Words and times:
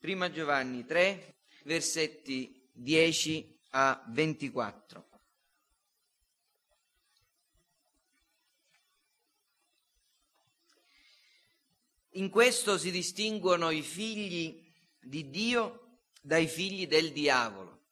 Prima 0.00 0.30
Giovanni 0.30 0.86
3, 0.86 1.34
versetti 1.64 2.70
10 2.72 3.58
a 3.72 4.02
24. 4.08 5.08
In 12.12 12.30
questo 12.30 12.78
si 12.78 12.90
distinguono 12.90 13.68
i 13.68 13.82
figli 13.82 14.72
di 14.98 15.28
Dio 15.28 15.98
dai 16.22 16.48
figli 16.48 16.86
del 16.86 17.12
diavolo. 17.12 17.82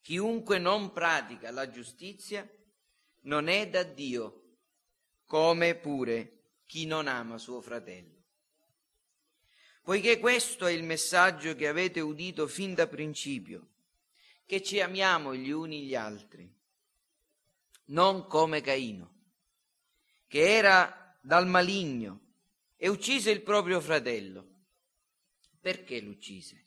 Chiunque 0.00 0.58
non 0.58 0.92
pratica 0.92 1.52
la 1.52 1.70
giustizia 1.70 2.44
non 3.20 3.46
è 3.46 3.68
da 3.68 3.84
Dio, 3.84 4.56
come 5.24 5.76
pure 5.76 6.56
chi 6.66 6.84
non 6.84 7.06
ama 7.06 7.38
suo 7.38 7.60
fratello. 7.60 8.19
Poiché 9.82 10.18
questo 10.18 10.66
è 10.66 10.72
il 10.72 10.84
messaggio 10.84 11.54
che 11.54 11.66
avete 11.66 12.00
udito 12.00 12.46
fin 12.46 12.74
da 12.74 12.86
principio, 12.86 13.68
che 14.44 14.62
ci 14.62 14.80
amiamo 14.80 15.34
gli 15.34 15.50
uni 15.50 15.84
gli 15.84 15.94
altri, 15.94 16.52
non 17.86 18.26
come 18.26 18.60
Caino, 18.60 19.14
che 20.26 20.56
era 20.56 21.16
dal 21.20 21.46
maligno 21.46 22.20
e 22.76 22.88
uccise 22.88 23.30
il 23.30 23.42
proprio 23.42 23.80
fratello. 23.80 24.48
Perché 25.60 26.00
l'uccise? 26.00 26.66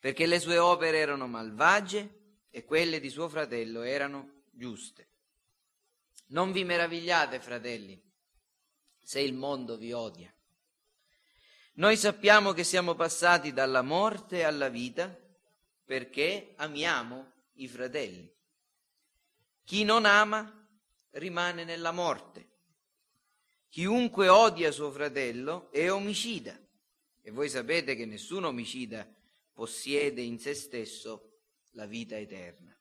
Perché 0.00 0.26
le 0.26 0.38
sue 0.38 0.58
opere 0.58 0.98
erano 0.98 1.26
malvagie 1.26 2.22
e 2.50 2.64
quelle 2.64 3.00
di 3.00 3.10
suo 3.10 3.28
fratello 3.28 3.82
erano 3.82 4.42
giuste. 4.50 5.08
Non 6.26 6.52
vi 6.52 6.64
meravigliate, 6.64 7.40
fratelli, 7.40 8.00
se 9.02 9.20
il 9.20 9.34
mondo 9.34 9.76
vi 9.76 9.92
odia. 9.92 10.34
Noi 11.76 11.96
sappiamo 11.96 12.52
che 12.52 12.62
siamo 12.62 12.94
passati 12.94 13.52
dalla 13.52 13.82
morte 13.82 14.44
alla 14.44 14.68
vita 14.68 15.18
perché 15.84 16.52
amiamo 16.56 17.32
i 17.54 17.66
fratelli. 17.66 18.32
Chi 19.64 19.82
non 19.82 20.04
ama 20.04 20.68
rimane 21.10 21.64
nella 21.64 21.90
morte. 21.90 22.50
Chiunque 23.68 24.28
odia 24.28 24.70
suo 24.70 24.92
fratello 24.92 25.70
è 25.72 25.90
omicida. 25.90 26.56
E 27.20 27.30
voi 27.32 27.48
sapete 27.48 27.96
che 27.96 28.06
nessun 28.06 28.44
omicida 28.44 29.08
possiede 29.52 30.20
in 30.20 30.38
se 30.38 30.54
stesso 30.54 31.40
la 31.70 31.86
vita 31.86 32.16
eterna. 32.16 32.72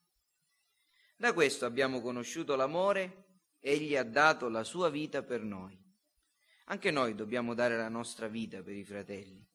Da 1.16 1.33
questo 1.33 1.66
abbiamo 1.66 2.00
conosciuto 2.00 2.55
l'amore, 2.55 3.23
egli 3.59 3.95
ha 3.95 4.03
dato 4.03 4.50
la 4.50 4.63
sua 4.63 4.89
vita 4.89 5.23
per 5.23 5.41
noi. 5.41 5.83
Anche 6.66 6.92
noi 6.92 7.16
dobbiamo 7.16 7.53
dare 7.53 7.75
la 7.78 7.89
nostra 7.89 8.28
vita 8.28 8.61
per 8.61 8.75
i 8.75 8.83
fratelli. 8.83 9.45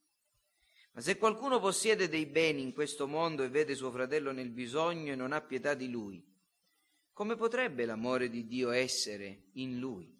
Ma 0.92 1.00
se 1.00 1.16
qualcuno 1.16 1.60
possiede 1.60 2.08
dei 2.08 2.26
beni 2.26 2.62
in 2.62 2.72
questo 2.72 3.06
mondo 3.06 3.42
e 3.42 3.48
vede 3.48 3.74
suo 3.74 3.90
fratello 3.90 4.32
nel 4.32 4.50
bisogno 4.50 5.12
e 5.12 5.16
non 5.16 5.32
ha 5.32 5.40
pietà 5.40 5.74
di 5.74 5.90
lui, 5.90 6.24
come 7.12 7.36
potrebbe 7.36 7.84
l'amore 7.84 8.28
di 8.28 8.46
Dio 8.46 8.70
essere 8.70 9.48
in 9.54 9.78
lui? 9.78 10.14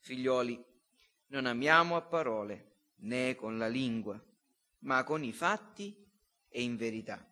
Figlioli, 0.00 0.62
non 1.28 1.46
amiamo 1.46 1.96
a 1.96 2.02
parole 2.02 2.74
né 3.00 3.34
con 3.34 3.58
la 3.58 3.66
lingua, 3.66 4.22
ma 4.80 5.04
con 5.04 5.24
i 5.24 5.32
fatti 5.32 5.94
e 6.48 6.62
in 6.62 6.76
verità. 6.76 7.26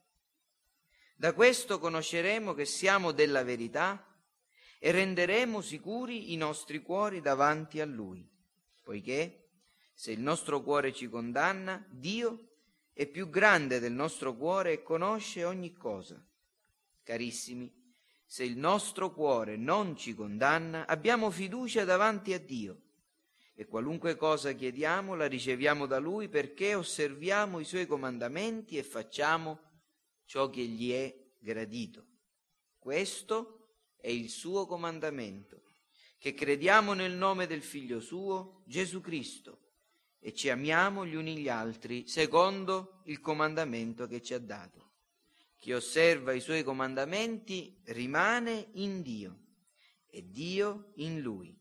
Da 1.17 1.33
questo 1.33 1.79
conosceremo 1.79 2.53
che 2.55 2.65
siamo 2.65 3.13
della 3.13 3.45
verità 3.45 4.14
e 4.85 4.91
renderemo 4.91 5.63
sicuri 5.63 6.35
i 6.35 6.37
nostri 6.37 6.83
cuori 6.83 7.23
davanti 7.23 7.81
a 7.81 7.87
Lui, 7.87 8.23
poiché 8.83 9.47
se 9.95 10.13
il 10.13 10.21
nostro 10.21 10.63
cuore 10.63 10.93
ci 10.93 11.09
condanna, 11.09 11.83
Dio 11.89 12.51
è 12.93 13.07
più 13.07 13.31
grande 13.31 13.79
del 13.81 13.95
nostro 13.95 14.37
cuore 14.37 14.73
e 14.73 14.83
conosce 14.83 15.43
ogni 15.43 15.73
cosa. 15.73 16.23
Carissimi, 17.03 17.73
se 18.27 18.45
il 18.45 18.59
nostro 18.59 19.15
cuore 19.15 19.57
non 19.57 19.97
ci 19.97 20.15
condanna, 20.15 20.87
abbiamo 20.87 21.31
fiducia 21.31 21.87
davanti 21.87 22.35
a 22.35 22.39
Dio 22.39 22.83
e 23.55 23.65
qualunque 23.65 24.17
cosa 24.17 24.53
chiediamo 24.53 25.15
la 25.15 25.25
riceviamo 25.25 25.87
da 25.87 25.99
Lui 25.99 26.29
perché 26.29 26.75
osserviamo 26.75 27.59
i 27.59 27.65
Suoi 27.65 27.87
comandamenti 27.87 28.77
e 28.77 28.83
facciamo 28.83 29.61
ciò 30.27 30.51
che 30.51 30.61
gli 30.61 30.93
è 30.93 31.17
gradito. 31.39 32.05
Questo 32.79 33.54
è 34.05 34.11
il 34.11 34.29
suo 34.29 34.67
comandamento, 34.67 35.63
che 36.19 36.35
crediamo 36.35 36.93
nel 36.93 37.15
nome 37.15 37.47
del 37.47 37.63
Figlio 37.63 38.01
suo, 38.01 38.61
Gesù 38.67 39.01
Cristo, 39.01 39.61
e 40.19 40.35
ci 40.35 40.51
amiamo 40.51 41.07
gli 41.07 41.15
uni 41.15 41.39
gli 41.39 41.49
altri 41.49 42.07
secondo 42.07 43.01
il 43.05 43.21
comandamento 43.21 44.07
che 44.07 44.21
ci 44.21 44.35
ha 44.35 44.39
dato. 44.39 44.91
Chi 45.57 45.73
osserva 45.73 46.35
i 46.35 46.41
suoi 46.41 46.63
comandamenti 46.63 47.81
rimane 47.85 48.69
in 48.75 49.01
Dio 49.01 49.39
e 50.11 50.29
Dio 50.29 50.93
in 50.97 51.23
lui. 51.23 51.59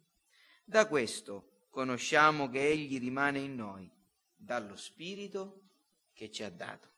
Da 0.65 0.85
questo 0.89 1.67
conosciamo 1.69 2.49
che 2.49 2.67
Egli 2.67 2.99
rimane 2.99 3.39
in 3.39 3.55
noi 3.55 3.89
dallo 4.35 4.75
Spirito 4.75 5.61
che 6.11 6.29
ci 6.29 6.43
ha 6.43 6.49
dato. 6.49 6.89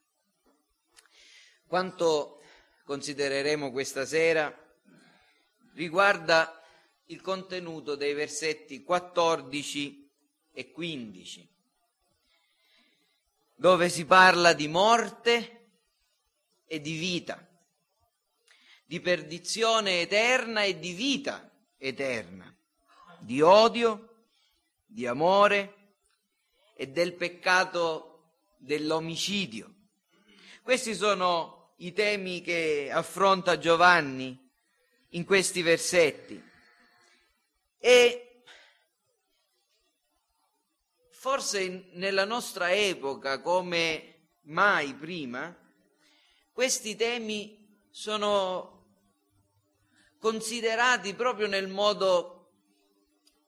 Quanto 1.68 2.42
considereremo 2.84 3.70
questa 3.70 4.08
sera 4.08 4.64
riguarda 5.76 6.62
il 7.08 7.22
contenuto 7.22 7.96
dei 7.96 8.14
versetti 8.14 8.84
14 8.84 10.12
e 10.52 10.72
15, 10.72 11.50
dove 13.56 13.90
si 13.90 14.06
parla 14.06 14.54
di 14.54 14.68
morte 14.68 15.68
e 16.66 16.82
di 16.82 16.98
vita, 16.98 17.48
di 18.86 19.00
perdizione 19.00 20.02
eterna 20.02 20.64
e 20.64 20.80
di 20.80 20.94
vita 20.94 21.52
eterna, 21.78 22.54
di 23.20 23.42
odio 23.42 24.10
di 24.86 25.06
amore 25.06 25.74
e 26.74 26.88
del 26.88 27.16
peccato 27.16 28.34
dell'omicidio. 28.58 29.74
Questi 30.64 30.96
sono 30.96 31.74
i 31.78 31.92
temi 31.92 32.42
che 32.42 32.90
affronta 32.92 33.58
Giovanni 33.58 34.45
in 35.10 35.26
questi 35.26 35.62
versetti. 35.62 36.42
E 37.78 38.42
forse 41.10 41.90
nella 41.94 42.26
nostra 42.26 42.72
epoca, 42.72 43.42
come 43.42 44.30
mai 44.44 44.94
prima, 44.94 45.56
questi 46.52 46.96
temi 46.96 47.84
sono 47.90 48.74
considerati 50.20 51.14
proprio 51.14 51.48
nel 51.48 51.68
modo 51.68 52.36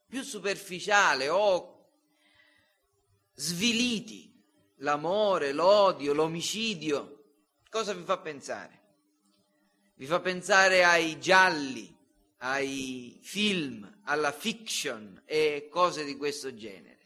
più 0.08 0.24
superficiale 0.24 1.30
o 1.30 1.90
sviliti, 3.34 4.34
l'amore, 4.78 5.52
l'odio, 5.52 6.14
l'omicidio, 6.14 7.24
cosa 7.70 7.94
vi 7.94 8.04
fa 8.04 8.18
pensare? 8.18 8.77
Vi 10.00 10.06
fa 10.06 10.20
pensare 10.20 10.84
ai 10.84 11.20
gialli, 11.20 11.92
ai 12.42 13.18
film, 13.24 14.02
alla 14.04 14.32
fiction 14.32 15.24
e 15.26 15.70
cose 15.72 16.04
di 16.04 16.16
questo 16.16 16.54
genere. 16.54 17.00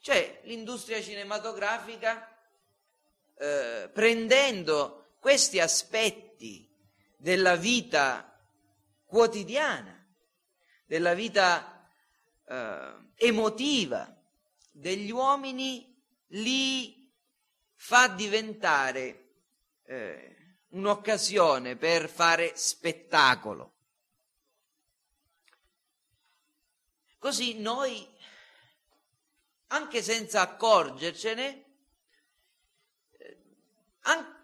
Cioè 0.00 0.40
l'industria 0.44 1.02
cinematografica, 1.02 2.34
eh, 3.36 3.90
prendendo 3.92 5.16
questi 5.20 5.60
aspetti 5.60 6.66
della 7.14 7.56
vita 7.56 8.34
quotidiana, 9.04 10.02
della 10.86 11.12
vita 11.12 11.86
eh, 12.48 12.94
emotiva 13.16 14.18
degli 14.70 15.10
uomini 15.10 15.94
li 16.28 17.12
fa 17.74 18.08
diventare 18.08 19.28
eh, 19.84 20.39
un'occasione 20.70 21.76
per 21.76 22.08
fare 22.08 22.52
spettacolo. 22.56 23.74
Così 27.18 27.60
noi, 27.60 28.06
anche 29.68 30.02
senza 30.02 30.40
accorgercene, 30.40 31.64
eh, 33.18 33.38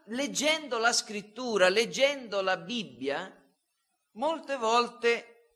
leggendo 0.06 0.78
la 0.78 0.92
scrittura, 0.92 1.68
leggendo 1.68 2.42
la 2.42 2.56
Bibbia, 2.56 3.44
molte 4.12 4.56
volte 4.56 5.54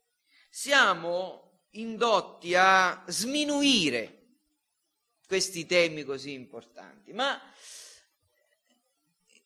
siamo 0.49 1.67
indotti 1.71 2.55
a 2.55 3.03
sminuire 3.07 4.17
questi 5.27 5.65
temi 5.65 6.03
così 6.03 6.33
importanti. 6.33 7.13
Ma 7.13 7.39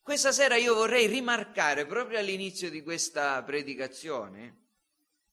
questa 0.06 0.30
sera 0.30 0.54
io 0.54 0.72
vorrei 0.72 1.08
rimarcare 1.08 1.84
proprio 1.84 2.20
all'inizio 2.20 2.70
di 2.70 2.80
questa 2.80 3.42
predicazione 3.42 4.66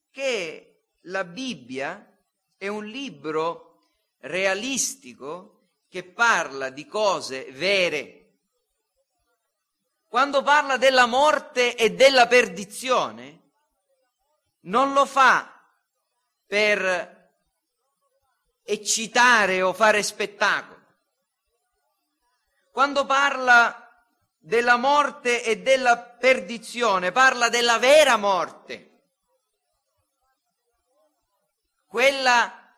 che 0.09 0.85
la 1.01 1.23
Bibbia 1.23 2.11
è 2.57 2.67
un 2.69 2.83
libro 2.83 3.91
realistico 4.21 5.67
che 5.87 6.03
parla 6.03 6.71
di 6.71 6.87
cose 6.87 7.51
vere. 7.51 8.31
Quando 10.07 10.41
parla 10.41 10.77
della 10.77 11.05
morte 11.05 11.75
e 11.75 11.91
della 11.91 12.25
perdizione, 12.25 13.41
non 14.61 14.93
lo 14.93 15.05
fa 15.05 15.63
per 16.47 17.31
eccitare 18.63 19.61
o 19.61 19.71
fare 19.71 20.01
spettacolo. 20.01 20.81
Quando 22.71 23.05
parla 23.05 23.82
della 24.45 24.75
morte 24.75 25.41
e 25.41 25.61
della 25.61 25.97
perdizione, 25.97 27.13
parla 27.13 27.47
della 27.47 27.79
vera 27.79 28.17
morte, 28.17 28.89
quella 31.87 32.75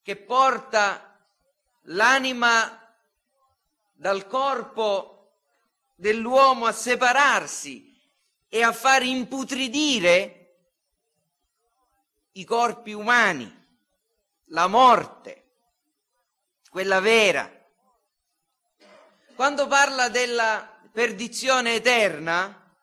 che 0.00 0.16
porta 0.16 1.20
l'anima 1.82 2.94
dal 3.92 4.26
corpo 4.26 5.34
dell'uomo 5.96 6.64
a 6.64 6.72
separarsi 6.72 8.00
e 8.48 8.62
a 8.62 8.72
far 8.72 9.02
imputridire 9.02 10.56
i 12.32 12.44
corpi 12.44 12.92
umani 12.92 13.58
la 14.46 14.66
morte, 14.66 15.44
quella 16.70 17.00
vera. 17.00 17.58
Quando 19.40 19.66
parla 19.68 20.10
della 20.10 20.68
perdizione 20.92 21.76
eterna, 21.76 22.76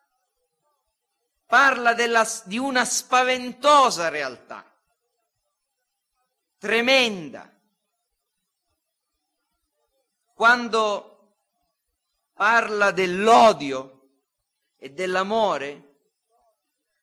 parla 1.46 1.94
della, 1.94 2.26
di 2.46 2.58
una 2.58 2.84
spaventosa 2.84 4.08
realtà, 4.08 4.68
tremenda. 6.58 7.48
Quando 10.34 11.36
parla 12.32 12.90
dell'odio 12.90 14.08
e 14.78 14.90
dell'amore, 14.90 15.98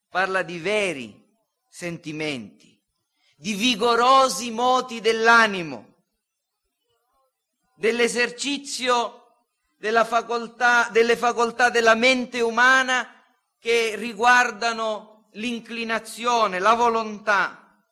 parla 0.10 0.42
di 0.42 0.60
veri 0.60 1.38
sentimenti 1.70 2.78
di 3.38 3.54
vigorosi 3.54 4.52
moti 4.52 5.00
dell'animo, 5.00 5.94
dell'esercizio 7.76 9.25
facoltà, 10.06 10.90
delle 10.92 11.16
facoltà 11.18 11.70
della 11.70 11.96
mente 11.96 12.42
umana 12.42 13.24
che 13.60 13.96
riguardano 13.96 15.30
l'inclinazione, 15.32 16.60
la 16.60 16.74
volontà. 16.74 17.84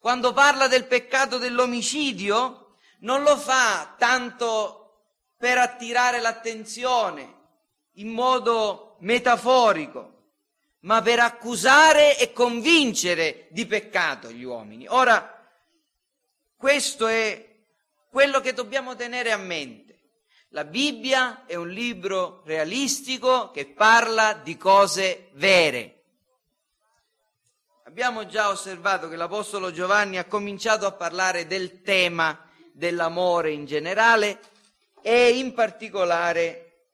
Quando 0.00 0.32
parla 0.32 0.68
del 0.68 0.86
peccato 0.86 1.38
dell'omicidio, 1.38 2.76
non 3.00 3.22
lo 3.22 3.36
fa 3.36 3.94
tanto 3.98 4.78
per 5.36 5.58
attirare 5.58 6.20
l'attenzione 6.20 7.36
in 7.94 8.08
modo 8.08 8.96
metaforico, 9.00 10.16
ma 10.80 11.02
per 11.02 11.20
accusare 11.20 12.16
e 12.18 12.32
convincere 12.32 13.48
di 13.50 13.66
peccato 13.66 14.30
gli 14.30 14.44
uomini. 14.44 14.86
Ora, 14.88 15.34
questo 16.56 17.06
è 17.06 17.46
quello 18.10 18.40
che 18.40 18.52
dobbiamo 18.52 18.96
tenere 18.96 19.32
a 19.32 19.36
mente. 19.36 19.87
La 20.52 20.64
Bibbia 20.64 21.44
è 21.44 21.56
un 21.56 21.68
libro 21.68 22.40
realistico 22.46 23.50
che 23.50 23.66
parla 23.66 24.32
di 24.32 24.56
cose 24.56 25.28
vere. 25.32 26.04
Abbiamo 27.84 28.24
già 28.24 28.48
osservato 28.48 29.10
che 29.10 29.16
l'Apostolo 29.16 29.70
Giovanni 29.72 30.16
ha 30.16 30.24
cominciato 30.24 30.86
a 30.86 30.92
parlare 30.92 31.46
del 31.46 31.82
tema 31.82 32.48
dell'amore 32.72 33.50
in 33.50 33.66
generale 33.66 34.40
e 35.02 35.36
in 35.36 35.52
particolare 35.52 36.86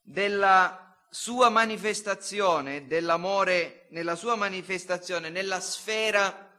della 0.00 0.96
sua 1.10 1.50
manifestazione 1.50 2.86
dell'amore, 2.86 3.88
nella 3.90 4.14
sua 4.14 4.36
manifestazione 4.36 5.28
nella 5.28 5.60
sfera 5.60 6.50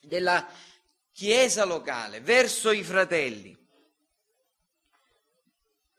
della 0.00 0.44
Chiesa 1.12 1.64
locale, 1.64 2.20
verso 2.20 2.70
i 2.70 2.84
fratelli. 2.84 3.57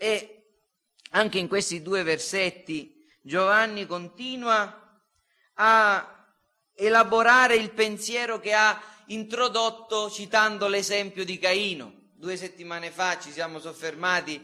E 0.01 0.53
anche 1.09 1.39
in 1.39 1.49
questi 1.49 1.81
due 1.81 2.03
versetti 2.03 3.05
Giovanni 3.21 3.85
continua 3.85 5.01
a 5.55 6.25
elaborare 6.73 7.57
il 7.57 7.71
pensiero 7.71 8.39
che 8.39 8.53
ha 8.53 8.81
introdotto 9.07 10.09
citando 10.09 10.69
l'esempio 10.69 11.25
di 11.25 11.37
Caino. 11.37 12.11
Due 12.13 12.37
settimane 12.37 12.91
fa 12.91 13.19
ci 13.19 13.29
siamo 13.29 13.59
soffermati 13.59 14.41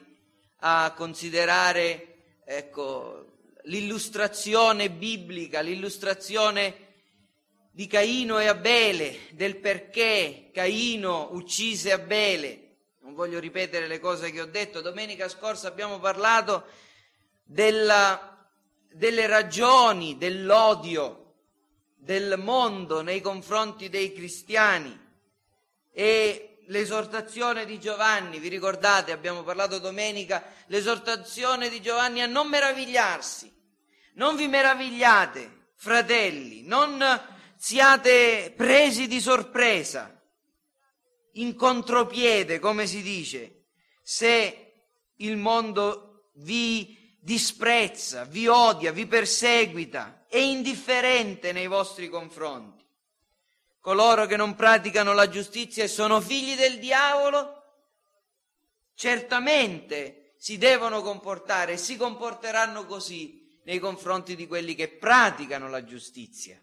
a 0.60 0.94
considerare 0.94 2.40
ecco, 2.44 3.38
l'illustrazione 3.64 4.92
biblica, 4.92 5.62
l'illustrazione 5.62 6.84
di 7.72 7.88
Caino 7.88 8.40
e 8.40 8.48
Abele, 8.48 9.20
del 9.32 9.56
perché 9.56 10.50
Caino 10.54 11.30
uccise 11.32 11.94
Abele. 11.94 12.65
Non 13.06 13.14
voglio 13.14 13.40
ripetere 13.40 13.86
le 13.86 14.00
cose 14.00 14.32
che 14.32 14.42
ho 14.42 14.48
detto. 14.48 14.82
Domenica 14.82 15.30
scorsa 15.30 15.68
abbiamo 15.68 16.00
parlato 16.00 16.66
della, 17.44 18.44
delle 18.92 19.28
ragioni 19.28 20.18
dell'odio 20.18 21.34
del 21.98 22.40
mondo 22.40 23.04
nei 23.04 23.22
confronti 23.22 23.90
dei 23.90 24.12
cristiani 24.12 25.00
e 25.92 26.64
l'esortazione 26.66 27.68
di 27.68 27.80
Giovanni, 27.80 28.40
vi 28.40 28.48
ricordate, 28.48 29.12
abbiamo 29.12 29.44
parlato 29.44 29.78
domenica, 29.78 30.44
l'esortazione 30.66 31.70
di 31.70 31.84
Giovanni 31.84 32.24
a 32.24 32.26
non 32.26 32.48
meravigliarsi, 32.48 33.54
non 34.16 34.36
vi 34.36 34.48
meravigliate, 34.48 35.68
fratelli, 35.76 36.64
non 36.64 37.00
siate 37.56 38.52
presi 38.58 39.06
di 39.06 39.22
sorpresa, 39.22 40.15
in 41.36 41.56
contropiede, 41.56 42.60
come 42.60 42.88
si 42.88 43.02
dice, 43.02 43.66
se 44.02 44.74
il 45.18 45.38
mondo 45.38 46.30
vi 46.36 47.18
disprezza, 47.20 48.26
vi 48.26 48.48
odia, 48.48 48.92
vi 48.92 49.08
perseguita, 49.08 50.26
è 50.28 50.38
indifferente 50.38 51.52
nei 51.52 51.68
vostri 51.68 52.10
confronti. 52.10 52.84
Coloro 53.80 54.26
che 54.26 54.36
non 54.36 54.56
praticano 54.56 55.14
la 55.14 55.30
giustizia 55.30 55.84
e 55.84 55.88
sono 55.88 56.22
figli 56.22 56.56
del 56.56 56.80
diavolo, 56.80 57.64
certamente 58.96 60.34
si 60.38 60.58
devono 60.58 61.02
comportare 61.02 61.74
e 61.74 61.78
si 61.78 61.98
comporteranno 61.98 62.86
così 62.86 63.60
nei 63.64 63.80
confronti 63.80 64.36
di 64.36 64.48
quelli 64.48 64.76
che 64.76 64.88
praticano 64.88 65.70
la 65.70 65.84
giustizia. 65.84 66.60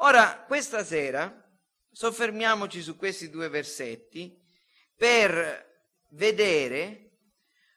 Ora, 0.00 0.44
questa 0.46 0.84
sera 0.84 1.45
soffermiamoci 1.96 2.82
su 2.82 2.94
questi 2.94 3.30
due 3.30 3.48
versetti 3.48 4.38
per 4.94 5.86
vedere 6.10 7.12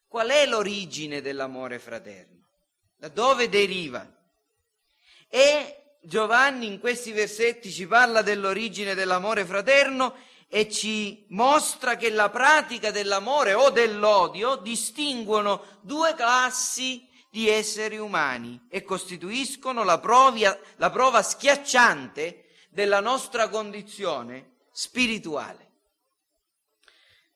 qual 0.10 0.28
è 0.28 0.46
l'origine 0.46 1.22
dell'amore 1.22 1.80
fraterno, 1.80 2.50
da 2.98 3.08
dove 3.08 3.48
deriva. 3.48 4.06
E 5.30 5.94
Giovanni 6.02 6.66
in 6.66 6.82
questi 6.82 7.14
versetti 7.14 7.72
ci 7.72 7.88
parla 7.88 8.22
dell'origine 8.22 8.94
dell'amore 8.94 9.46
fraterno 9.46 10.14
e 10.50 10.70
ci 10.70 11.26
mostra 11.30 11.96
che 11.96 12.10
la 12.10 12.30
pratica 12.30 12.92
dell'amore 12.92 13.54
o 13.54 13.70
dell'odio 13.70 14.58
distinguono 14.58 15.80
due 15.80 16.14
classi 16.16 17.08
di 17.32 17.48
esseri 17.48 17.98
umani 17.98 18.68
e 18.70 18.84
costituiscono 18.84 19.86
la, 19.86 19.98
provia, 19.98 20.60
la 20.76 20.90
prova 20.90 21.22
schiacciante 21.22 22.44
della 22.70 23.00
nostra 23.00 23.50
condizione 23.50 24.58
spirituale. 24.72 25.68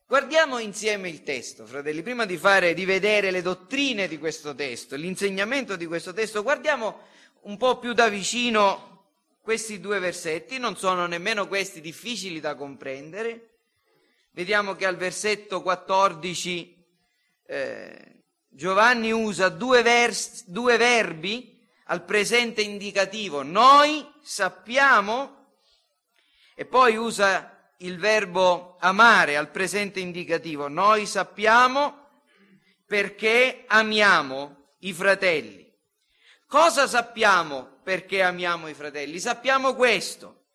Guardiamo 0.06 0.60
insieme 0.60 1.10
il 1.10 1.24
testo, 1.24 1.66
fratelli, 1.66 2.04
prima 2.04 2.26
di, 2.26 2.38
fare, 2.38 2.74
di 2.74 2.86
vedere 2.86 3.32
le 3.32 3.42
dottrine 3.42 4.08
di 4.08 4.20
questo 4.20 4.54
testo, 4.54 4.96
l'insegnamento 4.96 5.76
di 5.76 5.88
questo 5.88 6.14
testo, 6.14 6.44
guardiamo 6.44 7.00
un 7.42 7.58
po' 7.58 7.80
più 7.80 7.94
da 7.94 8.10
vicino 8.10 9.08
questi 9.42 9.80
due 9.80 10.00
versetti, 10.00 10.60
non 10.60 10.78
sono 10.78 11.08
nemmeno 11.08 11.48
questi 11.48 11.82
difficili 11.82 12.40
da 12.40 12.56
comprendere. 12.56 13.50
Vediamo 14.32 14.76
che 14.76 14.86
al 14.86 14.96
versetto 14.98 15.62
14 15.62 16.86
eh, 17.48 18.24
Giovanni 18.48 19.12
usa 19.12 19.50
due, 19.50 19.82
vers- 19.82 20.46
due 20.46 20.78
verbi 20.78 21.60
al 21.86 22.06
presente 22.06 22.62
indicativo. 22.62 23.42
Noi 23.42 24.08
sappiamo 24.24 25.52
e 26.56 26.66
poi 26.66 26.96
usa 26.96 27.72
il 27.78 28.00
verbo 28.00 28.78
amare 28.80 29.36
al 29.36 29.52
presente 29.52 30.00
indicativo. 30.00 30.70
Noi 30.70 31.06
sappiamo 31.06 32.10
perché 32.86 33.66
amiamo 33.68 34.76
i 34.80 34.94
fratelli. 34.94 35.70
Cosa 36.48 36.88
sappiamo 36.88 37.80
perché 37.84 38.22
amiamo 38.22 38.70
i 38.70 38.74
fratelli? 38.74 39.20
Sappiamo 39.20 39.76
questo. 39.76 40.46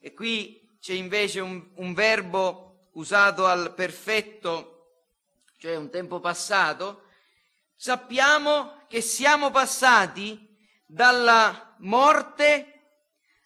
E 0.00 0.12
qui 0.12 0.76
c'è 0.80 0.94
invece 0.94 1.38
un, 1.38 1.70
un 1.76 1.94
verbo 1.94 2.88
usato 2.94 3.46
al 3.46 3.72
perfetto, 3.74 4.96
cioè 5.58 5.76
un 5.76 5.90
tempo 5.90 6.18
passato, 6.18 7.04
sappiamo 7.76 8.84
che 8.88 9.00
siamo 9.00 9.50
passati 9.50 10.48
dalla 10.86 11.76
morte 11.78 12.71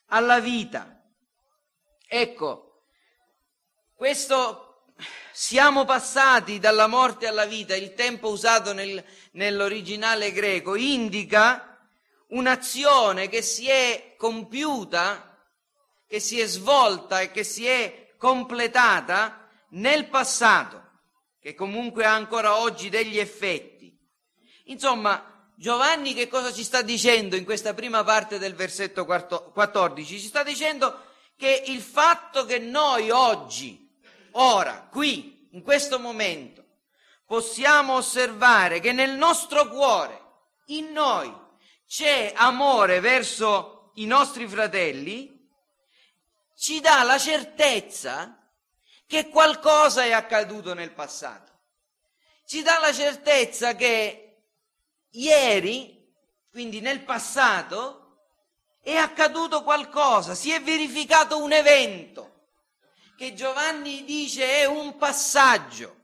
alla 0.06 0.40
vita. 0.40 1.02
Ecco, 2.08 2.84
questo 3.94 4.84
siamo 5.32 5.84
passati 5.84 6.58
dalla 6.58 6.86
morte 6.86 7.26
alla 7.26 7.44
vita, 7.44 7.75
il 7.75 7.94
tempo 7.94 8.30
usato 8.30 8.72
nel, 8.72 9.04
nell'originale 9.32 10.32
greco, 10.32 10.75
indica 10.75 11.78
un'azione 12.28 13.28
che 13.28 13.42
si 13.42 13.68
è 13.68 14.14
compiuta, 14.16 15.38
che 16.06 16.20
si 16.20 16.40
è 16.40 16.46
svolta 16.46 17.20
e 17.20 17.30
che 17.30 17.44
si 17.44 17.66
è 17.66 18.14
completata 18.16 19.48
nel 19.70 20.08
passato, 20.08 21.00
che 21.40 21.54
comunque 21.54 22.04
ha 22.04 22.14
ancora 22.14 22.58
oggi 22.58 22.88
degli 22.88 23.18
effetti. 23.18 23.94
Insomma, 24.64 25.36
Giovanni 25.58 26.12
che 26.12 26.28
cosa 26.28 26.52
ci 26.52 26.62
sta 26.62 26.82
dicendo 26.82 27.34
in 27.34 27.46
questa 27.46 27.72
prima 27.72 28.04
parte 28.04 28.38
del 28.38 28.54
versetto 28.54 29.06
14? 29.06 30.20
Ci 30.20 30.26
sta 30.26 30.42
dicendo 30.42 31.04
che 31.34 31.62
il 31.68 31.80
fatto 31.80 32.44
che 32.44 32.58
noi 32.58 33.10
oggi, 33.10 33.88
ora, 34.32 34.86
qui, 34.90 35.48
in 35.52 35.62
questo 35.62 35.98
momento, 35.98 36.62
possiamo 37.25 37.94
osservare 37.94 38.80
che 38.80 38.92
nel 38.92 39.12
nostro 39.12 39.68
cuore, 39.68 40.20
in 40.66 40.92
noi, 40.92 41.34
c'è 41.88 42.34
amore 42.36 43.00
verso 43.00 43.92
i 43.94 44.04
nostri 44.04 44.46
fratelli, 44.46 45.48
ci 46.54 46.80
dà 46.80 47.02
la 47.02 47.18
certezza 47.18 48.46
che 49.06 49.30
qualcosa 49.30 50.04
è 50.04 50.12
accaduto 50.12 50.75
nel 50.75 50.92
passato. 50.92 51.50
Ci 52.44 52.60
dà 52.60 52.78
la 52.78 52.92
certezza 52.92 53.75
che 53.75 54.25
ieri, 55.16 56.14
quindi 56.50 56.80
nel 56.80 57.02
passato, 57.02 58.02
è 58.80 58.96
accaduto 58.96 59.62
qualcosa, 59.62 60.35
si 60.35 60.52
è 60.52 60.62
verificato 60.62 61.42
un 61.42 61.52
evento 61.52 62.35
che 63.16 63.35
Giovanni 63.35 64.04
dice 64.04 64.61
è 64.61 64.64
un 64.64 64.96
passaggio, 64.96 65.96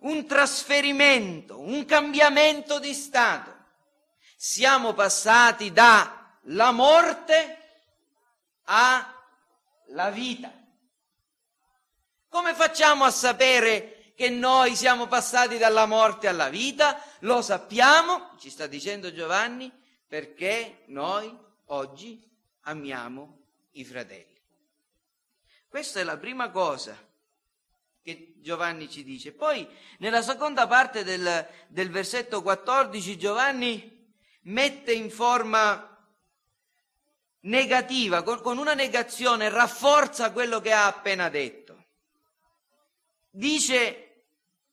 un 0.00 0.26
trasferimento, 0.26 1.58
un 1.58 1.84
cambiamento 1.84 2.78
di 2.78 2.92
stato. 2.92 3.56
Siamo 4.36 4.92
passati 4.92 5.72
dalla 5.72 6.70
morte 6.70 7.58
alla 8.64 10.10
vita. 10.12 10.52
Come 12.28 12.54
facciamo 12.54 13.04
a 13.04 13.10
sapere 13.10 13.97
che 14.18 14.30
noi 14.30 14.74
siamo 14.74 15.06
passati 15.06 15.58
dalla 15.58 15.86
morte 15.86 16.26
alla 16.26 16.48
vita? 16.48 17.00
Lo 17.20 17.40
sappiamo, 17.40 18.30
ci 18.40 18.50
sta 18.50 18.66
dicendo 18.66 19.12
Giovanni, 19.12 19.70
perché 20.08 20.82
noi 20.86 21.32
oggi 21.66 22.20
amiamo 22.62 23.42
i 23.74 23.84
fratelli. 23.84 24.42
Questa 25.68 26.00
è 26.00 26.02
la 26.02 26.16
prima 26.16 26.50
cosa 26.50 26.98
che 28.02 28.34
Giovanni 28.38 28.90
ci 28.90 29.04
dice. 29.04 29.30
Poi 29.30 29.64
nella 29.98 30.22
seconda 30.22 30.66
parte 30.66 31.04
del, 31.04 31.46
del 31.68 31.88
versetto 31.88 32.42
14 32.42 33.16
Giovanni 33.16 34.12
mette 34.42 34.92
in 34.92 35.12
forma 35.12 35.96
negativa, 37.42 38.24
con, 38.24 38.40
con 38.40 38.58
una 38.58 38.74
negazione, 38.74 39.48
rafforza 39.48 40.32
quello 40.32 40.60
che 40.60 40.72
ha 40.72 40.86
appena 40.88 41.28
detto 41.28 41.68
dice 43.38 44.07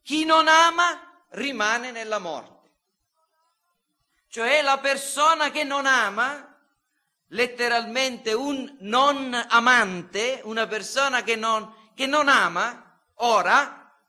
chi 0.05 0.23
non 0.23 0.47
ama 0.47 1.25
rimane 1.29 1.89
nella 1.89 2.19
morte. 2.19 2.73
Cioè 4.27 4.61
la 4.61 4.77
persona 4.77 5.49
che 5.49 5.63
non 5.63 5.87
ama, 5.87 6.55
letteralmente 7.29 8.31
un 8.31 8.77
non 8.81 9.33
amante, 9.33 10.41
una 10.43 10.67
persona 10.67 11.23
che 11.23 11.35
non, 11.35 11.73
che 11.95 12.05
non 12.05 12.27
ama, 12.27 13.01
ora, 13.15 13.99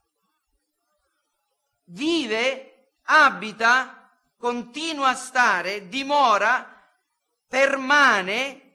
vive, 1.84 2.98
abita, 3.04 4.10
continua 4.36 5.08
a 5.08 5.14
stare, 5.14 5.88
dimora, 5.88 6.78
permane, 7.48 8.74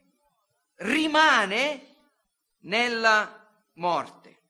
rimane 0.78 1.96
nella 2.62 3.48
morte. 3.74 4.41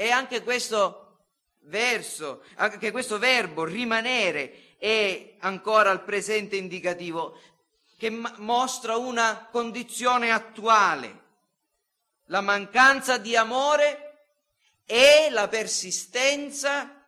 E 0.00 0.12
anche 0.12 0.44
questo 0.44 1.24
verso, 1.62 2.44
anche 2.54 2.92
questo 2.92 3.18
verbo 3.18 3.64
rimanere 3.64 4.76
è 4.78 5.34
ancora 5.40 5.90
al 5.90 6.04
presente 6.04 6.54
indicativo 6.54 7.36
che 7.96 8.08
mostra 8.08 8.96
una 8.96 9.48
condizione 9.50 10.30
attuale, 10.30 11.22
la 12.26 12.40
mancanza 12.40 13.18
di 13.18 13.34
amore 13.34 14.26
e 14.86 15.30
la 15.30 15.48
persistenza 15.48 17.04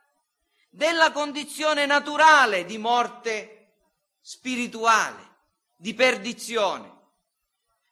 della 0.68 1.12
condizione 1.12 1.86
naturale 1.86 2.64
di 2.64 2.76
morte 2.76 3.74
spirituale, 4.20 5.28
di 5.76 5.94
perdizione. 5.94 6.92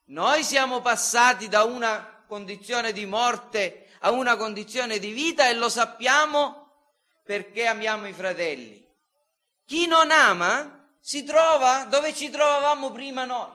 Noi 0.07 0.43
siamo 0.43 0.81
passati 0.81 1.47
da 1.47 1.62
una 1.62 2.25
condizione 2.26 2.90
di 2.90 3.07
morte 3.07 3.88
a 4.00 4.11
una 4.11 4.37
condizione 4.37 4.99
di 4.99 5.12
vita 5.12 5.49
e 5.49 5.55
lo 5.55 5.69
sappiamo 5.69 6.67
perché 7.25 7.67
amiamo 7.67 8.07
i 8.07 8.12
fratelli. 8.12 8.87
Chi 9.64 9.87
non 9.87 10.11
ama 10.11 10.97
si 11.00 11.25
trova 11.25 11.85
dove 11.85 12.14
ci 12.14 12.31
trovavamo 12.31 12.90
prima 12.90 13.25
noi, 13.25 13.52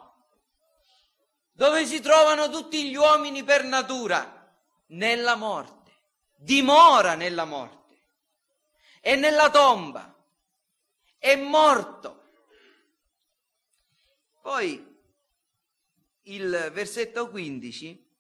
dove 1.52 1.86
si 1.86 2.00
trovano 2.02 2.50
tutti 2.50 2.90
gli 2.90 2.96
uomini 2.96 3.44
per 3.44 3.64
natura, 3.64 4.42
nella 4.88 5.36
morte, 5.36 5.92
dimora 6.36 7.16
nella 7.16 7.46
morte, 7.46 8.02
è 9.00 9.16
nella 9.16 9.50
tomba, 9.50 10.16
è 11.18 11.36
morto. 11.36 12.22
Poi 14.42 14.92
il 16.24 16.70
versetto 16.72 17.30
15 17.30 18.12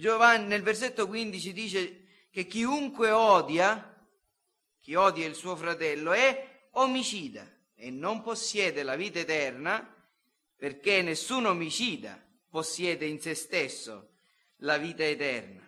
Giovanni 0.00 0.46
nel 0.46 0.62
versetto 0.62 1.06
15 1.06 1.52
dice 1.52 2.06
che 2.30 2.46
chiunque 2.46 3.10
odia, 3.10 4.02
chi 4.80 4.94
odia 4.94 5.26
il 5.26 5.34
suo 5.34 5.54
fratello, 5.54 6.12
è 6.12 6.68
omicida 6.72 7.46
e 7.74 7.90
non 7.90 8.22
possiede 8.22 8.82
la 8.82 8.96
vita 8.96 9.18
eterna 9.18 9.94
perché 10.56 11.02
nessun 11.02 11.44
omicida 11.44 12.18
possiede 12.48 13.04
in 13.04 13.20
se 13.20 13.34
stesso 13.34 14.12
la 14.60 14.78
vita 14.78 15.04
eterna. 15.04 15.60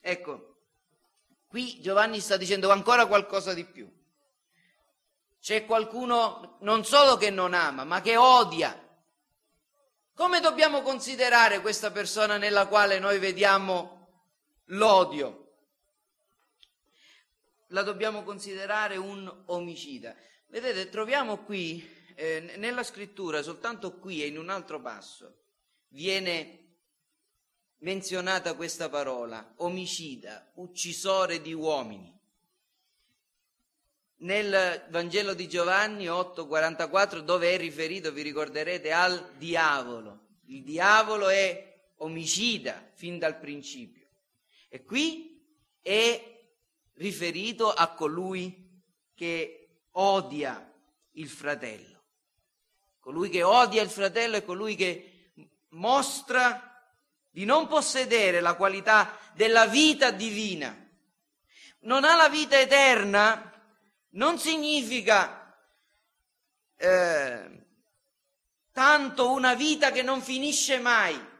Ecco, 0.00 0.56
qui 1.46 1.78
Giovanni 1.82 2.20
sta 2.20 2.38
dicendo 2.38 2.70
ancora 2.70 3.06
qualcosa 3.06 3.52
di 3.52 3.64
più. 3.64 3.86
C'è 5.38 5.66
qualcuno 5.66 6.56
non 6.62 6.82
solo 6.86 7.18
che 7.18 7.28
non 7.28 7.52
ama, 7.52 7.84
ma 7.84 8.00
che 8.00 8.16
odia 8.16 8.85
come 10.16 10.40
dobbiamo 10.40 10.80
considerare 10.80 11.60
questa 11.60 11.90
persona 11.90 12.38
nella 12.38 12.68
quale 12.68 12.98
noi 12.98 13.18
vediamo 13.18 14.24
l'odio? 14.68 15.58
La 17.68 17.82
dobbiamo 17.82 18.22
considerare 18.22 18.96
un 18.96 19.30
omicida. 19.48 20.16
Vedete, 20.46 20.88
troviamo 20.88 21.44
qui, 21.44 21.86
eh, 22.14 22.54
nella 22.56 22.82
scrittura, 22.82 23.42
soltanto 23.42 23.98
qui 23.98 24.22
e 24.22 24.28
in 24.28 24.38
un 24.38 24.48
altro 24.48 24.80
passo, 24.80 25.42
viene 25.88 26.78
menzionata 27.80 28.54
questa 28.54 28.88
parola, 28.88 29.52
omicida, 29.56 30.50
uccisore 30.54 31.42
di 31.42 31.52
uomini. 31.52 32.15
Nel 34.18 34.86
Vangelo 34.88 35.34
di 35.34 35.46
Giovanni 35.46 36.06
8:44 36.06 37.20
dove 37.20 37.52
è 37.52 37.58
riferito, 37.58 38.12
vi 38.12 38.22
ricorderete, 38.22 38.90
al 38.90 39.34
diavolo. 39.36 40.28
Il 40.46 40.62
diavolo 40.62 41.28
è 41.28 41.92
omicida 41.98 42.90
fin 42.94 43.18
dal 43.18 43.38
principio. 43.38 44.06
E 44.68 44.82
qui 44.84 45.38
è 45.82 46.34
riferito 46.94 47.72
a 47.72 47.92
colui 47.92 48.82
che 49.14 49.80
odia 49.92 50.72
il 51.12 51.28
fratello. 51.28 52.04
Colui 53.00 53.28
che 53.28 53.42
odia 53.42 53.82
il 53.82 53.90
fratello 53.90 54.36
è 54.36 54.44
colui 54.44 54.76
che 54.76 55.30
mostra 55.70 56.72
di 57.30 57.44
non 57.44 57.66
possedere 57.66 58.40
la 58.40 58.54
qualità 58.54 59.18
della 59.34 59.66
vita 59.66 60.10
divina. 60.10 60.74
Non 61.80 62.04
ha 62.04 62.16
la 62.16 62.28
vita 62.30 62.58
eterna 62.58 63.52
non 64.10 64.38
significa 64.38 65.56
eh, 66.76 67.64
tanto 68.72 69.30
una 69.30 69.54
vita 69.54 69.90
che 69.90 70.02
non 70.02 70.20
finisce 70.22 70.78
mai, 70.78 71.34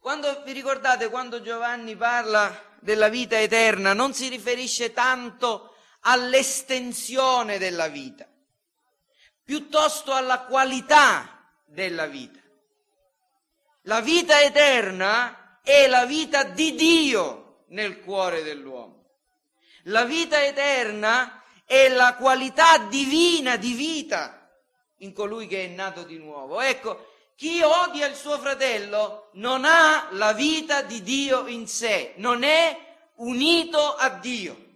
Quando 0.00 0.42
vi 0.44 0.52
ricordate 0.52 1.10
quando 1.10 1.42
Giovanni 1.42 1.94
parla 1.94 2.78
della 2.80 3.10
vita 3.10 3.38
eterna, 3.38 3.92
non 3.92 4.14
si 4.14 4.28
riferisce 4.28 4.94
tanto 4.94 5.74
all'estensione 6.00 7.58
della 7.58 7.88
vita, 7.88 8.26
piuttosto 9.44 10.14
alla 10.14 10.40
qualità 10.44 11.52
della 11.66 12.06
vita. 12.06 12.40
La 13.82 14.00
vita 14.00 14.40
eterna 14.40 15.60
è 15.62 15.86
la 15.86 16.06
vita 16.06 16.44
di 16.44 16.74
Dio 16.74 17.64
nel 17.68 18.00
cuore 18.00 18.42
dell'uomo. 18.42 19.04
La 19.84 20.04
vita 20.04 20.42
eterna 20.42 21.39
è 21.70 21.88
la 21.88 22.16
qualità 22.16 22.78
divina 22.78 23.56
di 23.56 23.74
vita 23.74 24.50
in 24.96 25.12
colui 25.12 25.46
che 25.46 25.66
è 25.66 25.68
nato 25.68 26.02
di 26.02 26.18
nuovo. 26.18 26.60
Ecco, 26.60 27.12
chi 27.36 27.62
odia 27.62 28.08
il 28.08 28.16
suo 28.16 28.40
fratello 28.40 29.30
non 29.34 29.64
ha 29.64 30.08
la 30.10 30.32
vita 30.32 30.82
di 30.82 31.00
Dio 31.00 31.46
in 31.46 31.68
sé, 31.68 32.14
non 32.16 32.42
è 32.42 32.76
unito 33.18 33.94
a 33.94 34.08
Dio. 34.08 34.66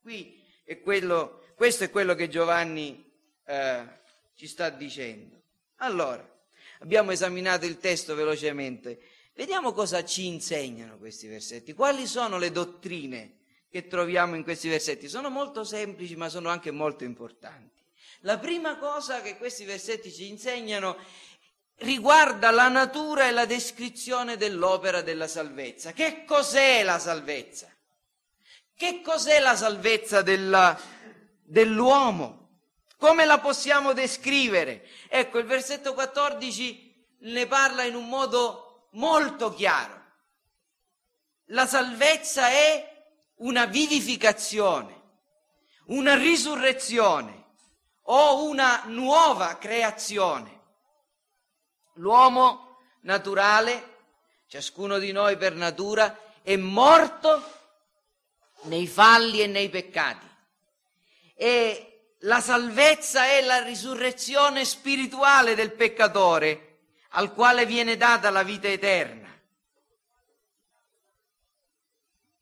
Qui 0.00 0.42
è 0.64 0.80
quello, 0.80 1.42
questo 1.54 1.84
è 1.84 1.90
quello 1.90 2.14
che 2.14 2.30
Giovanni 2.30 3.12
eh, 3.44 3.84
ci 4.34 4.46
sta 4.46 4.70
dicendo. 4.70 5.42
Allora, 5.76 6.26
abbiamo 6.78 7.10
esaminato 7.10 7.66
il 7.66 7.76
testo 7.76 8.14
velocemente. 8.14 8.98
Vediamo 9.34 9.72
cosa 9.72 10.06
ci 10.06 10.24
insegnano 10.24 10.96
questi 10.96 11.26
versetti. 11.26 11.74
Quali 11.74 12.06
sono 12.06 12.38
le 12.38 12.50
dottrine 12.50 13.39
che 13.70 13.86
troviamo 13.86 14.34
in 14.34 14.42
questi 14.42 14.68
versetti? 14.68 15.08
Sono 15.08 15.30
molto 15.30 15.62
semplici, 15.62 16.16
ma 16.16 16.28
sono 16.28 16.48
anche 16.48 16.70
molto 16.70 17.04
importanti. 17.04 17.80
La 18.20 18.38
prima 18.38 18.76
cosa 18.76 19.22
che 19.22 19.36
questi 19.38 19.64
versetti 19.64 20.12
ci 20.12 20.28
insegnano 20.28 20.96
riguarda 21.76 22.50
la 22.50 22.68
natura 22.68 23.28
e 23.28 23.30
la 23.30 23.46
descrizione 23.46 24.36
dell'opera 24.36 25.02
della 25.02 25.28
salvezza. 25.28 25.92
Che 25.92 26.24
cos'è 26.24 26.82
la 26.82 26.98
salvezza? 26.98 27.68
Che 28.74 29.00
cos'è 29.02 29.38
la 29.38 29.56
salvezza 29.56 30.20
della, 30.20 30.78
dell'uomo? 31.42 32.48
Come 32.98 33.24
la 33.24 33.38
possiamo 33.38 33.92
descrivere? 33.92 34.86
Ecco, 35.08 35.38
il 35.38 35.46
versetto 35.46 35.94
14 35.94 37.06
ne 37.20 37.46
parla 37.46 37.84
in 37.84 37.94
un 37.94 38.08
modo 38.08 38.88
molto 38.92 39.54
chiaro. 39.54 39.98
La 41.46 41.66
salvezza 41.66 42.48
è 42.48 42.99
una 43.40 43.66
vivificazione, 43.66 45.00
una 45.86 46.14
risurrezione 46.14 47.44
o 48.02 48.44
una 48.44 48.82
nuova 48.86 49.56
creazione. 49.58 50.58
L'uomo 51.94 52.78
naturale, 53.02 53.98
ciascuno 54.46 54.98
di 54.98 55.12
noi 55.12 55.36
per 55.36 55.54
natura, 55.54 56.18
è 56.42 56.56
morto 56.56 57.58
nei 58.62 58.86
falli 58.86 59.40
e 59.42 59.46
nei 59.46 59.68
peccati. 59.68 60.28
E 61.34 62.14
la 62.20 62.40
salvezza 62.40 63.26
è 63.26 63.42
la 63.42 63.62
risurrezione 63.62 64.64
spirituale 64.64 65.54
del 65.54 65.72
peccatore 65.72 66.66
al 67.10 67.32
quale 67.32 67.64
viene 67.64 67.96
data 67.96 68.30
la 68.30 68.42
vita 68.42 68.68
eterna. 68.68 69.19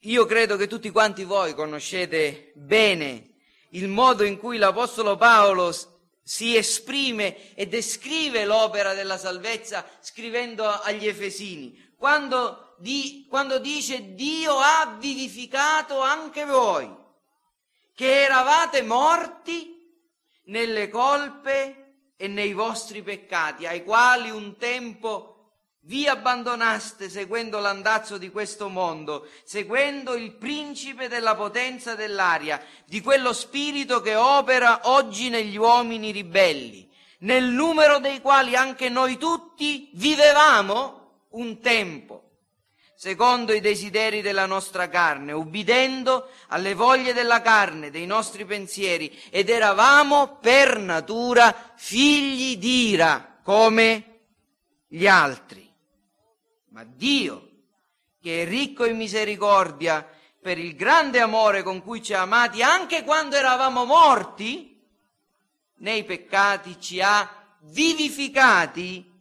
Io 0.02 0.26
credo 0.26 0.57
che 0.57 0.69
tutti 0.69 0.90
quanti 0.90 1.25
voi 1.25 1.55
conoscete 1.55 2.52
bene 2.55 3.35
il 3.71 3.88
modo 3.88 4.23
in 4.23 4.38
cui 4.38 4.57
l'Apostolo 4.57 5.17
Paolo 5.17 5.75
si 6.23 6.57
esprime 6.57 7.55
e 7.55 7.67
descrive 7.67 8.45
l'opera 8.45 8.95
della 8.95 9.19
salvezza 9.19 9.85
scrivendo 10.00 10.64
agli 10.69 11.07
Efesini, 11.09 11.95
quando, 11.97 12.76
di, 12.78 13.26
quando 13.28 13.59
dice 13.59 14.14
Dio 14.14 14.59
ha 14.59 14.97
vivificato 15.00 16.00
anche 16.00 16.45
voi, 16.45 16.88
che 17.93 18.23
eravate 18.23 18.83
morti 18.83 19.75
nelle 20.45 20.88
colpe 20.90 22.13
e 22.17 22.28
nei 22.28 22.52
vostri 22.52 23.02
peccati, 23.02 23.67
ai 23.67 23.82
quali 23.82 24.30
un 24.30 24.56
tempo 24.56 25.38
vi 25.89 26.07
abbandonaste 26.07 27.09
seguendo 27.09 27.61
l'andazzo 27.61 28.19
di 28.19 28.31
questo 28.31 28.69
mondo, 28.69 29.27
seguendo 29.43 30.17
il 30.17 30.33
principe 30.33 31.09
della 31.09 31.35
potenza 31.35 31.95
dell'aria, 31.95 32.63
di 32.85 33.01
quello 33.01 33.33
spirito 33.33 34.03
che 34.03 34.15
opera 34.15 34.81
oggi 34.85 35.31
negli 35.31 35.57
uomini 35.57 36.11
ribelli, 36.11 36.87
nel 37.21 37.45
numero 37.45 38.01
dei 38.01 38.21
quali 38.21 38.55
anche 38.55 38.91
noi 38.91 39.17
tutti 39.17 39.89
vivevamo 39.95 41.25
un 41.31 41.59
tempo, 41.59 42.33
secondo 42.95 43.55
i 43.55 43.61
desideri 43.61 44.21
della 44.21 44.45
nostra 44.45 44.91
carne, 44.91 45.33
ubbidendo 45.33 46.29
alle 46.49 46.75
voglie 46.75 47.15
della 47.15 47.41
carne, 47.41 47.91
dei 47.91 48.05
nostri 48.05 48.45
pensieri, 48.45 49.19
ed 49.31 49.49
eravamo 49.49 50.37
per 50.37 50.79
natura 50.79 51.73
figli 51.77 52.59
d'ira, 52.59 53.39
come 53.43 54.05
gli 54.87 55.07
altri 55.07 55.68
ma 56.78 56.84
Dio, 56.84 57.50
che 58.23 58.43
è 58.43 58.49
ricco 58.49 58.84
in 58.84 58.97
misericordia 58.97 60.08
per 60.41 60.58
il 60.58 60.76
grande 60.76 61.19
amore 61.19 61.64
con 61.64 61.82
cui 61.82 62.00
ci 62.00 62.14
ha 62.14 62.21
amati, 62.21 62.62
anche 62.62 63.02
quando 63.02 63.34
eravamo 63.34 63.84
morti 63.84 64.80
nei 65.78 66.04
peccati, 66.04 66.80
ci 66.80 67.00
ha 67.00 67.56
vivificati 67.62 69.12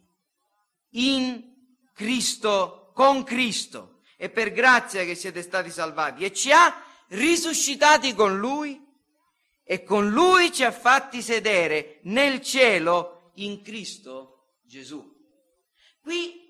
in 0.90 1.52
Cristo, 1.92 2.92
con 2.94 3.24
Cristo. 3.24 4.02
È 4.16 4.28
per 4.28 4.52
grazia 4.52 5.04
che 5.04 5.16
siete 5.16 5.42
stati 5.42 5.72
salvati 5.72 6.24
e 6.24 6.32
ci 6.32 6.52
ha 6.52 6.80
risuscitati 7.08 8.14
con 8.14 8.38
Lui 8.38 8.86
e 9.64 9.82
con 9.82 10.10
Lui 10.10 10.52
ci 10.52 10.62
ha 10.62 10.70
fatti 10.70 11.22
sedere 11.22 11.98
nel 12.02 12.40
cielo 12.40 13.32
in 13.34 13.62
Cristo 13.62 14.52
Gesù. 14.62 15.04
Qui 16.00 16.46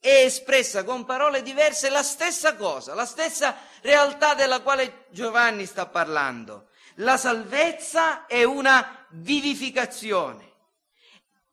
è 0.00 0.24
espressa 0.24 0.82
con 0.82 1.04
parole 1.04 1.42
diverse 1.42 1.90
la 1.90 2.02
stessa 2.02 2.56
cosa, 2.56 2.94
la 2.94 3.04
stessa 3.04 3.54
realtà 3.82 4.34
della 4.34 4.60
quale 4.60 5.04
Giovanni 5.10 5.66
sta 5.66 5.86
parlando. 5.86 6.68
La 6.96 7.18
salvezza 7.18 8.26
è 8.26 8.42
una 8.42 9.06
vivificazione, 9.10 10.52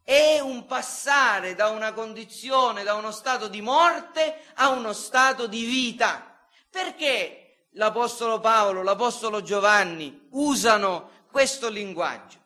è 0.02 0.40
un 0.40 0.66
passare 0.66 1.56
da 1.56 1.68
una 1.70 1.92
condizione, 1.92 2.84
da 2.84 2.94
uno 2.94 3.12
stato 3.12 3.50
di 3.50 3.62
morte 3.62 4.44
a 4.56 4.70
uno 4.70 4.94
stato 4.94 5.48
di 5.48 5.66
vita. 5.66 6.40
Perché 6.70 7.68
l'Apostolo 7.72 8.40
Paolo, 8.40 8.82
l'Apostolo 8.82 9.42
Giovanni 9.42 10.28
usano 10.32 11.26
questo 11.30 11.68
linguaggio? 11.68 12.38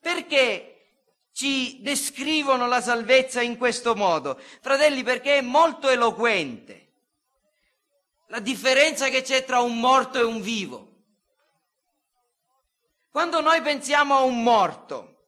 Perché 0.00 0.71
ci 1.32 1.80
descrivono 1.80 2.66
la 2.66 2.80
salvezza 2.80 3.40
in 3.40 3.56
questo 3.56 3.94
modo. 3.94 4.38
Fratelli, 4.60 5.02
perché 5.02 5.38
è 5.38 5.40
molto 5.40 5.88
eloquente 5.88 6.82
la 8.26 8.40
differenza 8.40 9.08
che 9.08 9.22
c'è 9.22 9.44
tra 9.44 9.60
un 9.60 9.78
morto 9.78 10.18
e 10.18 10.22
un 10.22 10.40
vivo. 10.40 10.90
Quando 13.10 13.42
noi 13.42 13.60
pensiamo 13.60 14.16
a 14.16 14.22
un 14.22 14.42
morto, 14.42 15.26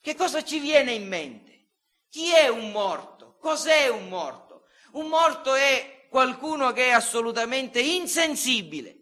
che 0.00 0.14
cosa 0.14 0.42
ci 0.42 0.58
viene 0.58 0.92
in 0.92 1.06
mente? 1.06 1.66
Chi 2.08 2.32
è 2.32 2.48
un 2.48 2.70
morto? 2.70 3.36
Cos'è 3.38 3.88
un 3.88 4.08
morto? 4.08 4.64
Un 4.92 5.08
morto 5.08 5.54
è 5.54 6.06
qualcuno 6.08 6.72
che 6.72 6.86
è 6.86 6.90
assolutamente 6.92 7.78
insensibile. 7.80 8.96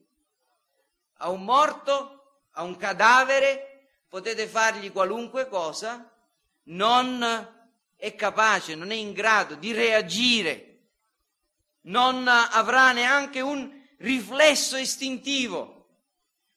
A 1.18 1.28
un 1.28 1.44
morto, 1.44 2.40
a 2.54 2.64
un 2.64 2.76
cadavere, 2.76 3.90
potete 4.08 4.48
fargli 4.48 4.90
qualunque 4.90 5.46
cosa, 5.46 6.12
non 6.64 7.22
è 7.96 8.14
capace, 8.14 8.74
non 8.74 8.90
è 8.90 8.94
in 8.94 9.12
grado 9.12 9.54
di 9.54 9.72
reagire, 9.72 10.70
non 11.82 12.26
avrà 12.28 12.92
neanche 12.92 13.40
un 13.40 13.82
riflesso 13.98 14.76
istintivo. 14.76 15.72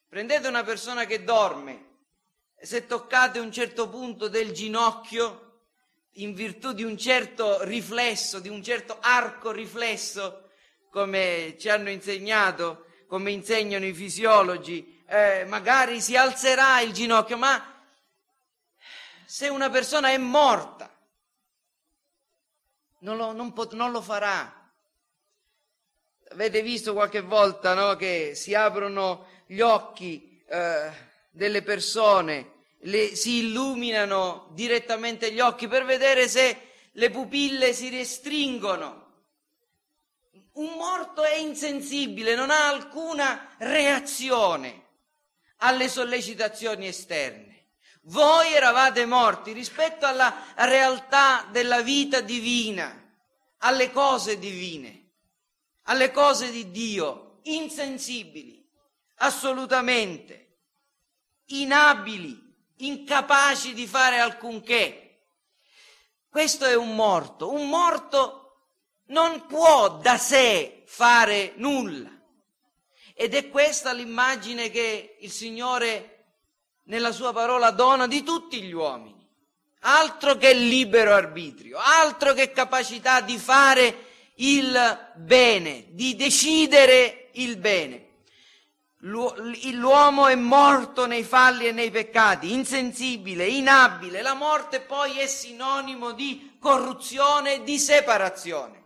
Prendete 0.08 0.48
una 0.48 0.64
persona 0.64 1.06
che 1.06 1.24
dorme 1.24 1.86
se 2.60 2.88
toccate 2.88 3.40
un 3.40 3.52
certo 3.52 3.88
punto 3.88 4.28
del 4.28 4.52
ginocchio, 4.52 5.44
in 6.14 6.34
virtù 6.34 6.74
di 6.74 6.84
un 6.84 6.98
certo 6.98 7.64
riflesso, 7.64 8.40
di 8.40 8.50
un 8.50 8.64
certo 8.64 8.98
arco 9.00 9.52
riflesso, 9.52 10.50
come 10.90 11.56
ci 11.60 11.70
hanno 11.70 11.92
insegnato, 11.92 12.86
come 13.08 13.32
insegnano 13.32 13.86
i 13.86 13.94
fisiologi, 13.94 15.04
eh, 15.08 15.46
magari 15.46 16.02
si 16.02 16.16
alzerà 16.16 16.82
il 16.82 16.92
ginocchio, 16.92 17.38
ma 17.38 17.77
se 19.30 19.50
una 19.50 19.70
persona 19.70 20.12
è 20.12 20.18
morta, 20.18 20.90
non 23.00 23.18
lo, 23.18 23.34
non 23.34 23.52
pot, 23.52 23.74
non 23.74 23.92
lo 23.92 24.02
farà. 24.02 24.72
Avete 26.32 26.62
visto 26.62 26.94
qualche 26.94 27.20
volta 27.20 27.74
no, 27.74 27.98
che 27.98 28.36
si 28.36 28.54
aprono 28.54 29.28
gli 29.46 29.60
occhi 29.60 30.42
eh, 30.48 30.92
delle 31.30 31.62
persone, 31.62 32.54
le, 32.84 33.18
si 33.18 33.40
illuminano 33.40 34.48
direttamente 34.54 35.34
gli 35.34 35.42
occhi 35.42 35.68
per 35.68 35.84
vedere 35.84 36.30
se 36.30 36.70
le 36.90 37.10
pupille 37.10 37.74
si 37.74 37.90
restringono. 37.90 39.06
Un 40.54 40.72
morto 40.78 41.24
è 41.24 41.36
insensibile, 41.36 42.34
non 42.34 42.50
ha 42.50 42.70
alcuna 42.70 43.56
reazione 43.58 44.86
alle 45.58 45.90
sollecitazioni 45.90 46.88
esterne. 46.88 47.47
Voi 48.10 48.54
eravate 48.54 49.06
morti 49.06 49.52
rispetto 49.52 50.06
alla 50.06 50.34
realtà 50.56 51.46
della 51.52 51.82
vita 51.82 52.22
divina, 52.22 53.16
alle 53.60 53.92
cose 53.92 54.40
divine, 54.40 55.10
alle 55.84 56.12
cose 56.12 56.50
di 56.50 56.72
Dio, 56.72 57.40
insensibili, 57.44 58.66
assolutamente, 59.16 60.60
inabili, 61.48 62.42
incapaci 62.78 63.74
di 63.74 63.86
fare 63.86 64.20
alcunché. 64.20 65.24
Questo 66.30 66.64
è 66.64 66.76
un 66.76 66.96
morto. 66.96 67.52
Un 67.52 67.68
morto 67.68 68.68
non 69.08 69.46
può 69.48 69.98
da 69.98 70.18
sé 70.18 70.84
fare 70.86 71.54
nulla. 71.58 72.12
Ed 73.14 73.34
è 73.34 73.50
questa 73.50 73.92
l'immagine 73.92 74.70
che 74.70 75.18
il 75.20 75.32
Signore 75.32 76.17
nella 76.88 77.12
sua 77.12 77.34
parola 77.34 77.72
dona 77.72 78.08
di 78.08 78.24
tutti 78.24 78.62
gli 78.62 78.74
uomini. 78.74 79.26
Altro 79.82 80.36
che 80.38 80.54
libero 80.54 81.14
arbitrio, 81.14 81.78
altro 81.78 82.34
che 82.34 82.52
capacità 82.52 83.22
di 83.22 83.38
fare 83.38 84.06
il 84.36 85.14
bene, 85.16 85.86
di 85.90 86.16
decidere 86.16 87.30
il 87.34 87.58
bene. 87.58 88.06
L'uomo 89.02 90.28
è 90.28 90.36
morto 90.36 91.06
nei 91.06 91.24
falli 91.24 91.68
e 91.68 91.72
nei 91.72 91.92
peccati, 91.92 92.52
insensibile, 92.52 93.46
inabile. 93.46 94.22
La 94.22 94.34
morte 94.34 94.82
poi 94.82 95.20
è 95.20 95.28
sinonimo 95.28 96.12
di 96.12 96.58
corruzione 96.60 97.56
e 97.56 97.64
di 97.64 97.78
separazione. 97.78 98.84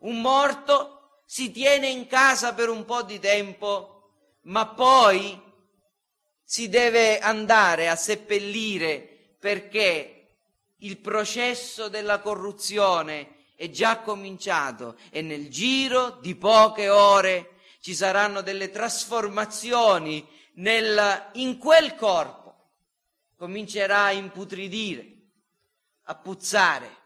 Un 0.00 0.20
morto 0.20 1.22
si 1.24 1.50
tiene 1.50 1.88
in 1.88 2.06
casa 2.06 2.52
per 2.52 2.68
un 2.68 2.84
po' 2.84 3.02
di 3.02 3.18
tempo, 3.18 4.10
ma 4.42 4.66
poi 4.66 5.40
si 6.44 6.68
deve 6.68 7.18
andare 7.18 7.88
a 7.88 7.96
seppellire 7.96 9.36
perché 9.38 10.26
il 10.78 10.98
processo 10.98 11.88
della 11.88 12.20
corruzione 12.20 13.34
è 13.56 13.70
già 13.70 14.00
cominciato 14.00 14.96
e 15.10 15.22
nel 15.22 15.48
giro 15.48 16.18
di 16.20 16.34
poche 16.34 16.88
ore 16.88 17.54
ci 17.80 17.94
saranno 17.94 18.42
delle 18.42 18.70
trasformazioni 18.70 20.26
nel, 20.54 21.30
in 21.34 21.58
quel 21.58 21.94
corpo. 21.94 22.42
Comincerà 23.36 24.04
a 24.04 24.12
imputridire, 24.12 25.12
a 26.04 26.14
puzzare 26.14 26.96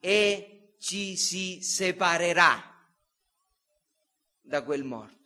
e 0.00 0.74
ci 0.78 1.16
si 1.16 1.60
separerà 1.62 2.76
da 4.40 4.62
quel 4.62 4.84
morto. 4.84 5.16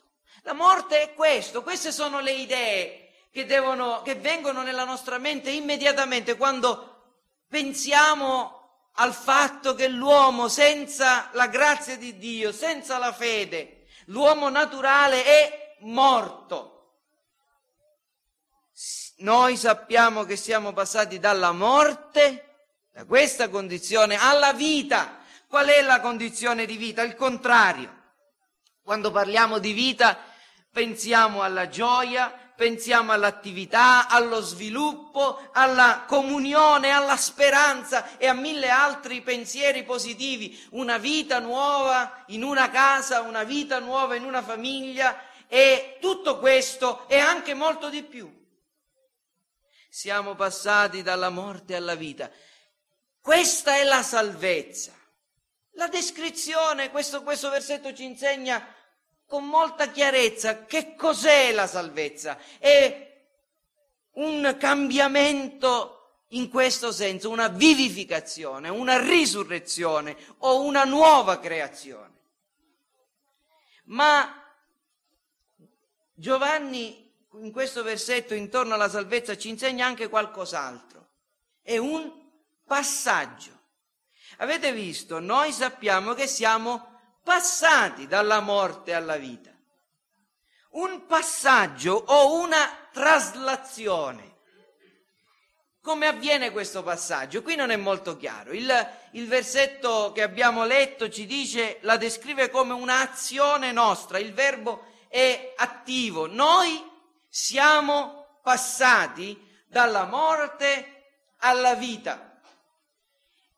La 0.43 0.55
morte 0.55 1.03
è 1.03 1.15
questo, 1.15 1.63
queste 1.63 1.93
sono 1.93 2.21
le 2.21 2.33
idee 2.33 3.02
che, 3.33 3.47
devono, 3.47 4.03
che 4.03 4.15
vengono 4.15 4.63
nella 4.63 4.85
nostra 4.85 5.17
mente 5.17 5.51
immediatamente 5.51 6.37
quando 6.37 6.91
pensiamo 7.49 8.61
al 8.97 9.15
fatto 9.15 9.75
che 9.75 9.89
l'uomo 9.89 10.49
senza 10.49 11.31
la 11.33 11.47
grazia 11.47 11.97
di 11.97 12.19
Dio, 12.19 12.53
senza 12.53 12.99
la 12.99 13.13
fede, 13.13 13.87
l'uomo 14.07 14.51
naturale 14.51 15.25
è 15.25 15.77
morto. 15.81 16.69
Noi 19.19 19.57
sappiamo 19.57 20.25
che 20.25 20.37
siamo 20.37 20.73
passati 20.73 21.19
dalla 21.19 21.53
morte, 21.53 22.67
da 22.93 23.07
questa 23.07 23.49
condizione, 23.49 24.17
alla 24.17 24.53
vita. 24.53 25.21
Qual 25.47 25.67
è 25.67 25.81
la 25.81 26.01
condizione 26.01 26.67
di 26.67 26.77
vita? 26.77 27.03
Il 27.03 27.15
contrario. 27.15 28.01
Quando 28.83 29.11
parliamo 29.11 29.59
di 29.59 29.73
vita 29.73 30.19
pensiamo 30.71 31.43
alla 31.43 31.69
gioia, 31.69 32.42
pensiamo 32.55 33.13
all'attività, 33.13 34.09
allo 34.09 34.41
sviluppo, 34.41 35.51
alla 35.53 36.05
comunione, 36.07 36.91
alla 36.91 37.17
speranza 37.17 38.17
e 38.19 38.27
a 38.27 38.35
mille 38.35 38.69
altri 38.69 39.21
pensieri 39.23 39.85
positivi, 39.85 40.67
una 40.71 40.99
vita 40.99 41.39
nuova 41.39 42.25
in 42.29 42.43
una 42.43 42.71
casa, 42.71 43.21
una 43.21 43.45
vita 43.45 43.79
nuova 43.79 44.15
in 44.15 44.25
una 44.25 44.43
famiglia 44.43 45.31
e 45.49 45.99
tutto 46.01 46.39
questo 46.39 47.09
e 47.09 47.19
anche 47.19 47.55
molto 47.55 47.89
di 47.89 48.03
più. 48.03 48.41
Siamo 49.89 50.35
passati 50.35 51.03
dalla 51.03 51.29
morte 51.29 51.77
alla 51.77 51.95
vita. 51.95 52.31
Questa 53.21 53.77
è 53.77 53.85
la 53.85 54.03
salvezza. 54.03 54.93
La 55.73 55.89
descrizione, 55.89 56.91
questo, 56.91 57.23
questo 57.23 57.51
versetto 57.51 57.95
ci 57.95 58.05
insegna 58.05 58.67
con 59.33 59.47
molta 59.47 59.91
chiarezza 59.91 60.67
che 60.67 60.95
cos'è 60.95 61.53
la 61.53 61.67
salvezza. 61.67 62.37
È 62.59 63.25
un 64.17 64.57
cambiamento 64.61 66.25
in 66.33 66.51
questo 66.51 66.93
senso, 66.93 67.31
una 67.31 67.49
vivificazione, 67.49 68.69
una 68.69 69.01
risurrezione 69.01 70.19
o 70.41 70.61
una 70.61 70.85
nuova 70.85 71.41
creazione. 71.41 72.13
Ma 73.85 74.53
Giovanni 76.13 77.11
in 77.33 77.53
questo 77.53 77.83
versetto 77.83 78.35
intorno 78.35 78.75
alla 78.75 78.91
salvezza 78.91 79.39
ci 79.39 79.49
insegna 79.49 79.87
anche 79.87 80.11
qualcos'altro. 80.11 81.09
È 81.63 81.79
un 81.79 82.13
passaggio. 82.67 83.59
Avete 84.37 84.73
visto? 84.73 85.21
Noi 85.21 85.53
sappiamo 85.53 86.13
che 86.13 86.27
siamo 86.27 86.92
passati 87.23 88.07
dalla 88.07 88.41
morte 88.41 88.95
alla 88.95 89.17
vita. 89.17 89.51
Un 90.71 91.07
passaggio 91.07 92.05
o 92.07 92.35
una 92.41 92.89
traslazione. 92.93 94.31
Come 95.83 96.07
avviene 96.07 96.53
questo 96.53 96.83
passaggio? 96.83 97.43
Qui 97.43 97.57
non 97.57 97.71
è 97.71 97.77
molto 97.77 98.17
chiaro. 98.17 98.53
Il, 98.53 98.73
il, 99.13 99.27
versetto 99.27 100.13
che 100.13 100.23
abbiamo 100.23 100.65
letto 100.65 101.09
ci 101.09 101.27
dice, 101.27 101.79
la 101.81 101.97
descrive 101.97 102.51
come 102.51 102.73
un'azione 102.73 103.73
nostra, 103.73 104.19
il 104.19 104.33
verbo 104.33 104.85
è 105.09 105.55
attivo. 105.57 106.27
Noi 106.27 106.81
siamo 107.29 108.39
passati 108.43 109.37
dalla 109.67 110.05
morte 110.05 111.03
alla 111.39 111.75
vita. 111.75 112.41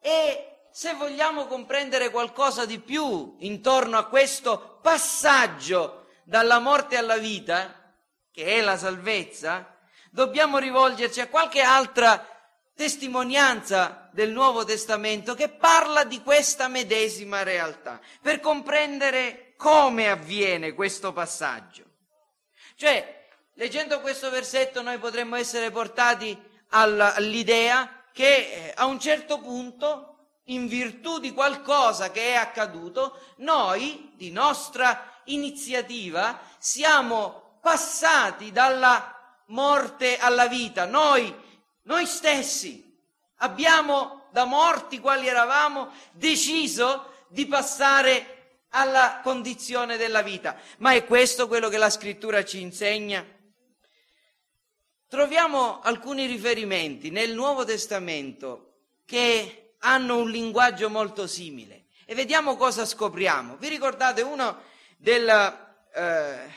E 0.01 0.54
se 0.77 0.93
vogliamo 0.95 1.47
comprendere 1.47 2.11
qualcosa 2.11 2.67
di 2.67 2.81
più 2.81 3.37
intorno 3.39 3.97
a 3.97 4.07
questo 4.07 4.81
passaggio 4.83 6.07
dalla 6.25 6.59
morte 6.59 6.97
alla 6.97 7.17
vita, 7.17 7.95
che 8.33 8.57
è 8.57 8.61
la 8.61 8.77
salvezza, 8.77 9.79
dobbiamo 10.11 10.59
rivolgerci 10.59 11.21
a 11.21 11.29
qualche 11.29 11.61
altra 11.61 12.27
testimonianza 12.75 14.09
del 14.13 14.33
Nuovo 14.33 14.65
Testamento 14.65 15.35
che 15.35 15.49
parla 15.49 16.03
di 16.03 16.21
questa 16.23 16.67
medesima 16.67 17.45
realtà, 17.45 18.01
per 18.21 18.41
comprendere 18.41 19.55
come 19.57 20.11
avviene 20.11 20.73
questo 20.73 21.13
passaggio. 21.13 21.85
Cioè, 22.75 23.29
leggendo 23.53 24.01
questo 24.01 24.29
versetto 24.29 24.83
noi 24.83 24.99
potremmo 24.99 25.37
essere 25.37 25.71
portati 25.71 26.37
all'idea 26.71 28.07
che 28.13 28.35
eh, 28.35 28.73
a 28.75 28.87
un 28.87 28.99
certo 28.99 29.39
punto 29.39 30.14
in 30.45 30.67
virtù 30.67 31.19
di 31.19 31.33
qualcosa 31.33 32.11
che 32.11 32.31
è 32.31 32.35
accaduto, 32.35 33.19
noi, 33.37 34.13
di 34.17 34.31
nostra 34.31 35.21
iniziativa, 35.25 36.39
siamo 36.59 37.59
passati 37.63 38.53
dalla 38.53 39.43
morte 39.47 40.19
alla 40.19 40.47
vita. 40.47 40.85
Noi, 40.85 41.35
noi 41.83 42.07
stessi, 42.07 42.83
abbiamo 43.37 44.29
da 44.33 44.45
morti 44.45 45.01
quali 45.01 45.27
eravamo 45.27 45.93
deciso 46.13 47.27
di 47.29 47.47
passare 47.47 48.65
alla 48.71 49.21
condizione 49.23 49.97
della 49.97 50.23
vita. 50.23 50.57
Ma 50.79 50.93
è 50.93 51.05
questo 51.07 51.49
quello 51.49 51.69
che 51.69 51.79
la 51.79 51.91
scrittura 51.91 52.45
ci 52.45 52.61
insegna? 52.61 53.25
Troviamo 55.09 55.81
alcuni 55.81 56.27
riferimenti 56.27 57.11
nel 57.11 57.35
Nuovo 57.35 57.65
Testamento 57.65 58.73
che 59.07 59.64
hanno 59.85 60.17
un 60.17 60.31
linguaggio 60.31 60.89
molto 60.89 61.27
simile. 61.27 61.85
E 62.07 62.15
vediamo 62.15 62.57
cosa 62.57 62.85
scopriamo. 62.85 63.57
Vi 63.57 63.69
ricordate 63.69 64.23
uno, 64.23 64.63
del, 64.97 65.29
eh, 65.95 66.53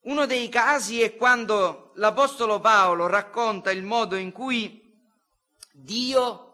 uno 0.00 0.26
dei 0.26 0.48
casi 0.48 1.02
è 1.02 1.16
quando 1.16 1.92
l'Apostolo 1.94 2.60
Paolo 2.60 3.06
racconta 3.06 3.70
il 3.70 3.82
modo 3.82 4.16
in 4.16 4.32
cui 4.32 4.78
Dio 5.70 6.46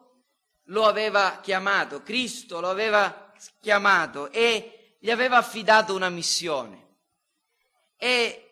lo 0.64 0.86
aveva 0.86 1.38
chiamato, 1.40 2.02
Cristo 2.02 2.60
lo 2.60 2.68
aveva 2.68 3.32
chiamato 3.60 4.30
e 4.32 4.96
gli 4.98 5.10
aveva 5.10 5.36
affidato 5.36 5.94
una 5.94 6.08
missione. 6.08 6.84
E 7.96 8.42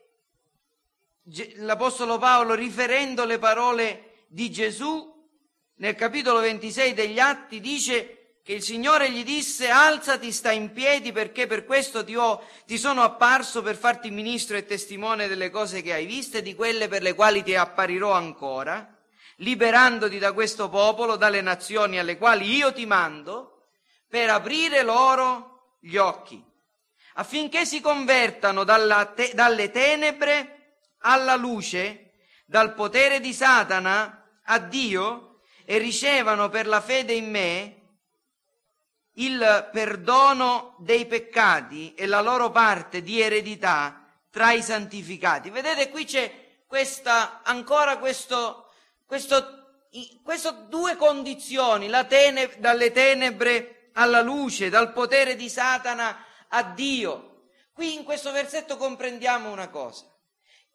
l'Apostolo 1.56 2.18
Paolo, 2.18 2.54
riferendo 2.54 3.24
le 3.24 3.38
parole 3.38 4.24
di 4.28 4.50
Gesù, 4.50 5.13
nel 5.76 5.96
capitolo 5.96 6.40
26 6.40 6.94
degli 6.94 7.18
Atti 7.18 7.60
dice 7.60 8.36
che 8.44 8.52
il 8.52 8.62
Signore 8.62 9.10
gli 9.10 9.24
disse 9.24 9.70
alzati, 9.70 10.30
sta 10.30 10.52
in 10.52 10.72
piedi 10.72 11.10
perché 11.12 11.46
per 11.46 11.64
questo 11.64 12.04
ti, 12.04 12.14
ho, 12.14 12.46
ti 12.66 12.76
sono 12.76 13.02
apparso 13.02 13.62
per 13.62 13.74
farti 13.74 14.10
ministro 14.10 14.56
e 14.56 14.66
testimone 14.66 15.26
delle 15.26 15.50
cose 15.50 15.80
che 15.82 15.94
hai 15.94 16.04
viste 16.04 16.38
e 16.38 16.42
di 16.42 16.54
quelle 16.54 16.86
per 16.86 17.02
le 17.02 17.14
quali 17.14 17.42
ti 17.42 17.54
apparirò 17.54 18.12
ancora, 18.12 18.96
liberandoti 19.36 20.18
da 20.18 20.32
questo 20.32 20.68
popolo, 20.68 21.16
dalle 21.16 21.40
nazioni 21.40 21.98
alle 21.98 22.18
quali 22.18 22.54
io 22.54 22.72
ti 22.72 22.84
mando, 22.86 23.62
per 24.06 24.28
aprire 24.30 24.82
loro 24.82 25.78
gli 25.80 25.96
occhi, 25.96 26.40
affinché 27.14 27.64
si 27.64 27.80
convertano 27.80 28.64
te, 29.14 29.32
dalle 29.34 29.70
tenebre 29.70 30.76
alla 30.98 31.34
luce, 31.34 32.12
dal 32.44 32.74
potere 32.74 33.20
di 33.20 33.32
Satana 33.32 34.40
a 34.44 34.58
Dio 34.58 35.33
e 35.64 35.78
ricevano 35.78 36.48
per 36.48 36.66
la 36.66 36.80
fede 36.80 37.12
in 37.12 37.30
me 37.30 37.78
il 39.14 39.68
perdono 39.72 40.74
dei 40.78 41.06
peccati 41.06 41.94
e 41.94 42.06
la 42.06 42.20
loro 42.20 42.50
parte 42.50 43.02
di 43.02 43.20
eredità 43.20 44.04
tra 44.30 44.52
i 44.52 44.62
santificati. 44.62 45.50
Vedete 45.50 45.90
qui 45.90 46.04
c'è 46.04 46.62
questa, 46.66 47.42
ancora 47.44 47.98
questo, 47.98 48.72
questo, 49.06 49.86
questo 50.22 50.50
due 50.68 50.96
condizioni, 50.96 51.88
tene, 52.08 52.52
dalle 52.58 52.90
tenebre 52.90 53.90
alla 53.92 54.20
luce, 54.20 54.70
dal 54.70 54.92
potere 54.92 55.36
di 55.36 55.48
Satana 55.48 56.24
a 56.48 56.62
Dio. 56.64 57.30
Qui 57.72 57.94
in 57.94 58.04
questo 58.04 58.32
versetto 58.32 58.76
comprendiamo 58.76 59.50
una 59.50 59.68
cosa, 59.68 60.04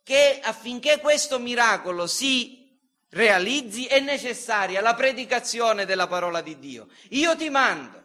che 0.03 0.39
affinché 0.41 0.99
questo 0.99 1.39
miracolo 1.39 2.07
si 2.07 2.58
realizzi 3.09 3.85
è 3.85 3.99
necessaria 3.99 4.81
la 4.81 4.93
predicazione 4.93 5.85
della 5.85 6.07
parola 6.07 6.41
di 6.41 6.59
Dio. 6.59 6.87
Io 7.09 7.35
ti 7.35 7.49
mando, 7.49 8.03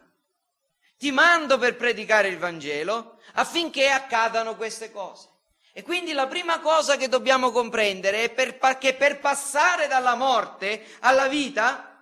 ti 0.97 1.11
mando 1.11 1.57
per 1.57 1.75
predicare 1.75 2.27
il 2.27 2.37
Vangelo 2.37 3.19
affinché 3.33 3.89
accadano 3.89 4.55
queste 4.55 4.91
cose. 4.91 5.29
E 5.73 5.83
quindi 5.83 6.13
la 6.13 6.27
prima 6.27 6.59
cosa 6.59 6.95
che 6.95 7.09
dobbiamo 7.09 7.51
comprendere 7.51 8.23
è 8.23 8.29
per, 8.29 8.57
che 8.77 8.93
per 8.93 9.19
passare 9.19 9.87
dalla 9.87 10.15
morte 10.15 10.85
alla 10.99 11.27
vita 11.27 12.01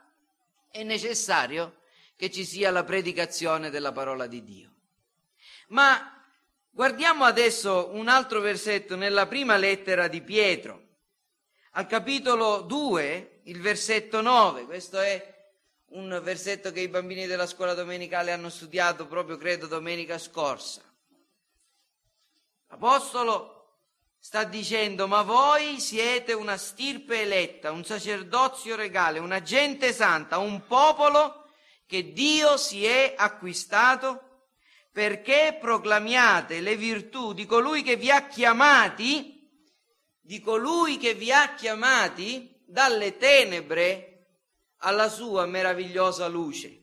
è 0.69 0.83
necessario 0.83 1.79
che 2.15 2.29
ci 2.29 2.45
sia 2.45 2.69
la 2.69 2.83
predicazione 2.83 3.71
della 3.71 3.91
parola 3.91 4.27
di 4.27 4.43
Dio. 4.43 4.69
Ma 5.69 6.23
guardiamo 6.69 7.25
adesso 7.25 7.89
un 7.93 8.07
altro 8.09 8.41
versetto 8.41 8.95
nella 8.95 9.25
prima 9.25 9.57
lettera 9.57 10.07
di 10.07 10.21
Pietro, 10.21 10.82
al 11.75 11.87
capitolo 11.87 12.61
2, 12.61 13.41
il 13.43 13.59
versetto 13.59 14.21
9. 14.21 14.65
Questo 14.65 14.99
è 14.99 15.31
un 15.93 16.19
versetto 16.23 16.71
che 16.71 16.81
i 16.81 16.87
bambini 16.87 17.25
della 17.25 17.47
scuola 17.47 17.73
domenicale 17.73 18.31
hanno 18.31 18.49
studiato 18.49 19.07
proprio, 19.07 19.37
credo, 19.37 19.67
domenica 19.67 20.17
scorsa. 20.17 20.81
L'Apostolo 22.69 23.53
sta 24.19 24.43
dicendo, 24.43 25.07
ma 25.07 25.23
voi 25.23 25.79
siete 25.79 26.33
una 26.33 26.57
stirpe 26.57 27.21
eletta, 27.21 27.71
un 27.71 27.83
sacerdozio 27.83 28.75
regale, 28.75 29.19
una 29.19 29.41
gente 29.41 29.93
santa, 29.93 30.37
un 30.37 30.65
popolo 30.67 31.49
che 31.87 32.13
Dio 32.13 32.55
si 32.57 32.85
è 32.85 33.15
acquistato 33.17 34.47
perché 34.91 35.57
proclamiate 35.59 36.61
le 36.61 36.75
virtù 36.75 37.33
di 37.33 37.45
colui 37.47 37.81
che 37.81 37.95
vi 37.95 38.11
ha 38.11 38.27
chiamati, 38.27 39.42
di 40.25 40.39
colui 40.39 40.97
che 40.97 41.13
vi 41.15 41.33
ha 41.33 41.53
chiamati 41.53 42.61
dalle 42.65 43.17
tenebre 43.17 44.27
alla 44.77 45.09
sua 45.09 45.45
meravigliosa 45.45 46.27
luce. 46.27 46.79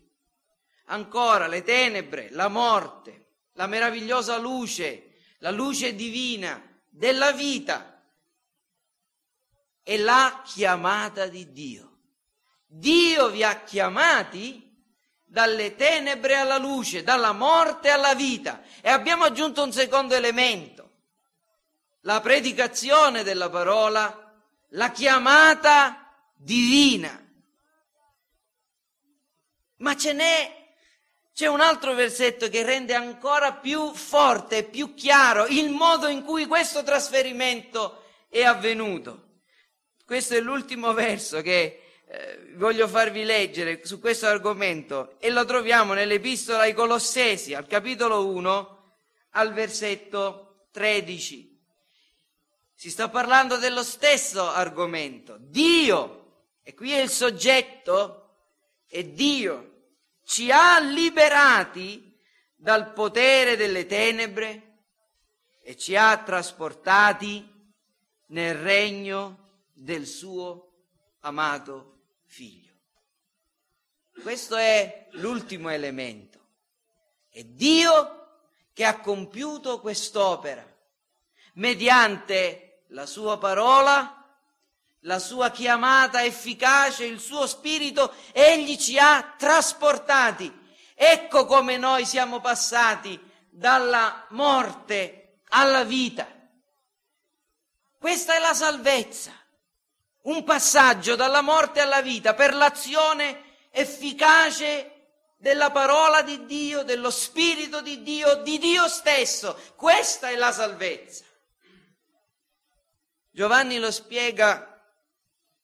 Ancora 0.87 1.47
le 1.47 1.63
tenebre, 1.63 2.29
la 2.33 2.49
morte, 2.49 3.29
la 3.55 3.67
meravigliosa 3.67 4.37
luce, 4.37 5.15
la 5.39 5.51
luce 5.51 5.95
divina 5.95 6.63
della 6.91 7.33
vita 7.33 8.05
e 9.83 9.99
la 9.99 10.43
chiamata 10.45 11.27
di 11.27 11.51
Dio. 11.51 11.99
Dio 12.67 13.31
vi 13.31 13.43
ha 13.43 13.63
chiamati 13.63 14.69
dalle 15.25 15.77
tenebre 15.77 16.37
alla 16.37 16.59
luce, 16.59 17.03
dalla 17.03 17.33
morte 17.33 17.89
alla 17.89 18.15
vita. 18.15 18.63
E 18.83 18.91
abbiamo 18.91 19.25
aggiunto 19.25 19.63
un 19.63 19.73
secondo 19.73 20.15
elemento, 20.15 20.90
la 22.03 22.21
predicazione 22.21 23.23
della 23.23 23.51
parola, 23.51 24.33
la 24.71 24.91
chiamata 24.91 26.11
divina. 26.37 27.19
Ma 29.77 29.97
ce 29.97 30.13
n'è, 30.13 30.75
c'è 31.35 31.47
un 31.47 31.61
altro 31.61 31.95
versetto 31.95 32.49
che 32.49 32.63
rende 32.63 32.95
ancora 32.95 33.55
più 33.55 33.95
forte 33.95 34.65
più 34.65 34.95
chiaro 34.95 35.47
il 35.47 35.71
modo 35.71 36.07
in 36.07 36.23
cui 36.23 36.47
questo 36.47 36.83
trasferimento 36.83 38.05
è 38.29 38.43
avvenuto. 38.43 39.29
Questo 40.05 40.35
è 40.35 40.41
l'ultimo 40.41 40.93
verso 40.93 41.41
che 41.41 42.03
eh, 42.07 42.53
voglio 42.57 42.89
farvi 42.89 43.25
leggere 43.25 43.85
su 43.85 44.01
questo 44.01 44.27
argomento 44.27 45.17
e 45.21 45.31
lo 45.31 45.45
troviamo 45.45 45.95
nell'epistola 45.95 46.63
ai 46.63 46.75
Colossesi, 46.75 47.55
al 47.55 47.67
capitolo 47.67 48.27
1, 48.27 48.97
al 49.31 49.53
versetto 49.53 50.67
13. 50.73 51.50
Si 52.81 52.89
sta 52.89 53.11
parlando 53.11 53.59
dello 53.59 53.83
stesso 53.83 54.49
argomento. 54.49 55.37
Dio, 55.39 56.47
e 56.63 56.73
qui 56.73 56.93
è 56.93 57.01
il 57.03 57.11
soggetto, 57.11 58.39
è 58.87 59.05
Dio, 59.05 59.89
ci 60.25 60.51
ha 60.51 60.81
liberati 60.81 62.19
dal 62.57 62.95
potere 62.95 63.57
delle 63.57 63.85
tenebre 63.85 64.79
e 65.61 65.77
ci 65.77 65.95
ha 65.95 66.17
trasportati 66.23 67.47
nel 68.29 68.55
regno 68.55 69.67
del 69.75 70.07
suo 70.07 70.87
amato 71.21 71.99
figlio. 72.25 72.73
Questo 74.23 74.57
è 74.57 75.09
l'ultimo 75.11 75.69
elemento. 75.69 76.39
È 77.29 77.45
Dio 77.45 78.39
che 78.73 78.87
ha 78.87 79.01
compiuto 79.01 79.81
quest'opera 79.81 80.67
mediante 81.55 82.70
la 82.91 83.07
sua 83.07 83.39
parola, 83.39 84.17
la 85.01 85.19
sua 85.19 85.51
chiamata 85.51 86.25
efficace, 86.25 87.05
il 87.05 87.21
suo 87.21 87.47
spirito, 87.47 88.15
egli 88.33 88.77
ci 88.77 88.99
ha 88.99 89.35
trasportati. 89.37 90.59
Ecco 90.95 91.47
come 91.47 91.77
noi 91.77 92.05
siamo 92.05 92.41
passati 92.41 93.19
dalla 93.49 94.27
morte 94.31 95.41
alla 95.49 95.85
vita. 95.85 96.27
Questa 97.99 98.35
è 98.35 98.39
la 98.39 98.55
salvezza 98.55 99.33
un 100.23 100.45
passaggio 100.45 101.17
dalla 101.17 101.41
morte 101.41 101.81
alla 101.81 102.03
vita 102.03 102.35
per 102.35 102.55
l'azione 102.55 103.45
efficace 103.71 104.97
della 105.39 105.71
parola 105.71 106.21
di 106.21 106.45
Dio, 106.45 106.83
dello 106.83 107.11
Spirito 107.11 107.81
di 107.81 108.03
Dio, 108.03 108.43
di 108.43 108.59
Dio 108.59 108.87
stesso. 108.89 109.59
Questa 109.77 110.29
è 110.29 110.37
la 110.37 110.53
salvezza. 110.53 111.25
Giovanni 113.31 113.79
lo 113.79 113.91
spiega, 113.91 114.83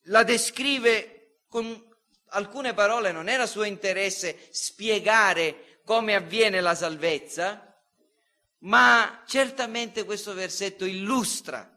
la 0.02 0.22
descrive 0.22 1.40
con 1.48 1.94
alcune 2.29 2.74
parole, 2.74 3.12
non 3.12 3.29
era 3.29 3.46
suo 3.46 3.64
interesse 3.64 4.48
spiegare 4.50 5.81
come 5.85 6.14
avviene 6.14 6.61
la 6.61 6.74
salvezza, 6.74 7.62
ma 8.59 9.22
certamente 9.26 10.05
questo 10.05 10.35
versetto 10.35 10.85
illustra 10.85 11.70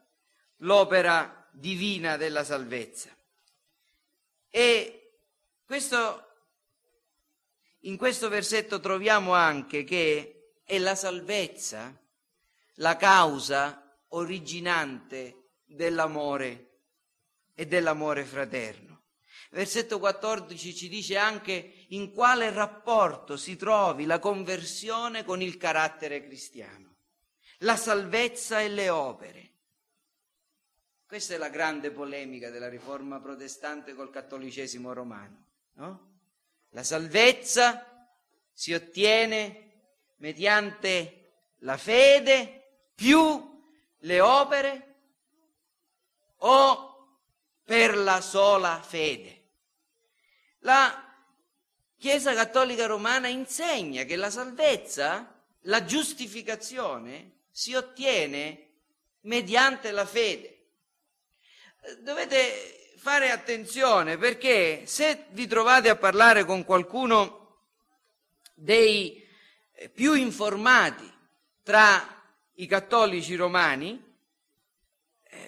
l'opera 0.57 1.47
divina 1.51 2.17
della 2.17 2.43
salvezza. 2.43 3.15
E 4.49 5.17
questo, 5.65 6.27
in 7.81 7.97
questo 7.97 8.29
versetto 8.29 8.79
troviamo 8.79 9.33
anche 9.33 9.83
che 9.83 10.53
è 10.63 10.77
la 10.77 10.95
salvezza 10.95 11.95
la 12.75 12.95
causa 12.95 13.97
originante 14.09 15.38
dell'amore 15.69 16.67
e 17.53 17.65
dell'amore 17.65 18.25
fraterno. 18.25 19.03
Versetto 19.51 19.99
14 19.99 20.75
ci 20.75 20.89
dice 20.89 21.17
anche 21.17 21.85
in 21.89 22.11
quale 22.11 22.51
rapporto 22.51 23.35
si 23.35 23.55
trovi 23.55 24.05
la 24.05 24.19
conversione 24.19 25.23
con 25.23 25.41
il 25.41 25.57
carattere 25.57 26.23
cristiano, 26.23 26.95
la 27.59 27.75
salvezza 27.75 28.61
e 28.61 28.69
le 28.69 28.89
opere. 28.89 29.47
Questa 31.07 31.33
è 31.33 31.37
la 31.37 31.49
grande 31.49 31.89
polemica 31.89 32.51
della 32.51 32.69
riforma 32.69 33.19
protestante 33.19 33.95
col 33.95 34.11
cattolicesimo 34.11 34.93
romano. 34.93 35.45
No? 35.73 36.17
La 36.69 36.83
salvezza 36.83 38.07
si 38.53 38.73
ottiene 38.73 39.71
mediante 40.17 41.47
la 41.59 41.77
fede 41.77 42.91
più 42.93 43.63
le 43.97 44.19
opere 44.21 44.88
o 46.39 47.17
per 47.63 47.97
la 47.97 48.21
sola 48.21 48.81
fede. 48.81 49.43
La 50.59 51.05
Chiesa 51.97 52.33
Cattolica 52.33 52.85
Romana 52.85 53.27
insegna 53.27 54.03
che 54.03 54.15
la 54.15 54.29
salvezza, 54.29 55.43
la 55.63 55.83
giustificazione, 55.83 57.39
si 57.51 57.73
ottiene 57.73 58.69
mediante 59.21 59.91
la 59.91 60.05
fede. 60.05 60.67
Dovete 61.99 62.93
fare 62.97 63.31
attenzione 63.31 64.17
perché 64.17 64.83
se 64.85 65.25
vi 65.31 65.47
trovate 65.47 65.89
a 65.89 65.95
parlare 65.95 66.45
con 66.45 66.63
qualcuno 66.63 67.65
dei 68.53 69.25
più 69.93 70.13
informati 70.13 71.09
tra 71.63 72.23
i 72.55 72.67
cattolici 72.67 73.35
romani, 73.35 74.08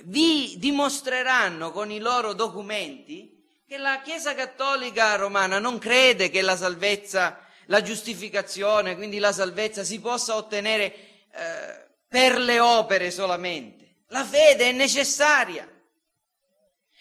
vi 0.03 0.55
dimostreranno 0.57 1.71
con 1.71 1.91
i 1.91 1.99
loro 1.99 2.33
documenti 2.33 3.39
che 3.67 3.77
la 3.77 4.01
Chiesa 4.01 4.33
cattolica 4.35 5.15
romana 5.15 5.59
non 5.59 5.77
crede 5.77 6.29
che 6.29 6.41
la 6.41 6.57
salvezza, 6.57 7.39
la 7.67 7.81
giustificazione, 7.81 8.95
quindi 8.95 9.17
la 9.17 9.31
salvezza 9.31 9.83
si 9.83 9.99
possa 10.01 10.35
ottenere 10.35 10.93
eh, 11.31 11.87
per 12.07 12.37
le 12.37 12.59
opere 12.59 13.11
solamente. 13.11 14.03
La 14.07 14.25
fede 14.25 14.69
è 14.69 14.71
necessaria. 14.73 15.65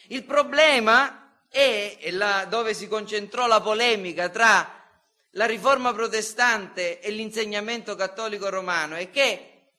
Il 0.09 0.25
problema 0.25 1.43
è, 1.49 1.97
è 1.99 2.11
là 2.13 2.45
dove 2.49 2.73
si 2.73 2.87
concentrò 2.87 3.47
la 3.47 3.61
polemica 3.61 4.29
tra 4.29 4.81
la 5.35 5.47
riforma 5.47 5.93
protestante 5.93 7.01
e 7.01 7.11
l'insegnamento 7.11 7.95
cattolico 7.97 8.49
romano, 8.49 8.95
è 8.95 9.11
che 9.11 9.73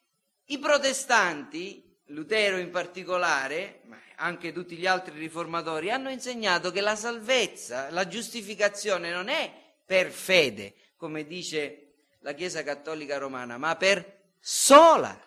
i 0.46 0.60
protestanti 0.60 1.91
Lutero 2.12 2.58
in 2.58 2.70
particolare, 2.70 3.82
ma 3.86 4.00
anche 4.18 4.52
tutti 4.52 4.76
gli 4.76 4.86
altri 4.86 5.18
riformatori, 5.18 5.90
hanno 5.90 6.10
insegnato 6.10 6.72
che 6.72 6.82
la 6.82 6.96
salvezza, 6.96 7.90
la 7.90 8.08
giustificazione 8.08 9.12
non 9.12 9.30
è 9.30 9.52
per 9.86 10.12
fede, 10.12 10.76
come 10.96 11.26
dice 11.26 11.94
la 12.20 12.34
Chiesa 12.34 12.64
Cattolica 12.64 13.18
Romana, 13.18 13.58
ma 13.58 13.76
per 13.76 14.34
sola 14.40 15.20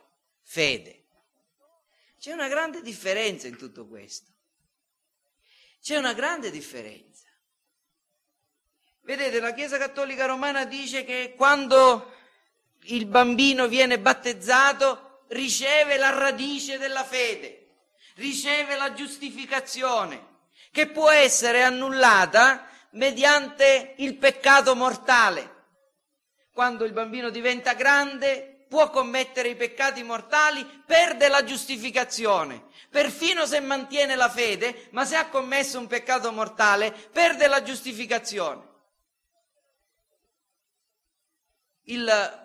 fede. 0.42 1.04
C'è 2.18 2.32
una 2.32 2.48
grande 2.48 2.80
differenza 2.80 3.46
in 3.46 3.56
tutto 3.56 3.86
questo. 3.86 4.32
C'è 5.82 5.96
una 5.96 6.14
grande 6.14 6.50
differenza. 6.50 7.26
Vedete, 9.02 9.40
la 9.40 9.52
Chiesa 9.52 9.76
Cattolica 9.76 10.24
Romana 10.24 10.64
dice 10.64 11.04
che 11.04 11.34
quando 11.36 12.12
il 12.84 13.04
bambino 13.06 13.68
viene 13.68 13.98
battezzato 13.98 15.03
riceve 15.28 15.96
la 15.96 16.10
radice 16.10 16.78
della 16.78 17.04
fede, 17.04 17.68
riceve 18.16 18.76
la 18.76 18.92
giustificazione, 18.92 20.32
che 20.70 20.88
può 20.88 21.10
essere 21.10 21.62
annullata 21.62 22.68
mediante 22.90 23.94
il 23.98 24.16
peccato 24.16 24.74
mortale. 24.74 25.52
Quando 26.52 26.84
il 26.84 26.92
bambino 26.92 27.30
diventa 27.30 27.74
grande, 27.74 28.66
può 28.68 28.90
commettere 28.90 29.48
i 29.48 29.56
peccati 29.56 30.02
mortali, 30.02 30.64
perde 30.64 31.28
la 31.28 31.44
giustificazione. 31.44 32.66
Perfino 32.90 33.46
se 33.46 33.60
mantiene 33.60 34.14
la 34.16 34.28
fede, 34.28 34.88
ma 34.90 35.04
se 35.04 35.16
ha 35.16 35.28
commesso 35.28 35.78
un 35.78 35.86
peccato 35.86 36.32
mortale, 36.32 36.90
perde 36.90 37.46
la 37.46 37.62
giustificazione. 37.62 38.72
Il 41.84 42.43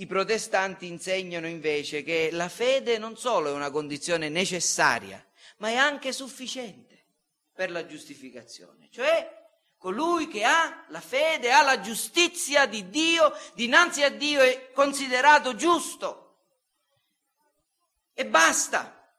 i 0.00 0.06
protestanti 0.06 0.86
insegnano 0.86 1.48
invece 1.48 2.02
che 2.02 2.30
la 2.32 2.48
fede 2.48 2.98
non 2.98 3.16
solo 3.16 3.48
è 3.48 3.52
una 3.52 3.70
condizione 3.70 4.28
necessaria, 4.28 5.24
ma 5.58 5.68
è 5.68 5.74
anche 5.74 6.12
sufficiente 6.12 7.04
per 7.52 7.72
la 7.72 7.84
giustificazione. 7.84 8.88
Cioè, 8.92 9.46
colui 9.76 10.28
che 10.28 10.44
ha 10.44 10.84
la 10.88 11.00
fede, 11.00 11.50
ha 11.50 11.62
la 11.62 11.80
giustizia 11.80 12.66
di 12.66 12.88
Dio, 12.90 13.36
dinanzi 13.54 14.04
a 14.04 14.10
Dio 14.10 14.40
è 14.40 14.70
considerato 14.72 15.56
giusto. 15.56 16.36
E 18.14 18.24
basta. 18.24 19.12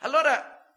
Allora, 0.00 0.74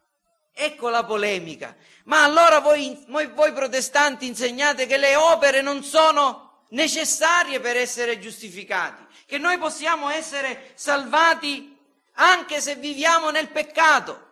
ecco 0.51 0.89
la 0.89 1.05
polemica. 1.05 1.77
Ma 2.05 2.23
allora 2.23 2.59
voi, 2.59 3.05
voi, 3.07 3.53
protestanti 3.53 4.27
insegnate 4.27 4.85
che 4.85 4.97
le 4.97 5.15
opere 5.15 5.61
non 5.61 5.81
sono 5.81 6.44
necessarie 6.69 7.59
per 7.59 7.77
essere 7.77 8.19
giustificati, 8.19 9.05
che 9.25 9.37
noi 9.37 9.57
possiamo 9.57 10.09
essere 10.09 10.71
salvati 10.75 11.77
anche 12.13 12.61
se 12.61 12.75
viviamo 12.75 13.29
nel 13.29 13.49
peccato. 13.49 14.23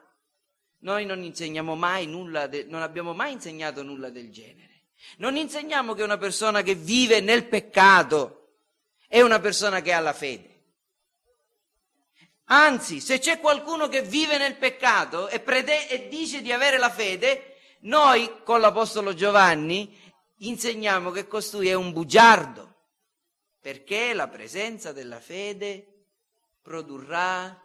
Noi 0.80 1.06
non 1.06 1.24
insegniamo 1.24 1.76
mai 1.76 2.06
nulla, 2.06 2.48
de, 2.48 2.66
non 2.68 2.82
abbiamo 2.82 3.14
mai 3.14 3.34
insegnato 3.34 3.84
nulla 3.84 4.10
del 4.10 4.32
genere. 4.32 4.84
Non 5.18 5.36
insegniamo 5.36 5.94
che 5.94 6.04
una 6.04 6.18
persona 6.18 6.62
che 6.62 6.76
vive 6.76 7.20
nel 7.20 7.46
peccato 7.46 8.40
è 9.08 9.22
una 9.22 9.40
persona 9.40 9.82
che 9.82 9.94
ha 9.94 10.00
la 10.00 10.14
fede. 10.14 10.52
Anzi, 12.46 13.00
se 13.00 13.20
c'è 13.20 13.40
qualcuno 13.40 13.88
che 13.88 14.02
vive 14.02 14.38
nel 14.38 14.56
peccato 14.56 15.30
e, 15.30 15.40
prede- 15.40 15.88
e 15.88 16.08
dice 16.10 16.42
di 16.42 16.52
avere 16.52 16.78
la 16.78 16.90
fede, 16.90 17.56
noi 17.82 18.44
con 18.44 18.60
l'Apostolo 18.60 19.14
Giovanni 19.14 20.03
insegniamo 20.48 21.12
che 21.12 21.28
costui 21.28 21.70
è 21.70 21.74
un 21.74 21.92
bugiardo, 21.92 22.72
perché 23.60 24.14
la 24.14 24.28
presenza 24.28 24.92
della 24.92 25.20
fede 25.20 26.08
produrrà 26.62 27.62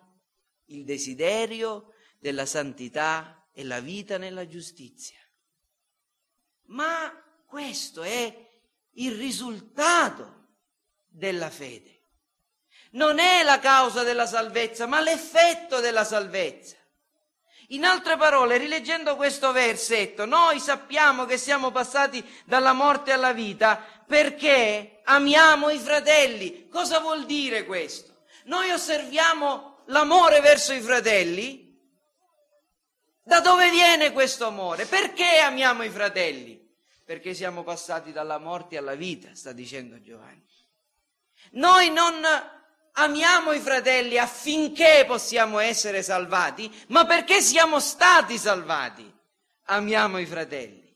il 0.67 0.85
desiderio 0.85 1.95
della 2.19 2.47
santità 2.47 3.49
e 3.53 3.65
la 3.65 3.81
vita 3.81 4.19
nella 4.19 4.47
giustizia. 4.47 5.19
Ma 6.67 7.13
questo 7.47 8.03
è 8.03 8.47
il 8.93 9.17
risultato 9.17 10.47
della 11.07 11.51
fede. 11.51 11.97
Non 12.93 13.19
è 13.19 13.43
la 13.43 13.59
causa 13.59 14.03
della 14.03 14.27
salvezza, 14.27 14.87
ma 14.87 15.01
l'effetto 15.01 15.81
della 15.81 16.05
salvezza. 16.05 16.78
In 17.73 17.85
altre 17.85 18.17
parole, 18.17 18.57
rileggendo 18.57 19.15
questo 19.17 19.53
versetto, 19.53 20.25
noi 20.25 20.59
sappiamo 20.59 21.27
che 21.27 21.37
siamo 21.37 21.71
passati 21.71 22.25
dalla 22.47 22.73
morte 22.73 23.13
alla 23.13 23.33
vita 23.33 23.85
perché 24.07 25.01
amiamo 25.05 25.69
i 25.69 25.79
fratelli. 25.79 26.69
Cosa 26.69 26.99
vuol 27.01 27.27
dire 27.27 27.67
questo? 27.67 28.25
Noi 28.45 28.71
osserviamo 28.71 29.83
l'amore 29.87 30.41
verso 30.41 30.73
i 30.73 30.81
fratelli. 30.81 31.67
Da 33.23 33.41
dove 33.41 33.69
viene 33.69 34.13
questo 34.13 34.47
amore? 34.47 34.87
Perché 34.87 35.37
amiamo 35.37 35.83
i 35.83 35.91
fratelli? 35.91 36.59
Perché 37.05 37.35
siamo 37.35 37.63
passati 37.65 38.13
dalla 38.13 38.39
morte 38.39 38.79
alla 38.79 38.95
vita, 38.95 39.35
sta 39.35 39.53
dicendo 39.53 40.01
Giovanni. 40.01 40.47
Noi 41.53 41.91
non 41.91 42.15
amiamo 42.99 43.53
i 43.53 43.61
fratelli 43.61 44.19
affinché 44.19 45.05
possiamo 45.07 45.59
essere 45.59 46.03
salvati, 46.03 46.71
ma 46.89 47.07
perché 47.07 47.41
siamo 47.41 47.81
stati 47.81 48.39
salvati. 48.39 49.11
Amiamo 49.67 50.19
i 50.19 50.27
fratelli. 50.27 50.87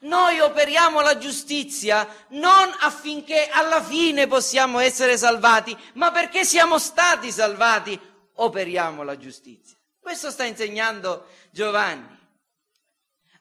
Noi 0.00 0.38
operiamo 0.38 1.00
la 1.00 1.18
giustizia 1.18 2.06
non 2.28 2.72
affinché 2.80 3.48
alla 3.48 3.82
fine 3.82 4.28
possiamo 4.28 4.78
essere 4.78 5.16
salvati, 5.16 5.76
ma 5.94 6.12
perché 6.12 6.44
siamo 6.44 6.78
stati 6.78 7.32
salvati, 7.32 7.98
operiamo 8.34 9.02
la 9.02 9.16
giustizia. 9.16 9.76
Questo 10.00 10.30
sta 10.30 10.44
insegnando 10.44 11.26
Giovanni. 11.50 12.16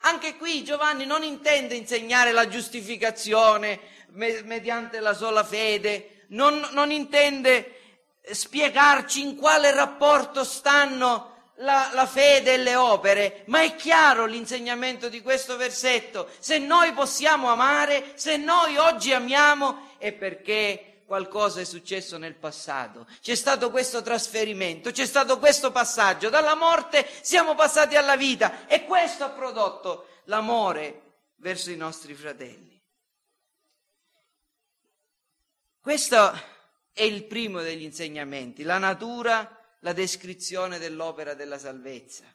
Anche 0.02 0.36
qui 0.38 0.64
Giovanni 0.64 1.06
non 1.06 1.24
intende 1.24 1.76
insegnare 1.76 2.32
la 2.32 2.48
giustificazione 2.48 3.80
mediante 4.14 5.00
la 5.00 5.14
sola 5.14 5.44
fede, 5.44 6.17
non, 6.28 6.68
non 6.72 6.92
intende 6.92 7.74
spiegarci 8.30 9.22
in 9.22 9.36
quale 9.36 9.72
rapporto 9.72 10.44
stanno 10.44 11.36
la, 11.58 11.90
la, 11.94 12.06
fede 12.06 12.54
e 12.54 12.58
le 12.58 12.76
opere, 12.76 13.44
ma 13.48 13.62
è 13.62 13.76
chiaro 13.76 14.26
l'insegnamento 14.26 15.10
di 15.10 15.22
questo 15.22 15.58
versetto. 15.58 16.30
Se 16.40 16.58
noi 16.58 16.92
possiamo 16.94 17.50
amare, 17.50 18.12
se 18.16 18.38
noi 18.38 18.78
oggi 18.78 19.12
amiamo, 19.12 19.96
è 19.98 20.12
perché 20.12 21.02
qualcosa 21.06 21.62
è 21.62 21.64
successo 21.64 22.18
nel 22.18 22.36
passato. 22.36 23.08
C'è 23.22 23.34
stato 23.34 23.72
questo 23.72 24.02
trasferimento, 24.02 24.92
c'è 24.92 25.06
stato 25.06 25.40
questo 25.40 25.72
passaggio. 25.72 26.30
Dalla 26.30 26.56
morte 26.56 27.08
siamo 27.22 27.56
passati 27.56 27.96
alla 27.96 28.18
vita 28.18 28.68
e 28.68 28.86
questo 28.86 29.24
ha 29.24 29.30
prodotto 29.30 30.08
l'amore 30.26 31.02
verso 31.38 31.72
i 31.72 31.78
nostri 31.78 32.14
fratelli. 32.14 32.67
Questo 35.88 36.34
è 36.92 37.04
il 37.04 37.24
primo 37.28 37.62
degli 37.62 37.84
insegnamenti, 37.84 38.64
la 38.64 38.78
natura, 38.78 39.78
la 39.80 39.94
descrizione 39.94 40.80
dell'opera 40.80 41.34
della 41.34 41.58
salvezza. 41.58 42.26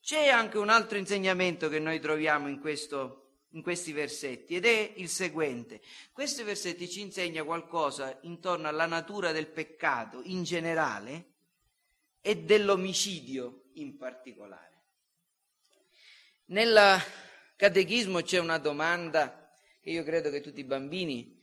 C'è 0.00 0.28
anche 0.28 0.56
un 0.56 0.70
altro 0.70 0.96
insegnamento 0.96 1.68
che 1.68 1.78
noi 1.78 2.00
troviamo 2.00 2.48
in, 2.48 2.58
questo, 2.58 3.40
in 3.50 3.60
questi 3.60 3.92
versetti 3.92 4.54
ed 4.54 4.64
è 4.64 4.94
il 4.96 5.10
seguente. 5.10 5.82
Questi 6.12 6.44
versetti 6.44 6.88
ci 6.88 7.02
insegna 7.02 7.44
qualcosa 7.44 8.16
intorno 8.22 8.68
alla 8.68 8.86
natura 8.86 9.32
del 9.32 9.48
peccato 9.48 10.22
in 10.24 10.42
generale 10.42 11.32
e 12.22 12.36
dell'omicidio 12.36 13.64
in 13.74 13.98
particolare. 13.98 14.84
Nel 16.46 17.02
catechismo 17.54 18.22
c'è 18.22 18.38
una 18.38 18.56
domanda 18.56 19.46
che 19.82 19.90
io 19.90 20.02
credo 20.04 20.30
che 20.30 20.40
tutti 20.40 20.60
i 20.60 20.64
bambini 20.64 21.35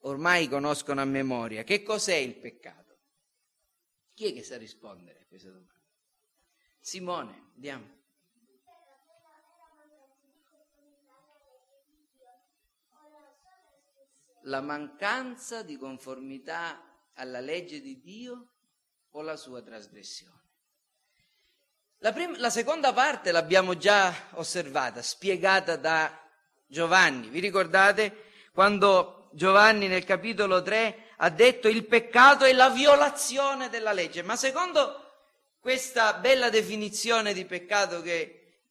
ormai 0.00 0.48
conoscono 0.48 1.00
a 1.00 1.04
memoria. 1.04 1.64
Che 1.64 1.82
cos'è 1.82 2.14
il 2.14 2.36
peccato? 2.36 2.98
Chi 4.14 4.30
è 4.30 4.32
che 4.34 4.42
sa 4.42 4.56
rispondere 4.56 5.20
a 5.20 5.26
questa 5.26 5.48
domanda? 5.48 5.74
Simone, 6.80 7.50
andiamo. 7.54 7.98
La 14.44 14.60
mancanza 14.60 15.62
di 15.62 15.76
conformità 15.76 17.08
alla 17.14 17.40
legge 17.40 17.80
di 17.80 18.00
Dio 18.00 18.52
o 19.10 19.22
la 19.22 19.36
sua 19.36 19.62
trasgressione? 19.62 20.38
La, 21.98 22.12
prima, 22.12 22.38
la 22.38 22.48
seconda 22.48 22.94
parte 22.94 23.30
l'abbiamo 23.30 23.76
già 23.76 24.30
osservata, 24.32 25.02
spiegata 25.02 25.76
da 25.76 26.18
Giovanni. 26.66 27.28
Vi 27.28 27.40
ricordate 27.40 28.48
quando 28.52 29.19
Giovanni 29.32 29.86
nel 29.86 30.04
capitolo 30.04 30.60
3 30.60 31.12
ha 31.18 31.30
detto 31.30 31.68
il 31.68 31.86
peccato 31.86 32.44
è 32.44 32.52
la 32.52 32.70
violazione 32.70 33.68
della 33.68 33.92
legge? 33.92 34.22
Ma 34.22 34.36
secondo 34.36 35.08
questa 35.60 36.14
bella 36.14 36.48
definizione 36.50 37.32
di 37.32 37.44
peccato 37.44 38.00
che, 38.00 38.62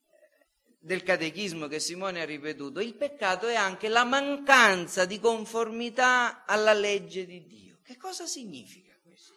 del 0.80 1.03
catechismo 1.03 1.68
che 1.68 1.80
Simone 1.80 2.22
ha 2.22 2.26
ripetuto, 2.26 2.80
il 2.82 2.95
peccato 2.95 3.47
è 3.47 3.55
anche 3.55 3.88
la 3.88 4.03
mancanza 4.03 5.05
di 5.05 5.20
conformità 5.20 6.43
alla 6.45 6.74
legge 6.74 7.26
di 7.26 7.45
Dio. 7.45 7.80
Che 7.84 7.95
cosa 7.95 8.26
significa 8.26 8.97
questo? 9.01 9.36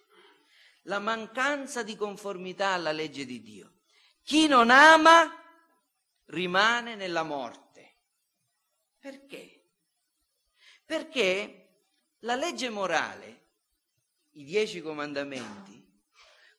La 0.85 0.99
mancanza 0.99 1.83
di 1.83 1.95
conformità 1.95 2.69
alla 2.69 2.93
legge 2.93 3.25
di 3.25 3.41
Dio. 3.43 3.75
Chi 4.25 4.49
non 4.49 4.71
ama 4.71 5.31
rimane 6.27 6.97
nella 6.97 7.23
morte. 7.23 7.61
Perché? 8.99 9.62
Perché 10.93 11.69
la 12.19 12.35
legge 12.35 12.69
morale, 12.69 13.41
i 14.33 14.45
dieci 14.45 14.83
comandamenti, 14.83 15.83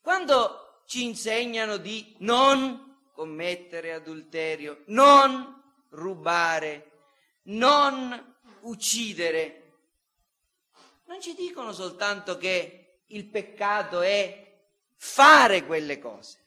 quando 0.01 0.81
ci 0.88 1.03
insegnano 1.03 1.77
di 1.77 2.15
non 2.21 3.11
commettere 3.13 3.93
adulterio, 3.93 4.81
non 4.88 5.61
rubare, 5.89 6.89
non 7.43 8.38
uccidere, 8.61 9.73
non 11.05 11.21
ci 11.21 11.36
dicono 11.36 11.71
soltanto 11.71 12.36
che 12.36 13.01
il 13.09 13.25
peccato 13.25 14.01
è 14.01 14.61
fare 14.95 15.63
quelle 15.63 15.99
cose, 15.99 16.39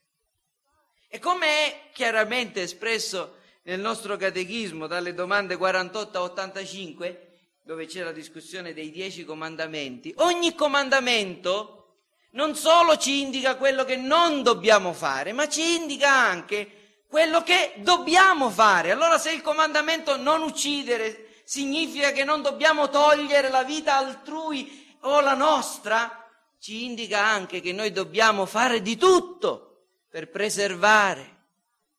e 1.07 1.21
come 1.21 1.47
è 1.47 1.91
chiaramente 1.93 2.63
espresso 2.63 3.37
nel 3.63 3.79
nostro 3.79 4.17
catechismo 4.17 4.89
dalle 4.89 5.15
domande 5.15 5.57
48 5.57 6.19
a 6.19 6.23
85, 6.23 7.26
dove 7.67 7.87
c'è 7.87 8.05
la 8.05 8.13
discussione 8.13 8.73
dei 8.73 8.93
dieci 8.93 9.25
comandamenti, 9.25 10.15
ogni 10.19 10.55
comandamento 10.55 11.95
non 12.31 12.55
solo 12.55 12.97
ci 12.97 13.23
indica 13.23 13.57
quello 13.57 13.85
che 13.85 13.97
non 13.97 14.45
dobbiamo 14.45 14.93
fare, 14.93 15.33
ma 15.33 15.49
ci 15.49 15.75
indica 15.75 16.13
anche 16.13 17.01
quello 17.09 17.43
che 17.43 17.73
dobbiamo 17.79 18.51
fare. 18.51 18.93
Allora 18.93 19.19
se 19.19 19.33
il 19.33 19.43
comandamento 19.43 20.17
non 20.17 20.43
uccidere 20.43 21.41
significa 21.43 22.13
che 22.13 22.23
non 22.23 22.41
dobbiamo 22.41 22.89
togliere 22.89 23.49
la 23.49 23.65
vita 23.65 23.97
altrui 23.97 24.95
o 25.01 25.19
la 25.21 25.35
nostra, 25.35 26.25
ci 26.61 26.85
indica 26.85 27.25
anche 27.25 27.61
che 27.61 27.73
noi 27.73 27.91
dobbiamo 27.91 28.47
fare 28.47 28.81
di 28.81 28.97
tutto 28.97 29.87
per 30.09 30.31
preservare, 30.31 31.47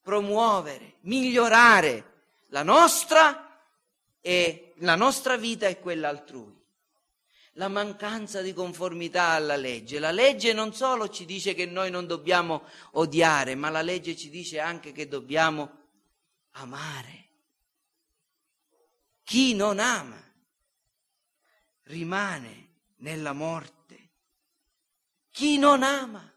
promuovere, 0.02 0.94
migliorare 1.02 2.14
la 2.52 2.64
nostra 2.64 3.60
e 4.22 4.67
la 4.80 4.96
nostra 4.96 5.38
vita 5.38 5.68
e 5.68 5.80
quella 5.80 6.10
altrui. 6.10 6.56
La 7.54 7.68
mancanza 7.68 8.42
di 8.42 8.54
conformità 8.54 9.30
alla 9.30 9.56
legge. 9.56 9.98
La 9.98 10.12
legge 10.12 10.54
non 10.54 10.74
solo 10.74 11.10
ci 11.10 11.26
dice 11.26 11.56
che 11.56 11.66
noi 11.66 11.90
non 11.90 12.06
dobbiamo 12.06 12.64
odiare, 12.92 13.56
ma 13.56 13.70
la 13.70 13.82
legge 13.82 14.16
ci 14.16 14.30
dice 14.30 14.60
anche 14.60 14.92
che 14.92 15.08
dobbiamo 15.08 15.86
amare. 16.52 17.26
Chi 19.24 19.56
non 19.56 19.80
ama 19.80 20.22
rimane 21.84 22.70
nella 22.98 23.34
morte. 23.34 24.10
Chi 25.32 25.58
non 25.58 25.82
ama 25.84 26.32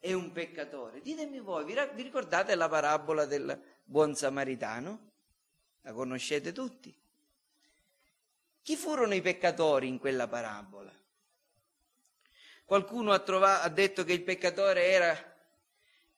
è 0.00 0.12
un 0.12 0.32
peccatore. 0.32 1.00
Ditemi 1.00 1.38
voi, 1.40 1.64
vi 1.64 2.02
ricordate 2.02 2.54
la 2.54 2.68
parabola 2.68 3.26
del 3.26 3.58
buon 3.84 4.14
samaritano? 4.14 5.12
La 5.82 5.92
conoscete 5.92 6.52
tutti? 6.52 6.94
Chi 8.64 8.76
furono 8.76 9.12
i 9.12 9.20
peccatori 9.20 9.88
in 9.88 9.98
quella 9.98 10.26
parabola? 10.26 10.90
Qualcuno 12.64 13.12
ha, 13.12 13.18
trovato, 13.18 13.66
ha 13.66 13.68
detto 13.68 14.04
che 14.04 14.14
il 14.14 14.22
peccatore 14.22 14.86
era 14.86 15.36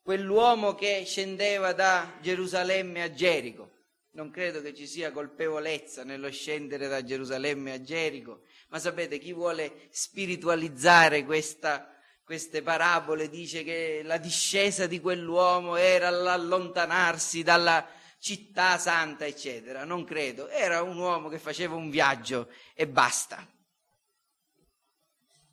quell'uomo 0.00 0.76
che 0.76 1.02
scendeva 1.04 1.72
da 1.72 2.18
Gerusalemme 2.22 3.02
a 3.02 3.10
Gerico. 3.10 3.72
Non 4.10 4.30
credo 4.30 4.62
che 4.62 4.74
ci 4.74 4.86
sia 4.86 5.10
colpevolezza 5.10 6.04
nello 6.04 6.30
scendere 6.30 6.86
da 6.86 7.02
Gerusalemme 7.02 7.72
a 7.72 7.82
Gerico, 7.82 8.42
ma 8.68 8.78
sapete 8.78 9.18
chi 9.18 9.32
vuole 9.32 9.88
spiritualizzare 9.90 11.24
questa 11.24 11.90
queste 12.26 12.60
parabole 12.60 13.28
dice 13.28 13.62
che 13.62 14.02
la 14.02 14.18
discesa 14.18 14.88
di 14.88 15.00
quell'uomo 15.00 15.76
era 15.76 16.10
l'allontanarsi 16.10 17.44
dalla 17.44 17.86
città 18.26 18.76
santa, 18.76 19.24
eccetera. 19.24 19.84
Non 19.84 20.02
credo, 20.02 20.48
era 20.48 20.82
un 20.82 20.98
uomo 20.98 21.28
che 21.28 21.38
faceva 21.38 21.76
un 21.76 21.90
viaggio 21.90 22.48
e 22.74 22.88
basta. 22.88 23.46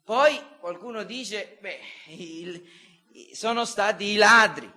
Poi 0.03 0.41
qualcuno 0.59 1.03
dice, 1.03 1.59
beh, 1.61 1.79
il, 2.07 2.67
sono 3.33 3.63
stati 3.65 4.05
i 4.05 4.15
ladri 4.15 4.71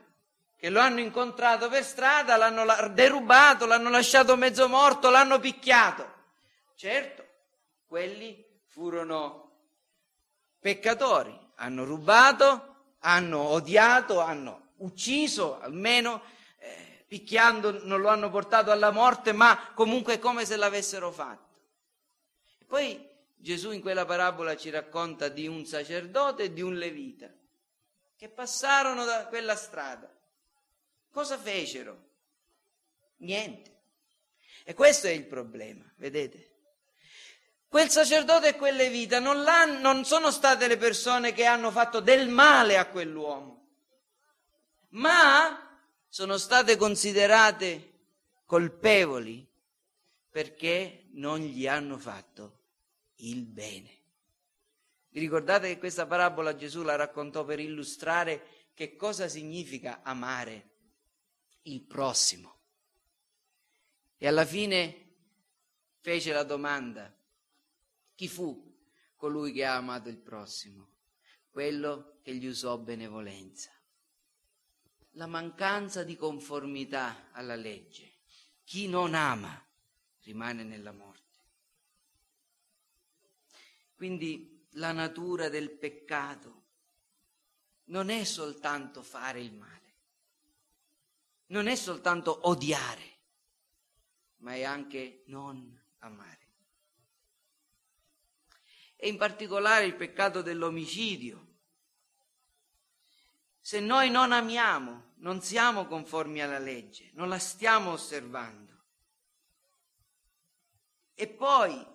che 0.58 0.68
lo 0.68 0.78
hanno 0.78 1.00
incontrato 1.00 1.70
per 1.70 1.84
strada, 1.84 2.36
l'hanno 2.36 2.66
derubato, 2.90 3.64
l'hanno 3.64 3.88
lasciato 3.88 4.36
mezzo 4.36 4.68
morto, 4.68 5.08
l'hanno 5.08 5.40
picchiato. 5.40 6.12
Certo, 6.74 7.26
quelli 7.86 8.44
furono 8.66 9.52
peccatori, 10.60 11.34
hanno 11.54 11.84
rubato, 11.84 12.74
hanno 12.98 13.40
odiato, 13.40 14.20
hanno 14.20 14.72
ucciso, 14.78 15.58
almeno 15.60 16.34
picchiando 17.06 17.84
non 17.84 18.00
lo 18.00 18.08
hanno 18.08 18.30
portato 18.30 18.70
alla 18.70 18.90
morte, 18.90 19.32
ma 19.32 19.72
comunque 19.74 20.14
è 20.14 20.18
come 20.18 20.44
se 20.44 20.56
l'avessero 20.56 21.10
fatto. 21.10 21.44
Poi 22.66 23.08
Gesù 23.34 23.70
in 23.70 23.80
quella 23.80 24.04
parabola 24.04 24.56
ci 24.56 24.70
racconta 24.70 25.28
di 25.28 25.46
un 25.46 25.64
sacerdote 25.66 26.44
e 26.44 26.52
di 26.52 26.62
un 26.62 26.74
levita 26.74 27.30
che 28.16 28.28
passarono 28.28 29.04
da 29.04 29.26
quella 29.26 29.54
strada. 29.54 30.12
Cosa 31.10 31.38
fecero? 31.38 32.04
Niente. 33.18 33.74
E 34.64 34.74
questo 34.74 35.06
è 35.06 35.10
il 35.10 35.24
problema, 35.24 35.84
vedete? 35.96 36.54
Quel 37.68 37.88
sacerdote 37.90 38.48
e 38.48 38.56
quelle 38.56 38.88
vita 38.88 39.20
non, 39.20 39.44
non 39.80 40.04
sono 40.04 40.30
state 40.30 40.66
le 40.66 40.76
persone 40.76 41.32
che 41.32 41.44
hanno 41.44 41.70
fatto 41.70 42.00
del 42.00 42.28
male 42.28 42.78
a 42.78 42.86
quell'uomo, 42.86 43.66
ma 44.90 45.65
sono 46.16 46.38
state 46.38 46.78
considerate 46.78 47.92
colpevoli 48.46 49.46
perché 50.30 51.08
non 51.10 51.40
gli 51.40 51.66
hanno 51.66 51.98
fatto 51.98 52.60
il 53.16 53.44
bene. 53.44 53.90
Vi 55.10 55.20
ricordate 55.20 55.68
che 55.68 55.78
questa 55.78 56.06
parabola 56.06 56.56
Gesù 56.56 56.82
la 56.84 56.96
raccontò 56.96 57.44
per 57.44 57.60
illustrare 57.60 58.70
che 58.72 58.96
cosa 58.96 59.28
significa 59.28 60.00
amare 60.02 60.70
il 61.64 61.82
prossimo? 61.82 62.60
E 64.16 64.26
alla 64.26 64.46
fine 64.46 65.16
fece 66.00 66.32
la 66.32 66.44
domanda, 66.44 67.14
chi 68.14 68.26
fu 68.26 68.74
colui 69.16 69.52
che 69.52 69.66
ha 69.66 69.76
amato 69.76 70.08
il 70.08 70.16
prossimo? 70.16 70.88
Quello 71.50 72.20
che 72.22 72.34
gli 72.34 72.46
usò 72.46 72.78
benevolenza. 72.78 73.75
La 75.16 75.26
mancanza 75.26 76.04
di 76.04 76.16
conformità 76.16 77.28
alla 77.32 77.54
legge. 77.54 78.14
Chi 78.64 78.88
non 78.88 79.14
ama 79.14 79.62
rimane 80.22 80.62
nella 80.62 80.92
morte. 80.92 81.22
Quindi 83.94 84.66
la 84.72 84.92
natura 84.92 85.48
del 85.48 85.70
peccato 85.70 86.64
non 87.84 88.10
è 88.10 88.24
soltanto 88.24 89.02
fare 89.02 89.40
il 89.40 89.52
male, 89.52 89.94
non 91.46 91.66
è 91.66 91.74
soltanto 91.74 92.48
odiare, 92.48 93.18
ma 94.38 94.54
è 94.54 94.64
anche 94.64 95.22
non 95.26 95.80
amare 96.00 96.46
e 98.96 99.08
in 99.08 99.18
particolare 99.18 99.84
il 99.84 99.94
peccato 99.94 100.42
dell'omicidio. 100.42 101.44
Se 103.60 103.78
noi 103.78 104.10
non 104.10 104.32
amiamo, 104.32 105.05
non 105.18 105.40
siamo 105.40 105.86
conformi 105.86 106.42
alla 106.42 106.58
legge, 106.58 107.10
non 107.14 107.28
la 107.28 107.38
stiamo 107.38 107.92
osservando. 107.92 108.84
E 111.14 111.28
poi 111.28 111.94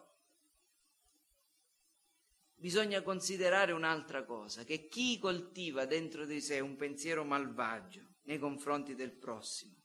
bisogna 2.55 3.01
considerare 3.01 3.71
un'altra 3.71 4.23
cosa, 4.23 4.63
che 4.63 4.87
chi 4.87 5.17
coltiva 5.19 5.85
dentro 5.85 6.25
di 6.25 6.41
sé 6.41 6.59
un 6.59 6.75
pensiero 6.75 7.23
malvagio 7.23 8.15
nei 8.23 8.39
confronti 8.39 8.95
del 8.95 9.13
prossimo, 9.13 9.75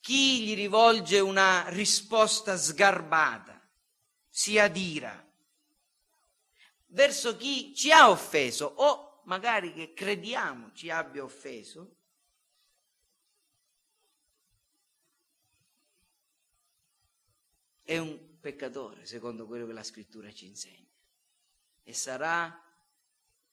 chi 0.00 0.44
gli 0.44 0.54
rivolge 0.54 1.18
una 1.18 1.68
risposta 1.68 2.56
sgarbata, 2.56 3.58
si 4.28 4.58
adira 4.58 5.28
verso 6.92 7.36
chi 7.36 7.74
ci 7.74 7.90
ha 7.90 8.08
offeso 8.10 8.66
o 8.76 9.22
magari 9.24 9.72
che 9.72 9.92
crediamo 9.92 10.72
ci 10.72 10.90
abbia 10.90 11.22
offeso, 11.22 11.98
è 17.90 17.98
un 17.98 18.38
peccatore, 18.38 19.04
secondo 19.04 19.48
quello 19.48 19.66
che 19.66 19.72
la 19.72 19.82
scrittura 19.82 20.32
ci 20.32 20.46
insegna, 20.46 20.94
e 21.82 21.92
sarà 21.92 22.64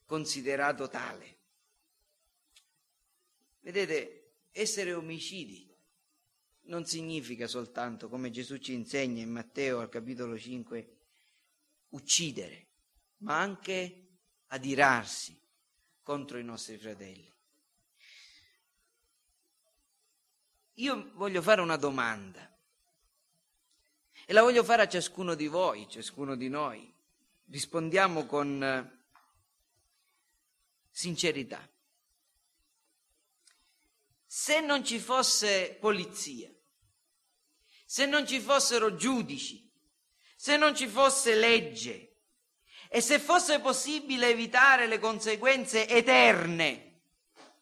considerato 0.06 0.88
tale. 0.88 1.38
Vedete, 3.62 4.34
essere 4.52 4.94
omicidi 4.94 5.76
non 6.66 6.86
significa 6.86 7.48
soltanto, 7.48 8.10
come 8.10 8.30
Gesù 8.30 8.58
ci 8.58 8.74
insegna 8.74 9.24
in 9.24 9.32
Matteo 9.32 9.80
al 9.80 9.90
capitolo 9.90 10.38
5, 10.38 10.98
uccidere, 11.90 12.68
ma 13.22 13.40
anche 13.40 14.20
adirarsi 14.50 15.36
contro 16.04 16.38
i 16.38 16.44
nostri 16.44 16.78
fratelli. 16.78 17.34
Io 20.74 21.12
voglio 21.16 21.42
fare 21.42 21.62
una 21.62 21.78
domanda 21.78 22.56
e 24.30 24.34
la 24.34 24.42
voglio 24.42 24.62
fare 24.62 24.82
a 24.82 24.90
ciascuno 24.90 25.36
di 25.36 25.48
voi, 25.48 25.88
ciascuno 25.88 26.36
di 26.36 26.50
noi. 26.50 26.94
Rispondiamo 27.50 28.26
con 28.26 28.62
eh, 28.62 29.06
sincerità. 30.92 31.66
Se 34.26 34.60
non 34.60 34.84
ci 34.84 35.00
fosse 35.00 35.78
polizia, 35.80 36.52
se 37.86 38.06
non 38.06 38.28
ci 38.28 38.42
fossero 38.42 38.96
giudici, 38.96 39.72
se 40.36 40.58
non 40.58 40.76
ci 40.76 40.88
fosse 40.88 41.34
legge 41.34 42.16
e 42.90 43.00
se 43.00 43.20
fosse 43.20 43.62
possibile 43.62 44.28
evitare 44.28 44.88
le 44.88 45.00
conseguenze 45.00 45.88
eterne, 45.88 47.00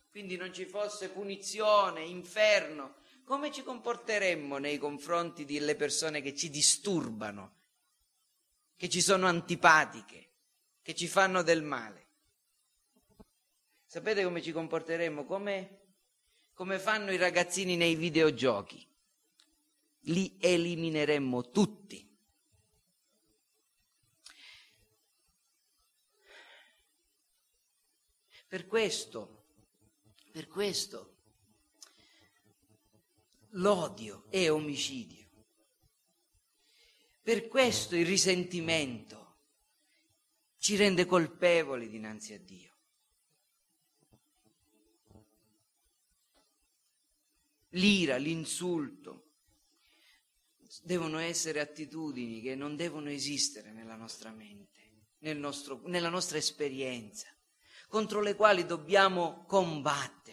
quindi 0.09 0.35
non 0.35 0.51
ci 0.51 0.65
fosse 0.65 1.09
punizione, 1.09 2.01
inferno, 2.01 2.95
come 3.25 3.51
ci 3.51 3.63
comporteremmo 3.63 4.57
nei 4.57 4.77
confronti 4.77 5.45
delle 5.45 5.75
persone 5.75 6.21
che 6.21 6.35
ci 6.35 6.49
disturbano, 6.49 7.53
che 8.77 8.87
ci 8.87 9.01
sono 9.01 9.25
antipatiche, 9.25 10.29
che 10.81 10.93
ci 10.95 11.07
fanno 11.07 11.41
del 11.41 11.63
male? 11.63 12.03
Sapete 13.85 14.23
come 14.23 14.41
ci 14.41 14.51
comporteremmo? 14.51 15.25
Come, 15.25 15.79
come 16.53 16.79
fanno 16.79 17.11
i 17.11 17.17
ragazzini 17.17 17.75
nei 17.75 17.95
videogiochi 17.95 18.87
li 20.07 20.37
elimineremmo 20.39 21.49
tutti. 21.49 22.03
Per 28.47 28.67
questo, 28.67 29.47
per 30.31 30.47
questo, 30.47 31.14
l'odio 33.55 34.25
è 34.29 34.49
omicidio. 34.49 35.23
Per 37.21 37.47
questo 37.47 37.95
il 37.95 38.05
risentimento 38.05 39.23
ci 40.57 40.75
rende 40.75 41.05
colpevoli 41.05 41.89
dinanzi 41.89 42.33
a 42.33 42.39
Dio. 42.39 42.73
L'ira, 47.69 48.15
l'insulto, 48.17 49.23
devono 50.83 51.17
essere 51.17 51.59
attitudini 51.59 52.41
che 52.41 52.55
non 52.55 52.75
devono 52.75 53.09
esistere 53.09 53.71
nella 53.71 53.95
nostra 53.95 54.31
mente, 54.31 54.79
nel 55.19 55.37
nostro, 55.37 55.81
nella 55.85 56.09
nostra 56.09 56.37
esperienza, 56.37 57.27
contro 57.87 58.21
le 58.21 58.35
quali 58.35 58.65
dobbiamo 58.65 59.45
combattere. 59.45 60.24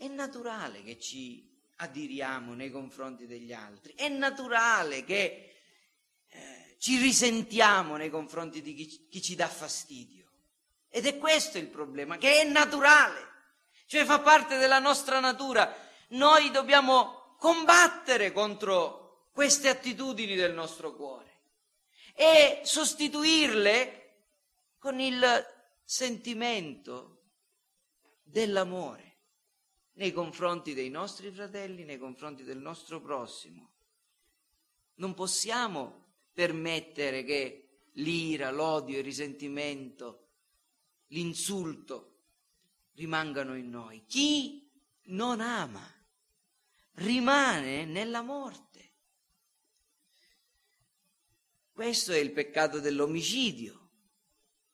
È 0.00 0.08
naturale 0.08 0.82
che 0.82 0.98
ci 0.98 1.46
adiriamo 1.76 2.54
nei 2.54 2.70
confronti 2.70 3.26
degli 3.26 3.52
altri, 3.52 3.92
è 3.94 4.08
naturale 4.08 5.04
che 5.04 5.56
eh, 6.26 6.76
ci 6.78 6.96
risentiamo 6.96 7.96
nei 7.96 8.08
confronti 8.08 8.62
di 8.62 8.72
chi, 8.72 9.08
chi 9.10 9.20
ci 9.20 9.34
dà 9.34 9.46
fastidio. 9.46 10.26
Ed 10.88 11.04
è 11.04 11.18
questo 11.18 11.58
il 11.58 11.66
problema, 11.66 12.16
che 12.16 12.40
è 12.40 12.44
naturale, 12.44 13.28
cioè 13.84 14.06
fa 14.06 14.20
parte 14.20 14.56
della 14.56 14.78
nostra 14.78 15.20
natura. 15.20 15.70
Noi 16.12 16.50
dobbiamo 16.50 17.34
combattere 17.36 18.32
contro 18.32 19.28
queste 19.32 19.68
attitudini 19.68 20.34
del 20.34 20.54
nostro 20.54 20.94
cuore 20.94 21.42
e 22.14 22.62
sostituirle 22.64 24.14
con 24.78 24.98
il 24.98 25.46
sentimento 25.84 27.24
dell'amore 28.22 29.08
nei 30.00 30.12
confronti 30.12 30.72
dei 30.72 30.88
nostri 30.88 31.30
fratelli, 31.30 31.84
nei 31.84 31.98
confronti 31.98 32.42
del 32.42 32.56
nostro 32.56 33.02
prossimo. 33.02 33.70
Non 34.94 35.12
possiamo 35.12 36.06
permettere 36.32 37.22
che 37.22 37.88
l'ira, 37.94 38.50
l'odio, 38.50 38.96
il 38.96 39.04
risentimento, 39.04 40.28
l'insulto 41.08 42.16
rimangano 42.94 43.54
in 43.54 43.68
noi. 43.68 44.02
Chi 44.06 44.70
non 45.08 45.42
ama 45.42 45.86
rimane 46.94 47.84
nella 47.84 48.22
morte. 48.22 48.68
Questo 51.72 52.12
è 52.12 52.18
il 52.18 52.32
peccato 52.32 52.80
dell'omicidio, 52.80 53.90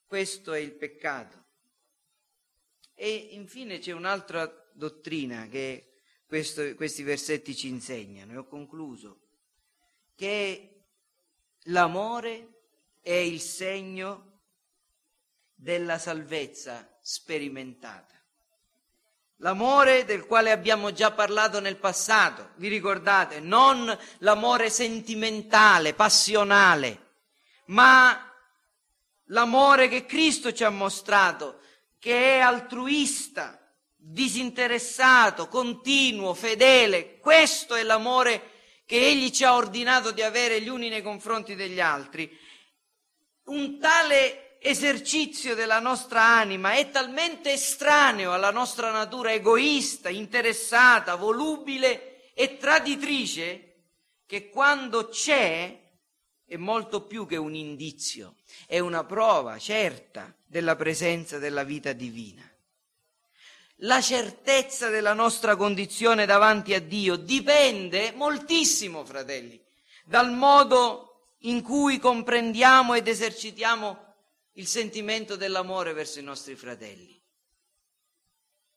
questo 0.06 0.52
è 0.52 0.60
il 0.60 0.72
peccato. 0.72 1.44
E 2.94 3.12
infine 3.32 3.80
c'è 3.80 3.90
un'altra 3.90 4.60
dottrina 4.76 5.48
che 5.48 5.94
questo, 6.26 6.74
questi 6.74 7.02
versetti 7.02 7.56
ci 7.56 7.68
insegnano, 7.68 8.32
e 8.32 8.36
ho 8.36 8.46
concluso, 8.46 9.20
che 10.14 10.82
l'amore 11.64 12.48
è 13.00 13.12
il 13.12 13.40
segno 13.40 14.40
della 15.54 15.98
salvezza 15.98 16.96
sperimentata. 17.00 18.14
L'amore 19.40 20.04
del 20.04 20.26
quale 20.26 20.50
abbiamo 20.50 20.92
già 20.92 21.12
parlato 21.12 21.60
nel 21.60 21.76
passato, 21.76 22.52
vi 22.56 22.68
ricordate? 22.68 23.38
Non 23.40 23.96
l'amore 24.18 24.70
sentimentale, 24.70 25.92
passionale, 25.92 27.04
ma 27.66 28.32
l'amore 29.24 29.88
che 29.88 30.06
Cristo 30.06 30.52
ci 30.52 30.64
ha 30.64 30.70
mostrato, 30.70 31.60
che 31.98 32.36
è 32.36 32.38
altruista, 32.38 33.65
disinteressato, 34.08 35.48
continuo, 35.48 36.32
fedele. 36.34 37.18
Questo 37.18 37.74
è 37.74 37.82
l'amore 37.82 38.52
che 38.86 39.04
Egli 39.04 39.30
ci 39.30 39.44
ha 39.44 39.54
ordinato 39.54 40.12
di 40.12 40.22
avere 40.22 40.60
gli 40.60 40.68
uni 40.68 40.88
nei 40.88 41.02
confronti 41.02 41.56
degli 41.56 41.80
altri. 41.80 42.30
Un 43.46 43.78
tale 43.80 44.58
esercizio 44.60 45.54
della 45.54 45.80
nostra 45.80 46.22
anima 46.22 46.74
è 46.74 46.90
talmente 46.90 47.52
estraneo 47.52 48.32
alla 48.32 48.50
nostra 48.50 48.90
natura 48.90 49.32
egoista, 49.32 50.08
interessata, 50.08 51.16
volubile 51.16 52.32
e 52.32 52.56
traditrice 52.56 53.62
che 54.24 54.48
quando 54.48 55.08
c'è 55.08 55.84
è 56.44 56.56
molto 56.56 57.06
più 57.06 57.26
che 57.26 57.36
un 57.36 57.54
indizio, 57.54 58.36
è 58.66 58.78
una 58.78 59.04
prova 59.04 59.58
certa 59.58 60.32
della 60.44 60.76
presenza 60.76 61.38
della 61.38 61.64
vita 61.64 61.92
divina. 61.92 62.48
La 63.80 64.00
certezza 64.00 64.88
della 64.88 65.12
nostra 65.12 65.54
condizione 65.54 66.24
davanti 66.24 66.72
a 66.72 66.80
Dio 66.80 67.16
dipende 67.16 68.12
moltissimo, 68.12 69.04
fratelli, 69.04 69.62
dal 70.06 70.32
modo 70.32 71.34
in 71.40 71.62
cui 71.62 71.98
comprendiamo 71.98 72.94
ed 72.94 73.06
esercitiamo 73.06 74.14
il 74.52 74.66
sentimento 74.66 75.36
dell'amore 75.36 75.92
verso 75.92 76.18
i 76.18 76.22
nostri 76.22 76.54
fratelli. 76.54 77.22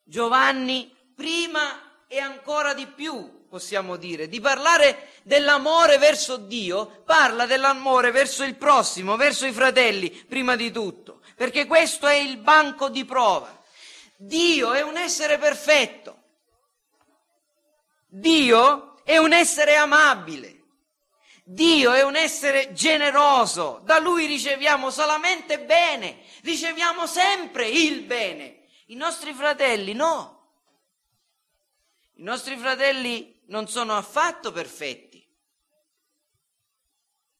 Giovanni, 0.03 0.93
prima 1.15 2.03
e 2.05 2.19
ancora 2.19 2.73
di 2.73 2.85
più, 2.87 3.47
possiamo 3.47 3.95
dire, 3.95 4.27
di 4.27 4.41
parlare 4.41 5.11
dell'amore 5.23 5.97
verso 5.97 6.35
Dio, 6.35 7.03
parla 7.05 7.45
dell'amore 7.45 8.11
verso 8.11 8.43
il 8.43 8.55
prossimo, 8.55 9.15
verso 9.15 9.45
i 9.45 9.53
fratelli, 9.53 10.09
prima 10.09 10.57
di 10.57 10.71
tutto, 10.71 11.21
perché 11.35 11.65
questo 11.67 12.05
è 12.05 12.15
il 12.15 12.37
banco 12.37 12.89
di 12.89 13.05
prova. 13.05 13.58
Dio 14.21 14.73
è 14.73 14.81
un 14.81 14.97
essere 14.97 15.37
perfetto. 15.37 16.23
Dio 18.05 19.01
è 19.05 19.15
un 19.15 19.31
essere 19.31 19.77
amabile. 19.77 20.63
Dio 21.45 21.93
è 21.93 22.03
un 22.03 22.17
essere 22.17 22.73
generoso. 22.73 23.79
Da 23.85 23.97
Lui 23.97 24.25
riceviamo 24.25 24.89
solamente 24.91 25.61
bene. 25.61 26.21
Riceviamo 26.41 27.07
sempre 27.07 27.69
il 27.69 28.01
bene. 28.01 28.65
I 28.87 28.95
nostri 28.95 29.31
fratelli 29.33 29.93
no. 29.93 30.51
I 32.15 32.23
nostri 32.23 32.57
fratelli 32.57 33.41
non 33.45 33.69
sono 33.69 33.95
affatto 33.95 34.51
perfetti. 34.51 35.25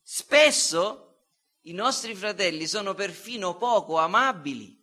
Spesso 0.02 1.24
i 1.64 1.74
nostri 1.74 2.16
fratelli 2.16 2.68
sono 2.68 2.94
perfino 2.94 3.58
poco 3.58 3.98
amabili. 3.98 4.79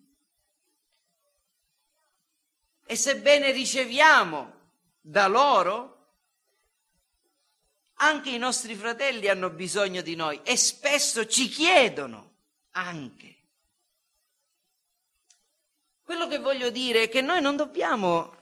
E 2.87 2.95
sebbene 2.95 3.51
riceviamo 3.51 4.55
da 5.01 5.27
loro, 5.27 5.97
anche 7.95 8.31
i 8.31 8.39
nostri 8.39 8.75
fratelli 8.75 9.29
hanno 9.29 9.51
bisogno 9.51 10.03
di 10.03 10.15
noi 10.15 10.41
e 10.45 10.57
spesso 10.57 11.27
ci 11.27 11.49
chiedono 11.49 12.35
anche. 12.73 13.35
Quello 16.03 16.29
che 16.29 16.39
voglio 16.39 16.71
dire 16.71 17.03
è 17.03 17.09
che 17.09 17.21
noi 17.21 17.41
non 17.41 17.57
dobbiamo, 17.57 18.37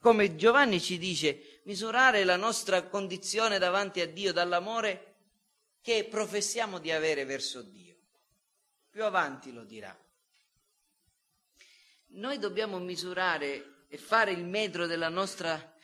come 0.00 0.36
Giovanni 0.36 0.80
ci 0.80 0.96
dice, 0.96 1.60
misurare 1.64 2.24
la 2.24 2.36
nostra 2.36 2.84
condizione 2.84 3.58
davanti 3.58 4.00
a 4.00 4.06
Dio 4.06 4.32
dall'amore 4.32 5.14
che 5.82 6.04
professiamo 6.04 6.78
di 6.78 6.90
avere 6.90 7.26
verso 7.26 7.60
Dio. 7.60 7.96
Più 8.88 9.04
avanti 9.04 9.52
lo 9.52 9.64
dirà. 9.64 9.94
Noi 12.16 12.38
dobbiamo 12.38 12.78
misurare 12.78 13.84
e 13.88 13.98
fare 13.98 14.32
il 14.32 14.42
metro 14.42 14.86
della 14.86 15.10
nostra 15.10 15.74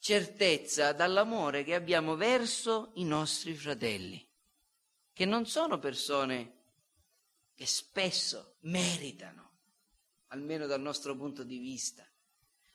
certezza 0.00 0.92
dall'amore 0.92 1.62
che 1.62 1.76
abbiamo 1.76 2.16
verso 2.16 2.90
i 2.94 3.04
nostri 3.04 3.54
fratelli, 3.54 4.26
che 5.12 5.24
non 5.24 5.46
sono 5.46 5.78
persone 5.78 6.54
che 7.54 7.66
spesso 7.66 8.56
meritano, 8.62 9.50
almeno 10.28 10.66
dal 10.66 10.80
nostro 10.80 11.14
punto 11.16 11.44
di 11.44 11.58
vista, 11.58 12.04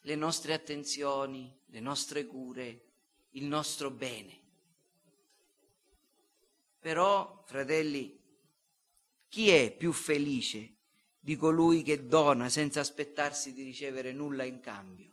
le 0.02 0.16
nostre 0.16 0.54
attenzioni, 0.54 1.54
le 1.66 1.80
nostre 1.82 2.26
cure, 2.26 2.86
il 3.32 3.44
nostro 3.44 3.92
bene. 3.92 4.40
Però, 6.80 7.44
fratelli, 7.46 8.18
chi 9.28 9.50
è 9.50 9.76
più 9.76 9.92
felice 9.92 10.75
di 11.26 11.38
colui 11.38 11.82
che 11.82 12.06
dona 12.06 12.50
senza 12.50 12.82
aspettarsi 12.82 13.52
di 13.52 13.64
ricevere 13.64 14.14
nulla 14.14 14.44
in 14.44 14.60
cambio? 14.60 15.10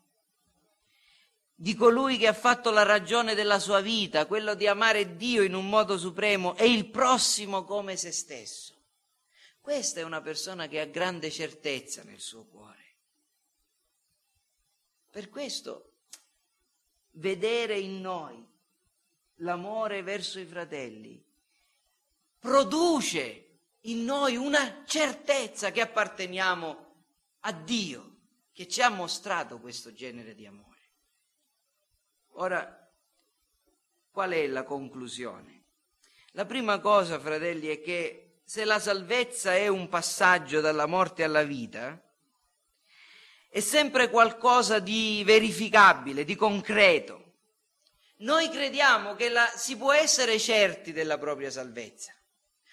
Di 1.54 1.74
colui 1.74 2.18
che 2.18 2.26
ha 2.26 2.34
fatto 2.34 2.70
la 2.70 2.82
ragione 2.82 3.34
della 3.34 3.58
sua 3.58 3.80
vita, 3.80 4.26
quello 4.26 4.54
di 4.54 4.66
amare 4.66 5.16
Dio 5.16 5.42
in 5.42 5.54
un 5.54 5.70
modo 5.70 5.96
supremo 5.96 6.54
e 6.56 6.70
il 6.70 6.90
prossimo 6.90 7.64
come 7.64 7.96
se 7.96 8.12
stesso. 8.12 8.74
Questa 9.58 10.00
è 10.00 10.02
una 10.02 10.20
persona 10.20 10.68
che 10.68 10.80
ha 10.80 10.84
grande 10.84 11.30
certezza 11.30 12.02
nel 12.02 12.20
suo 12.20 12.44
cuore. 12.44 12.96
Per 15.08 15.30
questo 15.30 15.92
vedere 17.12 17.78
in 17.78 18.02
noi 18.02 18.46
l'amore 19.36 20.02
verso 20.02 20.38
i 20.38 20.44
fratelli 20.44 21.24
produce 22.38 23.51
in 23.82 24.04
noi 24.04 24.36
una 24.36 24.84
certezza 24.84 25.70
che 25.70 25.80
apparteniamo 25.80 26.94
a 27.40 27.52
Dio, 27.52 28.16
che 28.52 28.68
ci 28.68 28.80
ha 28.82 28.90
mostrato 28.90 29.58
questo 29.58 29.92
genere 29.92 30.34
di 30.34 30.46
amore. 30.46 30.68
Ora, 32.34 32.90
qual 34.10 34.30
è 34.30 34.46
la 34.46 34.62
conclusione? 34.62 35.64
La 36.32 36.46
prima 36.46 36.78
cosa, 36.78 37.18
fratelli, 37.18 37.68
è 37.68 37.80
che 37.80 38.40
se 38.44 38.64
la 38.64 38.78
salvezza 38.78 39.54
è 39.54 39.68
un 39.68 39.88
passaggio 39.88 40.60
dalla 40.60 40.86
morte 40.86 41.24
alla 41.24 41.42
vita, 41.42 42.00
è 43.48 43.60
sempre 43.60 44.08
qualcosa 44.08 44.78
di 44.78 45.22
verificabile, 45.24 46.24
di 46.24 46.36
concreto. 46.36 47.20
Noi 48.18 48.48
crediamo 48.48 49.14
che 49.14 49.28
la, 49.28 49.46
si 49.46 49.76
può 49.76 49.92
essere 49.92 50.38
certi 50.38 50.92
della 50.92 51.18
propria 51.18 51.50
salvezza 51.50 52.14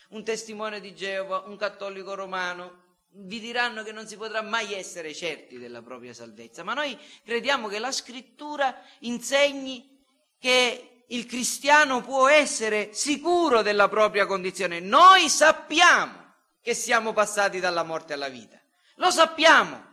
un 0.09 0.23
testimone 0.23 0.79
di 0.79 0.95
Geova, 0.95 1.43
un 1.45 1.57
cattolico 1.57 2.15
romano, 2.15 2.87
vi 3.11 3.39
diranno 3.39 3.83
che 3.83 3.91
non 3.91 4.07
si 4.07 4.17
potrà 4.17 4.41
mai 4.41 4.73
essere 4.73 5.13
certi 5.13 5.57
della 5.57 5.81
propria 5.81 6.13
salvezza, 6.13 6.63
ma 6.63 6.73
noi 6.73 6.97
crediamo 7.23 7.67
che 7.67 7.79
la 7.79 7.91
scrittura 7.91 8.75
insegni 8.99 9.97
che 10.39 11.05
il 11.07 11.25
cristiano 11.25 12.01
può 12.01 12.27
essere 12.27 12.93
sicuro 12.93 13.61
della 13.61 13.89
propria 13.89 14.25
condizione. 14.25 14.79
Noi 14.79 15.27
sappiamo 15.27 16.35
che 16.61 16.73
siamo 16.73 17.13
passati 17.13 17.59
dalla 17.59 17.83
morte 17.83 18.13
alla 18.13 18.29
vita, 18.29 18.59
lo 18.95 19.09
sappiamo. 19.09 19.87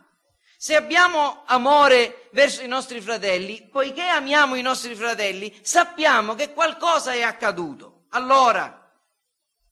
Se 0.59 0.75
abbiamo 0.75 1.43
amore 1.45 2.29
verso 2.31 2.63
i 2.63 2.67
nostri 2.67 2.99
fratelli, 2.99 3.67
poiché 3.71 4.07
amiamo 4.07 4.55
i 4.55 4.63
nostri 4.63 4.95
fratelli, 4.95 5.55
sappiamo 5.61 6.33
che 6.33 6.51
qualcosa 6.51 7.13
è 7.13 7.21
accaduto. 7.21 8.05
Allora, 8.09 8.86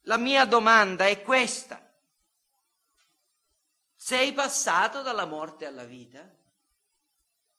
la 0.06 0.18
mia 0.18 0.46
domanda 0.46 1.08
è 1.08 1.22
questa. 1.22 1.82
Sei 3.96 4.34
passato 4.34 5.02
dalla 5.02 5.26
morte 5.26 5.66
alla 5.66 5.84
vita? 5.84 6.32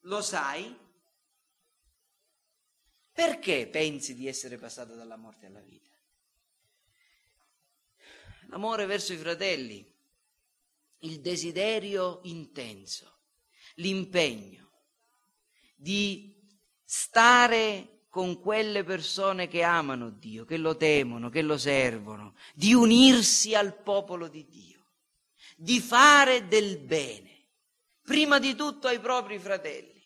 Lo 0.00 0.22
sai? 0.22 0.84
Perché 3.12 3.66
pensi 3.66 4.14
di 4.14 4.28
essere 4.28 4.58
passato 4.58 4.94
dalla 4.94 5.16
morte 5.16 5.46
alla 5.46 5.60
vita? 5.60 5.90
L'amore 8.48 8.86
verso 8.86 9.12
i 9.12 9.16
fratelli, 9.16 9.84
il 10.98 11.20
desiderio 11.20 12.20
intenso, 12.24 13.22
l'impegno 13.76 14.70
di 15.74 16.32
stare 16.84 17.95
con 18.16 18.40
quelle 18.40 18.82
persone 18.82 19.46
che 19.46 19.62
amano 19.62 20.08
Dio, 20.08 20.46
che 20.46 20.56
lo 20.56 20.74
temono, 20.74 21.28
che 21.28 21.42
lo 21.42 21.58
servono, 21.58 22.34
di 22.54 22.72
unirsi 22.72 23.54
al 23.54 23.82
popolo 23.82 24.26
di 24.28 24.46
Dio, 24.46 24.86
di 25.54 25.80
fare 25.80 26.48
del 26.48 26.78
bene, 26.78 27.48
prima 28.02 28.38
di 28.38 28.54
tutto 28.54 28.86
ai 28.86 29.00
propri 29.00 29.38
fratelli, 29.38 30.02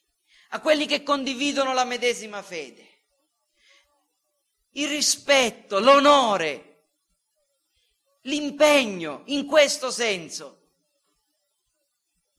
a 0.49 0.61
quelli 0.61 0.87
che 0.87 1.05
condividono 1.05 1.73
la 1.73 1.85
medesima 1.85 2.43
fede. 2.43 2.85
Il 4.71 4.89
rispetto, 4.89 5.79
l'onore, 5.79 6.87
l'impegno 8.23 9.23
in 9.27 9.47
questo 9.47 9.93
senso 9.93 10.63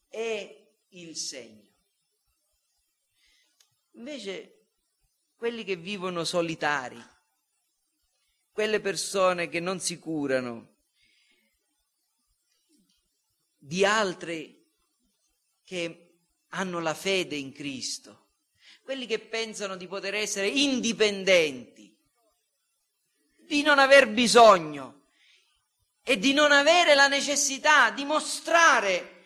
è 0.09 0.67
il 0.89 1.15
segno. 1.15 1.69
Invece 3.93 4.60
quelli 5.41 5.63
che 5.63 5.75
vivono 5.75 6.23
solitari, 6.23 7.03
quelle 8.51 8.79
persone 8.79 9.49
che 9.49 9.59
non 9.59 9.79
si 9.79 9.97
curano 9.97 10.75
di 13.57 13.83
altre 13.83 14.65
che 15.63 16.09
hanno 16.49 16.79
la 16.79 16.93
fede 16.93 17.37
in 17.37 17.53
Cristo, 17.53 18.27
quelli 18.83 19.07
che 19.07 19.17
pensano 19.17 19.77
di 19.77 19.87
poter 19.87 20.13
essere 20.13 20.47
indipendenti, 20.47 21.91
di 23.37 23.63
non 23.63 23.79
aver 23.79 24.09
bisogno 24.09 25.05
e 26.03 26.19
di 26.19 26.33
non 26.33 26.51
avere 26.51 26.93
la 26.93 27.07
necessità 27.07 27.89
di 27.89 28.05
mostrare 28.05 29.23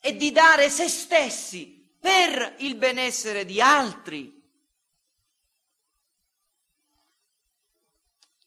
e 0.00 0.16
di 0.16 0.32
dare 0.32 0.70
se 0.70 0.88
stessi 0.88 1.86
per 2.00 2.54
il 2.60 2.76
benessere 2.76 3.44
di 3.44 3.60
altri 3.60 4.37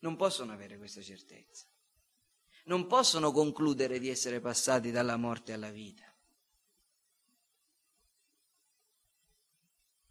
non 0.01 0.15
possono 0.15 0.51
avere 0.51 0.77
questa 0.77 1.01
certezza. 1.01 1.65
Non 2.65 2.87
possono 2.87 3.31
concludere 3.31 3.99
di 3.99 4.09
essere 4.09 4.39
passati 4.39 4.91
dalla 4.91 5.17
morte 5.17 5.53
alla 5.53 5.71
vita. 5.71 6.05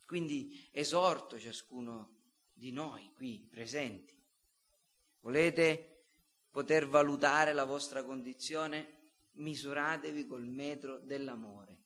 Quindi 0.04 0.68
esorto 0.72 1.38
ciascuno 1.38 2.18
di 2.52 2.72
noi 2.72 3.12
qui 3.14 3.46
presenti. 3.48 4.18
Volete 5.20 6.06
poter 6.50 6.88
valutare 6.88 7.52
la 7.52 7.64
vostra 7.64 8.02
condizione? 8.02 8.98
Misuratevi 9.34 10.26
col 10.26 10.46
metro 10.46 10.98
dell'amore, 10.98 11.78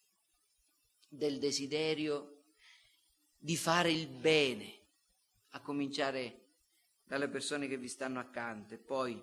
del 1.08 1.38
desiderio 1.38 2.44
di 3.36 3.56
fare 3.56 3.92
il 3.92 4.08
bene, 4.08 4.80
a 5.50 5.60
cominciare 5.60 6.43
dalle 7.04 7.28
persone 7.28 7.68
che 7.68 7.76
vi 7.76 7.88
stanno 7.88 8.18
accanto 8.18 8.74
e 8.74 8.78
poi 8.78 9.22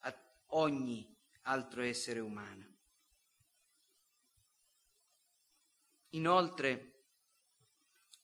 a 0.00 0.14
ogni 0.48 1.16
altro 1.42 1.82
essere 1.82 2.20
umano. 2.20 2.68
Inoltre, 6.10 6.86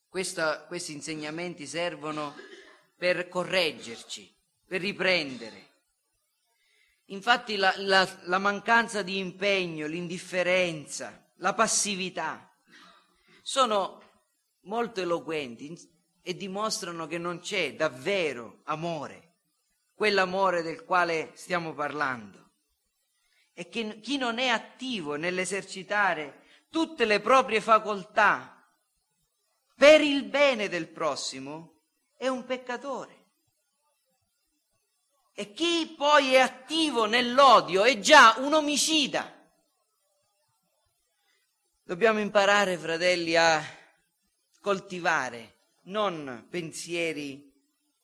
questa, 0.09 0.65
questi 0.65 0.93
insegnamenti 0.93 1.67
servono 1.67 2.35
per 2.97 3.29
correggerci, 3.29 4.35
per 4.67 4.81
riprendere. 4.81 5.65
Infatti 7.11 7.57
la, 7.57 7.73
la, 7.77 8.21
la 8.23 8.39
mancanza 8.39 9.03
di 9.03 9.19
impegno, 9.19 9.87
l'indifferenza, 9.87 11.31
la 11.37 11.55
passività 11.55 12.51
sono 13.43 14.03
molto 14.63 15.01
eloquenti 15.01 15.96
e 16.29 16.35
dimostrano 16.35 17.07
che 17.07 17.19
non 17.19 17.39
c'è 17.39 17.77
davvero 17.77 18.63
amore, 18.65 19.35
quell'amore 19.95 20.63
del 20.63 20.85
quale 20.85 21.31
stiamo 21.35 21.73
parlando. 21.73 22.51
E 23.53 23.69
che 23.69 24.01
chi 24.01 24.17
non 24.17 24.41
è 24.41 24.49
attivo 24.49 25.15
nell'esercitare 25.15 26.43
tutte 26.69 27.05
le 27.05 27.21
proprie 27.21 27.61
facoltà 27.61 28.61
per 29.77 30.01
il 30.01 30.25
bene 30.25 30.69
del 30.69 30.89
prossimo 30.89 31.83
è 32.17 32.27
un 32.27 32.45
peccatore. 32.45 33.25
E 35.33 35.53
chi 35.53 35.95
poi 35.97 36.35
è 36.35 36.41
attivo 36.41 37.05
nell'odio 37.05 37.85
è 37.85 38.01
già 38.01 38.35
un 38.39 38.53
omicida. 38.53 39.33
Dobbiamo 41.85 42.19
imparare, 42.19 42.77
fratelli, 42.77 43.37
a 43.37 43.63
coltivare 44.61 45.55
non 45.87 46.47
pensieri 46.49 47.53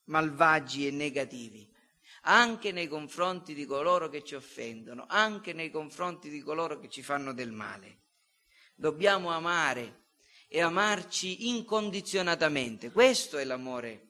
malvagi 0.04 0.86
e 0.86 0.90
negativi, 0.90 1.68
anche 2.22 2.72
nei 2.72 2.88
confronti 2.88 3.54
di 3.54 3.64
coloro 3.64 4.08
che 4.08 4.22
ci 4.24 4.34
offendono, 4.34 5.06
anche 5.08 5.52
nei 5.52 5.70
confronti 5.70 6.28
di 6.28 6.40
coloro 6.40 6.78
che 6.78 6.88
ci 6.88 7.02
fanno 7.02 7.32
del 7.32 7.52
male. 7.52 8.00
Dobbiamo 8.74 9.30
amare 9.30 10.00
e 10.48 10.60
amarci 10.60 11.48
incondizionatamente. 11.48 12.90
Questo 12.90 13.38
è 13.38 13.44
l'amore 13.44 14.08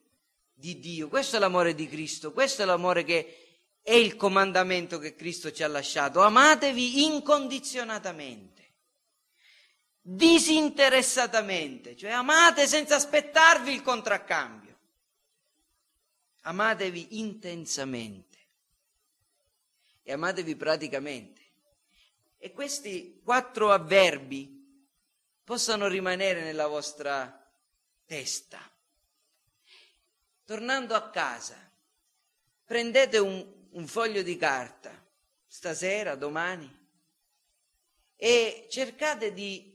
di 0.52 0.78
Dio, 0.78 1.08
questo 1.08 1.36
è 1.36 1.38
l'amore 1.38 1.74
di 1.74 1.88
Cristo, 1.88 2.32
questo 2.32 2.62
è 2.62 2.64
l'amore 2.64 3.04
che 3.04 3.36
è 3.82 3.94
il 3.94 4.16
comandamento 4.16 4.98
che 4.98 5.14
Cristo 5.14 5.50
ci 5.50 5.62
ha 5.62 5.68
lasciato. 5.68 6.20
Amatevi 6.20 7.04
incondizionatamente 7.04 8.51
disinteressatamente, 10.02 11.96
cioè 11.96 12.10
amate 12.10 12.66
senza 12.66 12.96
aspettarvi 12.96 13.72
il 13.72 13.82
contraccambio. 13.82 14.70
Amatevi 16.42 17.20
intensamente 17.20 18.38
e 20.02 20.12
amatevi 20.12 20.56
praticamente. 20.56 21.40
E 22.36 22.52
questi 22.52 23.20
quattro 23.22 23.70
avverbi 23.70 24.60
possano 25.44 25.86
rimanere 25.86 26.42
nella 26.42 26.66
vostra 26.66 27.40
testa. 28.04 28.58
Tornando 30.44 30.96
a 30.96 31.08
casa, 31.10 31.56
prendete 32.64 33.18
un, 33.18 33.46
un 33.70 33.86
foglio 33.86 34.22
di 34.22 34.36
carta, 34.36 34.90
stasera, 35.46 36.16
domani, 36.16 36.80
e 38.16 38.66
cercate 38.68 39.32
di 39.32 39.71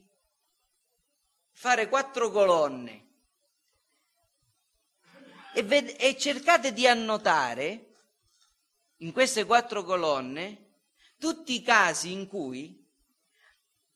fare 1.60 1.90
quattro 1.90 2.30
colonne. 2.30 3.06
E, 5.56 5.64
ved- 5.64 5.96
e 5.98 6.16
cercate 6.16 6.72
di 6.72 6.86
annotare 6.86 7.96
in 8.98 9.12
queste 9.12 9.44
quattro 9.44 9.84
colonne 9.84 10.66
tutti 11.18 11.56
i 11.56 11.64
casi 11.64 12.12
in 12.12 12.28
cui 12.28 12.86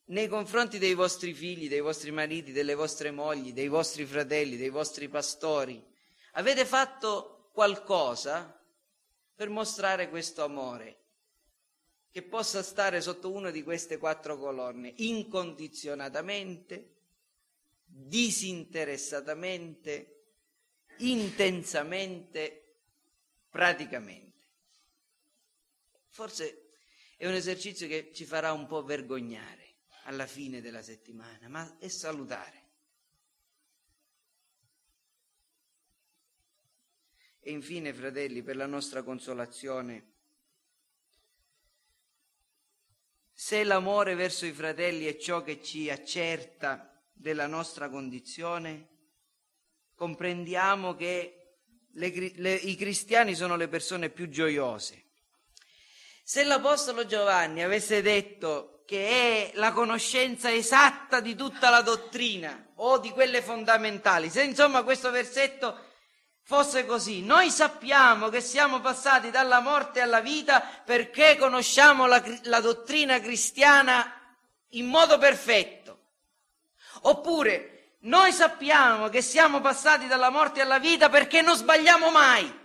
nei 0.06 0.28
confronti 0.28 0.80
dei 0.80 0.96
vostri 0.96 1.36
figli, 1.36 1.70
dei 1.70 1.82
vostri 1.82 2.10
mariti, 2.10 2.52
delle 2.52 2.74
vostre 2.74 3.12
mogli, 3.12 3.54
dei 3.54 3.68
vostri 3.68 4.06
fratelli, 4.06 4.58
dei 4.58 4.70
vostri 4.70 5.08
pastori, 5.08 5.80
avete 6.32 6.66
fatto 6.66 7.52
qualcosa 7.54 8.60
per 9.36 9.50
mostrare 9.50 10.10
questo 10.10 10.44
amore 10.44 10.98
che 12.10 12.24
possa 12.24 12.64
stare 12.64 13.02
sotto 13.02 13.32
una 13.32 13.52
di 13.52 13.62
queste 13.62 14.00
quattro 14.00 14.40
colonne, 14.40 14.94
incondizionatamente, 14.96 16.96
disinteressatamente, 17.94 20.24
intensamente, 20.98 22.76
praticamente. 23.50 24.30
Forse 26.10 26.74
è 27.18 27.28
un 27.28 27.34
esercizio 27.34 27.88
che 27.88 28.12
ci 28.14 28.26
farà 28.26 28.54
un 28.54 28.68
po' 28.68 28.84
vergognare 28.84 29.76
alla 30.06 30.26
fine 30.26 30.62
della 30.62 30.82
settimana, 30.82 31.48
ma 31.48 31.78
è 31.78 31.88
salutare. 31.88 32.60
E 37.40 37.52
infine, 37.52 37.94
fratelli, 37.94 38.42
per 38.44 38.56
la 38.56 38.68
nostra 38.68 39.04
consolazione, 39.04 40.10
se 43.32 43.64
l'amore 43.64 44.16
verso 44.16 44.46
i 44.46 44.52
fratelli 44.52 45.06
è 45.06 45.18
ciò 45.18 45.42
che 45.42 45.64
ci 45.64 45.90
accerta 45.90 46.91
della 47.22 47.46
nostra 47.46 47.88
condizione, 47.88 48.88
comprendiamo 49.96 50.96
che 50.96 51.58
le, 51.94 52.32
le, 52.36 52.54
i 52.56 52.76
cristiani 52.76 53.36
sono 53.36 53.56
le 53.56 53.68
persone 53.68 54.10
più 54.10 54.28
gioiose. 54.28 55.06
Se 56.24 56.44
l'Apostolo 56.44 57.06
Giovanni 57.06 57.62
avesse 57.62 58.02
detto 58.02 58.84
che 58.88 59.08
è 59.08 59.52
la 59.56 59.72
conoscenza 59.72 60.52
esatta 60.52 61.20
di 61.20 61.36
tutta 61.36 61.70
la 61.70 61.82
dottrina 61.82 62.72
o 62.76 62.98
di 62.98 63.12
quelle 63.12 63.44
fondamentali, 63.44 64.30
se 64.30 64.44
insomma 64.44 64.82
questo 64.82 65.12
versetto 65.12 65.78
fosse 66.42 66.86
così, 66.86 67.22
noi 67.22 67.52
sappiamo 67.52 68.30
che 68.30 68.42
siamo 68.42 68.80
passati 68.80 69.30
dalla 69.30 69.60
morte 69.60 70.02
alla 70.02 70.22
vita 70.22 70.62
perché 70.84 71.38
conosciamo 71.38 72.08
la, 72.08 72.24
la 72.44 72.60
dottrina 72.60 73.20
cristiana 73.20 74.12
in 74.70 74.88
modo 74.88 75.18
perfetto. 75.18 75.81
Oppure 77.02 77.82
noi 78.02 78.32
sappiamo 78.32 79.10
che 79.10 79.22
siamo 79.22 79.62
passati 79.62 80.08
dalla 80.08 80.30
morte 80.30 80.62
alla 80.62 80.80
vita 80.80 81.10
perché 81.10 81.42
non 81.42 81.56
sbagliamo 81.56 82.10
mai. 82.10 82.60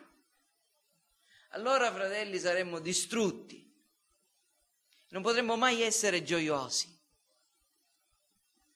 Allora, 1.50 1.92
fratelli, 1.92 2.38
saremmo 2.38 2.78
distrutti. 2.78 3.64
Non 5.08 5.22
potremmo 5.22 5.56
mai 5.56 5.82
essere 5.82 6.22
gioiosi. 6.22 6.94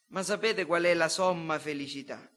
Ma 0.09 0.23
sapete 0.23 0.65
qual 0.65 0.85
è 0.85 0.95
la 0.95 1.09
somma 1.09 1.59
felicità? 1.59 2.31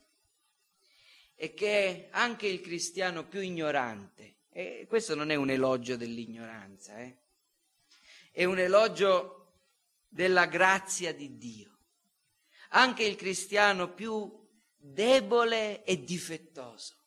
È 1.35 1.53
che 1.53 2.07
anche 2.11 2.47
il 2.47 2.61
cristiano 2.61 3.25
più 3.25 3.41
ignorante, 3.41 4.35
e 4.51 4.85
questo 4.87 5.15
non 5.15 5.31
è 5.31 5.35
un 5.35 5.49
elogio 5.49 5.95
dell'ignoranza, 5.95 6.97
eh? 6.97 7.17
è 8.31 8.43
un 8.45 8.59
elogio 8.59 9.53
della 10.07 10.45
grazia 10.45 11.13
di 11.13 11.37
Dio 11.37 11.72
anche 12.75 13.03
il 13.03 13.15
cristiano 13.15 13.93
più 13.93 14.31
debole 14.75 15.83
e 15.83 16.03
difettoso 16.03 17.01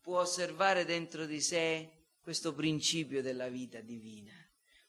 può 0.00 0.20
osservare 0.20 0.84
dentro 0.84 1.26
di 1.26 1.40
sé 1.40 1.88
questo 2.20 2.54
principio 2.54 3.22
della 3.22 3.48
vita 3.48 3.80
divina. 3.80 4.32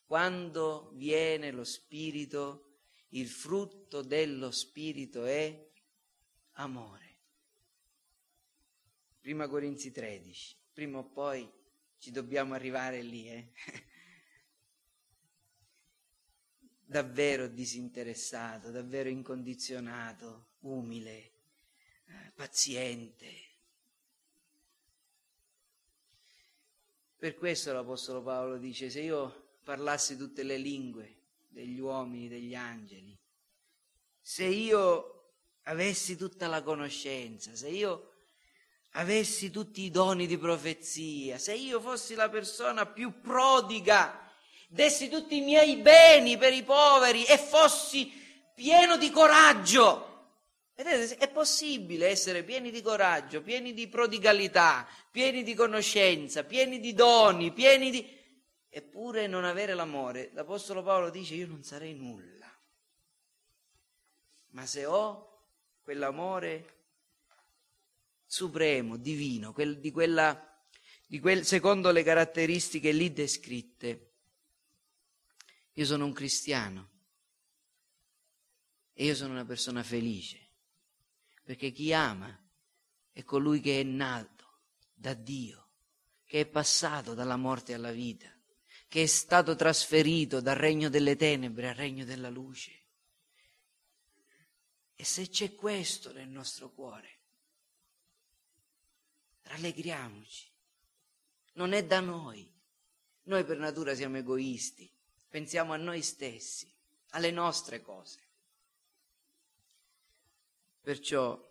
Quando 0.06 0.92
viene 0.96 1.52
lo 1.52 1.64
Spirito, 1.64 2.80
il 3.10 3.28
frutto 3.30 4.02
dello 4.02 4.52
Spirito 4.52 5.26
è 5.26 5.70
amore. 6.54 7.20
Prima 9.20 9.48
Corinzi 9.48 9.92
13, 9.92 10.58
prima 10.74 10.98
o 10.98 11.10
poi 11.10 11.50
ci 11.98 12.12
dobbiamo 12.12 12.54
arrivare 12.54 13.02
lì, 13.02 13.30
eh? 13.30 13.52
davvero 16.92 17.48
disinteressato, 17.48 18.70
davvero 18.70 19.08
incondizionato, 19.08 20.48
umile, 20.64 21.32
eh, 22.06 22.32
paziente. 22.36 23.30
Per 27.16 27.38
questo 27.38 27.72
l'Apostolo 27.72 28.22
Paolo 28.22 28.58
dice, 28.58 28.90
se 28.90 29.00
io 29.00 29.54
parlassi 29.64 30.18
tutte 30.18 30.44
le 30.44 30.58
lingue 30.58 31.20
degli 31.48 31.80
uomini, 31.80 32.28
degli 32.28 32.56
angeli, 32.56 33.18
se 34.20 34.44
io 34.44 35.36
avessi 35.64 36.18
tutta 36.18 36.48
la 36.48 36.62
conoscenza, 36.62 37.56
se 37.56 37.70
io 37.70 38.12
avessi 38.96 39.50
tutti 39.50 39.84
i 39.84 39.92
doni 39.92 40.28
di 40.28 40.38
profezia, 40.38 41.38
se 41.38 41.54
io 41.54 41.80
fossi 41.80 42.16
la 42.16 42.28
persona 42.28 42.86
più 42.86 43.22
prodiga 43.22 44.21
dessi 44.72 45.10
tutti 45.10 45.36
i 45.38 45.42
miei 45.42 45.76
beni 45.78 46.38
per 46.38 46.54
i 46.54 46.64
poveri 46.64 47.26
e 47.26 47.38
fossi 47.38 48.10
pieno 48.56 48.96
di 48.98 49.10
coraggio. 49.12 50.08
Vedete, 50.76 51.18
è 51.18 51.30
possibile 51.30 52.08
essere 52.08 52.44
pieni 52.44 52.72
di 52.72 52.82
coraggio, 52.82 53.42
pieni 53.42 53.74
di 53.74 53.88
prodigalità, 53.88 54.88
pieni 55.12 55.44
di 55.44 55.54
conoscenza, 55.54 56.46
pieni 56.46 56.80
di 56.80 56.94
doni, 56.94 57.52
pieni 57.52 57.92
di... 57.92 58.18
eppure 58.70 59.28
non 59.28 59.44
avere 59.44 59.74
l'amore. 59.74 60.32
L'Apostolo 60.34 60.82
Paolo 60.82 61.10
dice 61.10 61.36
io 61.36 61.48
non 61.48 61.64
sarei 61.64 61.94
nulla. 61.94 62.50
ma 64.52 64.66
se 64.66 64.86
ho 64.86 65.28
quell'amore 65.82 66.80
supremo, 68.26 68.96
divino, 68.96 69.52
quel, 69.52 69.80
di, 69.80 69.92
quella, 69.92 70.64
di 71.06 71.20
quel, 71.20 71.46
secondo 71.46 71.92
le 71.92 72.04
caratteristiche 72.04 72.92
lì 72.92 73.12
descritte, 73.12 74.11
io 75.74 75.86
sono 75.86 76.06
un 76.06 76.14
cristiano 76.14 76.90
e 78.94 79.06
io 79.06 79.16
sono 79.16 79.32
una 79.34 79.46
persona 79.46 79.84
felice, 79.84 80.50
perché 81.44 81.72
chi 81.72 81.94
ama 81.94 82.38
è 83.12 83.24
colui 83.24 83.60
che 83.62 83.80
è 83.80 83.84
nato 83.84 84.60
da 84.94 85.14
Dio, 85.14 85.70
che 86.26 86.42
è 86.42 86.46
passato 86.46 87.14
dalla 87.14 87.38
morte 87.38 87.74
alla 87.74 87.92
vita, 87.92 88.30
che 88.88 89.04
è 89.04 89.08
stato 89.08 89.56
trasferito 89.56 90.42
dal 90.42 90.56
regno 90.56 90.90
delle 90.90 91.16
tenebre 91.16 91.70
al 91.70 91.76
regno 91.76 92.04
della 92.04 92.30
luce. 92.30 92.80
E 94.96 95.04
se 95.04 95.30
c'è 95.30 95.56
questo 95.56 96.12
nel 96.12 96.28
nostro 96.28 96.70
cuore, 96.72 97.20
rallegriamoci. 99.44 100.50
Non 101.54 101.74
è 101.74 101.86
da 101.86 102.00
noi. 102.00 102.50
Noi 103.24 103.44
per 103.44 103.58
natura 103.58 103.96
siamo 103.96 104.18
egoisti, 104.18 104.91
pensiamo 105.32 105.72
a 105.72 105.78
noi 105.78 106.02
stessi, 106.02 106.70
alle 107.12 107.32
nostre 107.32 107.82
cose. 107.82 108.20
Perciò 110.82 111.50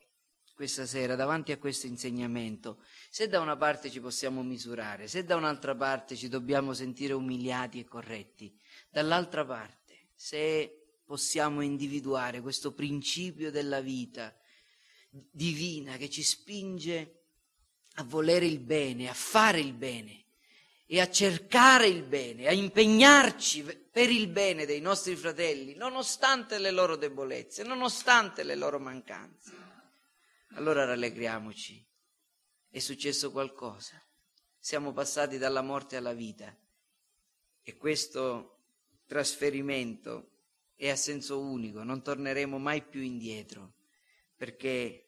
questa 0.55 0.85
sera 0.85 1.17
davanti 1.17 1.51
a 1.51 1.57
questo 1.59 1.87
insegnamento, 1.87 2.85
se 3.09 3.27
da 3.27 3.41
una 3.41 3.57
parte 3.57 3.91
ci 3.91 3.99
possiamo 3.99 4.43
misurare, 4.43 5.09
se 5.09 5.25
da 5.25 5.35
un'altra 5.37 5.75
parte 5.75 6.15
ci 6.15 6.29
dobbiamo 6.29 6.75
sentire 6.75 7.15
umiliati 7.15 7.81
e 7.81 7.87
corretti, 7.87 8.55
dall'altra 8.91 9.47
parte, 9.47 10.09
se 10.15 10.99
possiamo 11.03 11.63
individuare 11.63 12.43
questo 12.43 12.75
principio 12.75 13.51
della 13.51 13.81
vita 13.81 14.37
divina 15.09 15.97
che 15.97 16.11
ci 16.11 16.23
spinge 16.23 17.23
a 17.95 18.05
volere 18.05 18.45
il 18.45 18.61
bene, 18.61 19.09
a 19.09 19.15
fare 19.15 19.59
il 19.59 19.73
bene 19.73 20.27
e 20.93 21.01
a 21.01 21.09
cercare 21.09 21.87
il 21.87 22.03
bene, 22.03 22.49
a 22.49 22.53
impegnarci 22.53 23.63
per 23.63 24.11
il 24.11 24.27
bene 24.27 24.67
dei 24.67 24.81
nostri 24.81 25.15
fratelli, 25.15 25.75
nonostante 25.75 26.59
le 26.59 26.73
loro 26.73 26.97
debolezze, 26.97 27.63
nonostante 27.63 28.43
le 28.43 28.57
loro 28.57 28.81
mancanze 28.81 29.61
allora 30.55 30.85
rallegriamoci. 30.85 31.85
È 32.69 32.79
successo 32.79 33.31
qualcosa. 33.31 34.01
Siamo 34.59 34.93
passati 34.93 35.39
dalla 35.39 35.63
morte 35.63 35.97
alla 35.97 36.13
vita 36.13 36.55
e 37.63 37.77
questo 37.77 38.59
trasferimento 39.07 40.31
è 40.75 40.89
a 40.89 40.97
senso 40.97 41.41
unico, 41.41 41.83
non 41.83 42.03
torneremo 42.03 42.59
mai 42.59 42.83
più 42.83 43.01
indietro 43.01 43.75
perché 44.37 45.07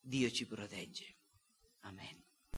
Dio 0.00 0.30
ci 0.30 0.46
protegge. 0.46 1.16
Amen. 1.80 2.19